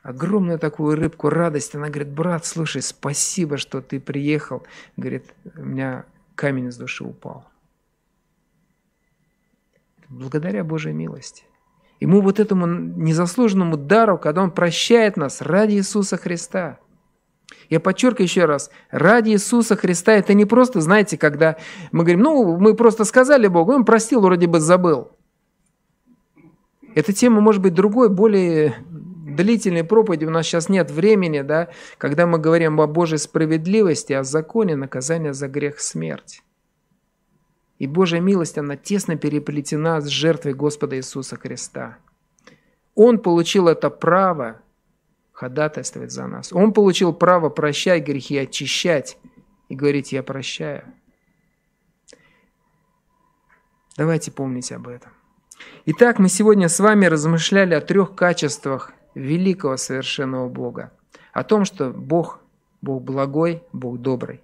огромную 0.04 0.60
такую 0.60 0.96
рыбку 0.96 1.30
радость. 1.30 1.76
Она 1.76 1.90
говорит, 1.90 2.10
брат, 2.10 2.46
слушай, 2.46 2.82
спасибо, 2.82 3.58
что 3.58 3.82
ты 3.82 4.00
приехал. 4.00 4.64
Говорит, 4.96 5.26
у 5.56 5.64
меня 5.64 6.06
камень 6.36 6.72
с 6.72 6.78
души 6.78 7.04
упал. 7.04 7.46
Благодаря 10.10 10.64
Божьей 10.64 10.94
милости. 10.94 11.44
Ему 12.00 12.22
вот 12.22 12.40
этому 12.40 12.68
незаслуженному 12.68 13.76
дару, 13.76 14.18
когда 14.18 14.44
Он 14.44 14.52
прощает 14.52 15.18
нас 15.18 15.42
ради 15.42 15.74
Иисуса 15.74 16.18
Христа– 16.18 16.80
я 17.70 17.80
подчеркиваю 17.80 18.26
еще 18.26 18.46
раз, 18.46 18.70
ради 18.92 19.32
Иисуса 19.32 19.76
Христа 19.76 20.14
это 20.14 20.34
не 20.34 20.46
просто, 20.46 20.82
знаете, 20.82 21.18
когда 21.18 21.58
мы 21.92 22.04
говорим, 22.04 22.22
ну, 22.22 22.58
мы 22.58 22.74
просто 22.74 23.04
сказали 23.04 23.48
Богу, 23.48 23.74
он 23.74 23.86
простил, 23.86 24.22
вроде 24.22 24.48
бы 24.48 24.60
забыл. 24.60 25.12
Эта 26.96 27.14
тема 27.14 27.42
может 27.42 27.62
быть 27.62 27.74
другой, 27.74 28.10
более 28.10 28.76
длительной 28.90 29.84
проповеди, 29.84 30.26
у 30.26 30.30
нас 30.30 30.46
сейчас 30.46 30.70
нет 30.70 30.90
времени, 30.90 31.42
да, 31.42 31.70
когда 31.98 32.26
мы 32.26 32.40
говорим 32.40 32.80
о 32.82 32.88
Божьей 32.88 33.18
справедливости, 33.18 34.14
о 34.14 34.24
законе 34.24 34.76
наказания 34.76 35.34
за 35.34 35.48
грех 35.48 35.80
смерть. 35.80 36.42
И 37.78 37.86
Божья 37.86 38.20
милость, 38.20 38.58
она 38.58 38.76
тесно 38.76 39.18
переплетена 39.18 40.02
с 40.02 40.08
жертвой 40.08 40.54
Господа 40.54 40.98
Иисуса 40.98 41.38
Христа. 41.38 41.98
Он 42.96 43.20
получил 43.20 43.68
это 43.68 43.92
право 43.92 44.62
ходатайствовать 45.38 46.12
за 46.12 46.26
нас. 46.26 46.52
Он 46.52 46.74
получил 46.74 47.14
право 47.14 47.50
прощать 47.50 48.04
грехи, 48.04 48.40
очищать 48.40 49.20
и 49.70 49.76
говорить 49.76 50.12
«я 50.12 50.24
прощаю». 50.24 50.84
Давайте 53.98 54.32
помнить 54.32 54.72
об 54.72 54.88
этом. 54.88 55.12
Итак, 55.86 56.18
мы 56.18 56.28
сегодня 56.28 56.70
с 56.70 56.80
вами 56.80 57.06
размышляли 57.06 57.76
о 57.76 57.82
трех 57.82 58.16
качествах 58.16 58.94
великого 59.14 59.78
совершенного 59.78 60.50
Бога. 60.50 60.92
О 61.34 61.44
том, 61.44 61.66
что 61.66 61.92
Бог, 61.92 62.40
Бог 62.82 63.04
благой, 63.04 63.62
Бог 63.74 64.00
добрый. 64.00 64.42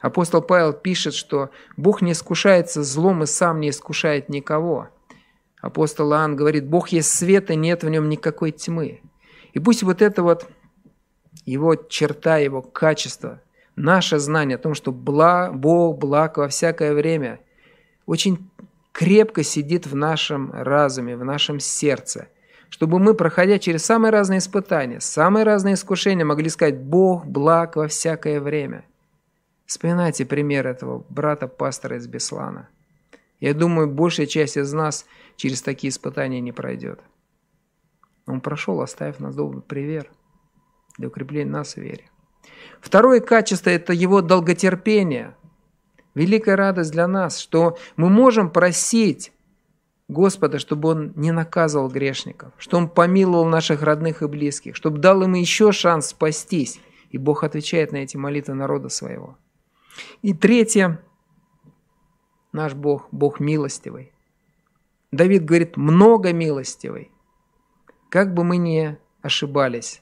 Апостол 0.00 0.42
Павел 0.42 0.72
пишет, 0.72 1.14
что 1.14 1.50
Бог 1.76 2.02
не 2.02 2.10
искушается 2.10 2.82
злом 2.82 3.22
и 3.22 3.26
сам 3.26 3.60
не 3.60 3.70
искушает 3.70 4.30
никого. 4.30 4.88
Апостол 5.60 6.10
Иоанн 6.10 6.34
говорит, 6.34 6.66
Бог 6.66 6.88
есть 6.88 7.10
свет, 7.12 7.52
и 7.52 7.56
нет 7.56 7.84
в 7.84 7.88
нем 7.88 8.08
никакой 8.08 8.50
тьмы. 8.50 9.00
И 9.56 9.58
пусть 9.58 9.82
вот 9.82 10.02
это 10.02 10.22
вот 10.22 10.46
его 11.46 11.76
черта, 11.76 12.36
его 12.36 12.60
качество, 12.60 13.40
наше 13.74 14.18
знание 14.18 14.56
о 14.56 14.58
том, 14.58 14.74
что 14.74 14.92
благ, 14.92 15.58
Бог 15.58 15.96
благ 15.96 16.36
во 16.36 16.48
всякое 16.48 16.92
время, 16.92 17.40
очень 18.04 18.50
крепко 18.92 19.42
сидит 19.42 19.86
в 19.86 19.96
нашем 19.96 20.52
разуме, 20.52 21.16
в 21.16 21.24
нашем 21.24 21.58
сердце. 21.58 22.28
чтобы 22.68 22.98
мы, 22.98 23.14
проходя 23.14 23.58
через 23.58 23.84
самые 23.84 24.10
разные 24.10 24.40
испытания, 24.40 25.00
самые 25.00 25.44
разные 25.44 25.74
искушения, 25.74 26.24
могли 26.26 26.50
сказать 26.50 26.76
«Бог 26.78 27.24
благ 27.24 27.76
во 27.76 27.86
всякое 27.88 28.40
время». 28.40 28.84
Вспоминайте 29.64 30.26
пример 30.26 30.66
этого 30.66 31.06
брата-пастора 31.08 31.96
из 31.96 32.06
Беслана. 32.06 32.68
Я 33.40 33.54
думаю, 33.54 33.88
большая 33.88 34.26
часть 34.26 34.58
из 34.58 34.70
нас 34.74 35.06
через 35.36 35.62
такие 35.62 35.90
испытания 35.90 36.40
не 36.40 36.52
пройдет. 36.52 37.00
Он 38.26 38.40
прошел, 38.40 38.80
оставив 38.80 39.20
нас 39.20 39.34
добрый 39.34 39.62
привер 39.62 40.10
для 40.98 41.08
укрепления 41.08 41.50
нас 41.50 41.74
в 41.74 41.78
вере. 41.78 42.10
Второе 42.80 43.20
качество– 43.20 43.70
это 43.70 43.92
его 43.92 44.20
долготерпение. 44.20 45.36
Великая 46.14 46.56
радость 46.56 46.92
для 46.92 47.06
нас, 47.06 47.38
что 47.38 47.76
мы 47.96 48.08
можем 48.08 48.50
просить 48.50 49.32
Господа, 50.08 50.58
чтобы 50.58 50.88
Он 50.88 51.12
не 51.16 51.32
наказывал 51.32 51.88
грешников, 51.88 52.52
что 52.58 52.78
Он 52.78 52.88
помиловал 52.88 53.44
наших 53.46 53.82
родных 53.82 54.22
и 54.22 54.26
близких, 54.26 54.76
чтобы 54.76 54.98
дал 54.98 55.22
им 55.22 55.34
еще 55.34 55.72
шанс 55.72 56.08
спастись. 56.08 56.80
И 57.10 57.18
Бог 57.18 57.44
отвечает 57.44 57.92
на 57.92 57.98
эти 57.98 58.16
молитвы 58.16 58.54
народа 58.54 58.88
своего. 58.88 59.36
И 60.22 60.32
третье, 60.34 61.00
наш 62.52 62.74
Бог, 62.74 63.08
Бог 63.10 63.40
милостивый. 63.40 64.12
Давид 65.12 65.44
говорит, 65.44 65.76
много 65.76 66.32
милостивый. 66.32 67.10
Как 68.08 68.34
бы 68.34 68.44
мы 68.44 68.56
ни 68.56 68.96
ошибались, 69.22 70.00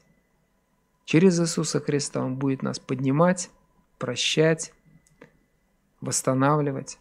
через 1.04 1.40
Иисуса 1.40 1.80
Христа 1.80 2.22
Он 2.22 2.36
будет 2.36 2.62
нас 2.62 2.78
поднимать, 2.78 3.50
прощать, 3.98 4.72
восстанавливать. 6.00 6.98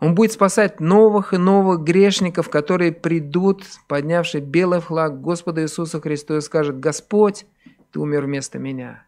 Он 0.00 0.14
будет 0.14 0.32
спасать 0.32 0.80
новых 0.80 1.32
и 1.32 1.38
новых 1.38 1.80
грешников, 1.82 2.50
которые 2.50 2.92
придут, 2.92 3.64
поднявшие 3.88 4.42
белый 4.42 4.80
флаг 4.80 5.14
к 5.14 5.20
Господу 5.20 5.62
Иисусу 5.62 6.00
Христу 6.00 6.36
и 6.36 6.40
скажут, 6.40 6.78
«Господь, 6.78 7.46
Ты 7.90 8.00
умер 8.00 8.26
вместо 8.26 8.58
меня. 8.58 9.04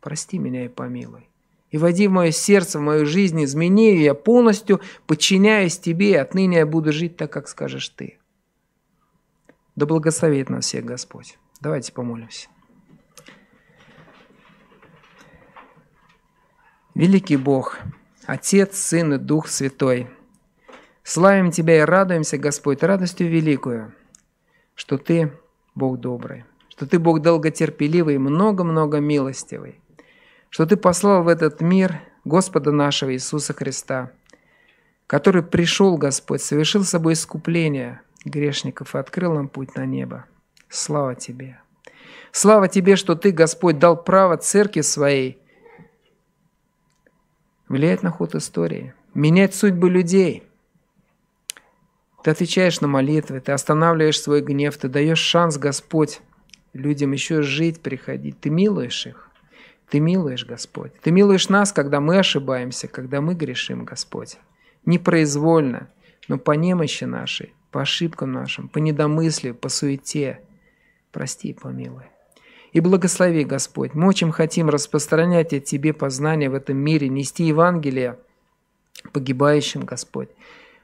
Прости 0.00 0.38
меня 0.38 0.64
и 0.64 0.68
помилуй. 0.68 1.28
И 1.70 1.78
води 1.78 2.08
в 2.08 2.12
мое 2.12 2.32
сердце, 2.32 2.78
в 2.78 2.82
мою 2.82 3.06
жизнь, 3.06 3.44
измени 3.44 3.90
ее, 3.90 4.04
я 4.04 4.14
полностью 4.14 4.80
подчиняюсь 5.06 5.78
Тебе, 5.78 6.10
и 6.12 6.14
отныне 6.14 6.58
я 6.58 6.66
буду 6.66 6.92
жить 6.92 7.16
так, 7.16 7.30
как 7.30 7.46
скажешь 7.46 7.90
Ты». 7.90 8.18
Да 9.76 9.86
благословит 9.86 10.50
нас 10.50 10.66
всех 10.66 10.84
Господь. 10.84 11.38
Давайте 11.60 11.92
помолимся. 11.92 12.48
Великий 16.94 17.36
Бог, 17.36 17.78
Отец, 18.26 18.76
Сын 18.76 19.14
и 19.14 19.18
Дух 19.18 19.48
Святой– 19.48 20.10
Славим 21.04 21.50
Тебя 21.50 21.78
и 21.78 21.80
радуемся, 21.80 22.38
Господь, 22.38 22.82
радостью 22.82 23.28
великую, 23.28 23.92
что 24.76 24.98
Ты 24.98 25.32
Бог 25.74 25.98
добрый, 25.98 26.44
что 26.68 26.86
Ты 26.86 27.00
Бог 27.00 27.22
долготерпеливый 27.22 28.18
много-много 28.18 28.98
милостивый, 28.98 29.80
что 30.48 30.64
Ты 30.64 30.76
послал 30.76 31.24
в 31.24 31.28
этот 31.28 31.60
мир 31.60 32.00
Господа 32.24 32.70
нашего 32.70 33.12
Иисуса 33.12 33.52
Христа, 33.52 34.12
который 35.08 35.42
пришел, 35.42 35.96
Господь, 35.96 36.40
совершил 36.40 36.84
собой 36.84 37.14
искупление 37.14 38.00
грешников 38.24 38.94
и 38.94 38.98
открыл 38.98 39.34
нам 39.34 39.48
путь 39.48 39.74
на 39.76 39.86
небо. 39.86 40.26
Слава 40.68 41.14
Тебе! 41.14 41.60
Слава 42.30 42.68
Тебе, 42.68 42.96
что 42.96 43.14
Ты, 43.14 43.30
Господь, 43.30 43.78
дал 43.78 44.02
право 44.02 44.36
церкви 44.36 44.80
своей 44.80 45.38
влиять 47.68 48.02
на 48.02 48.10
ход 48.10 48.34
истории, 48.34 48.94
менять 49.14 49.54
судьбы 49.54 49.88
людей– 49.88 50.44
ты 52.22 52.30
отвечаешь 52.30 52.80
на 52.80 52.86
молитвы, 52.86 53.40
ты 53.40 53.52
останавливаешь 53.52 54.20
свой 54.20 54.42
гнев, 54.42 54.76
ты 54.76 54.88
даешь 54.88 55.18
шанс, 55.18 55.58
Господь, 55.58 56.20
людям 56.72 57.12
еще 57.12 57.42
жить, 57.42 57.82
приходить. 57.82 58.38
Ты 58.40 58.48
милуешь 58.48 59.06
их. 59.06 59.28
Ты 59.88 59.98
милуешь, 59.98 60.46
Господь. 60.46 60.92
Ты 61.00 61.10
милуешь 61.10 61.48
нас, 61.48 61.72
когда 61.72 62.00
мы 62.00 62.18
ошибаемся, 62.18 62.86
когда 62.86 63.20
мы 63.20 63.34
грешим, 63.34 63.84
Господь. 63.84 64.38
Непроизвольно, 64.86 65.88
но 66.28 66.38
по 66.38 66.52
немощи 66.52 67.04
нашей, 67.04 67.52
по 67.72 67.82
ошибкам 67.82 68.32
нашим, 68.32 68.68
по 68.68 68.78
недомыслию, 68.78 69.54
по 69.54 69.68
суете. 69.68 70.40
Прости 71.10 71.48
и 71.48 71.54
помилуй. 71.54 72.04
И 72.72 72.80
благослови, 72.80 73.44
Господь. 73.44 73.94
Мы 73.94 74.06
очень 74.06 74.30
хотим 74.30 74.70
распространять 74.70 75.52
от 75.52 75.64
Тебе 75.64 75.92
познания 75.92 76.48
в 76.48 76.54
этом 76.54 76.76
мире, 76.76 77.08
нести 77.08 77.44
Евангелие 77.44 78.18
погибающим, 79.12 79.80
Господь 79.80 80.28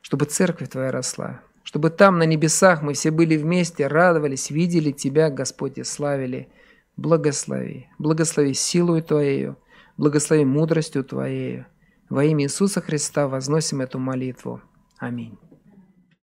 чтобы 0.03 0.24
церковь 0.24 0.70
Твоя 0.70 0.91
росла, 0.91 1.41
чтобы 1.62 1.91
там, 1.91 2.18
на 2.18 2.22
небесах, 2.22 2.82
мы 2.82 2.95
все 2.95 3.11
были 3.11 3.36
вместе, 3.36 3.86
радовались, 3.86 4.51
видели 4.51 4.91
Тебя, 4.91 5.30
Господь, 5.30 5.78
и 5.78 5.84
славили. 5.84 6.49
Благослови, 6.97 7.89
благослови 7.99 8.55
силою 8.55 9.03
Твоею, 9.03 9.57
благослови 9.97 10.45
мудростью 10.45 11.05
Твоею. 11.05 11.66
Во 12.09 12.24
имя 12.24 12.45
Иисуса 12.45 12.80
Христа 12.80 13.28
возносим 13.28 13.82
эту 13.82 13.99
молитву. 13.99 14.61
Аминь. 14.99 15.39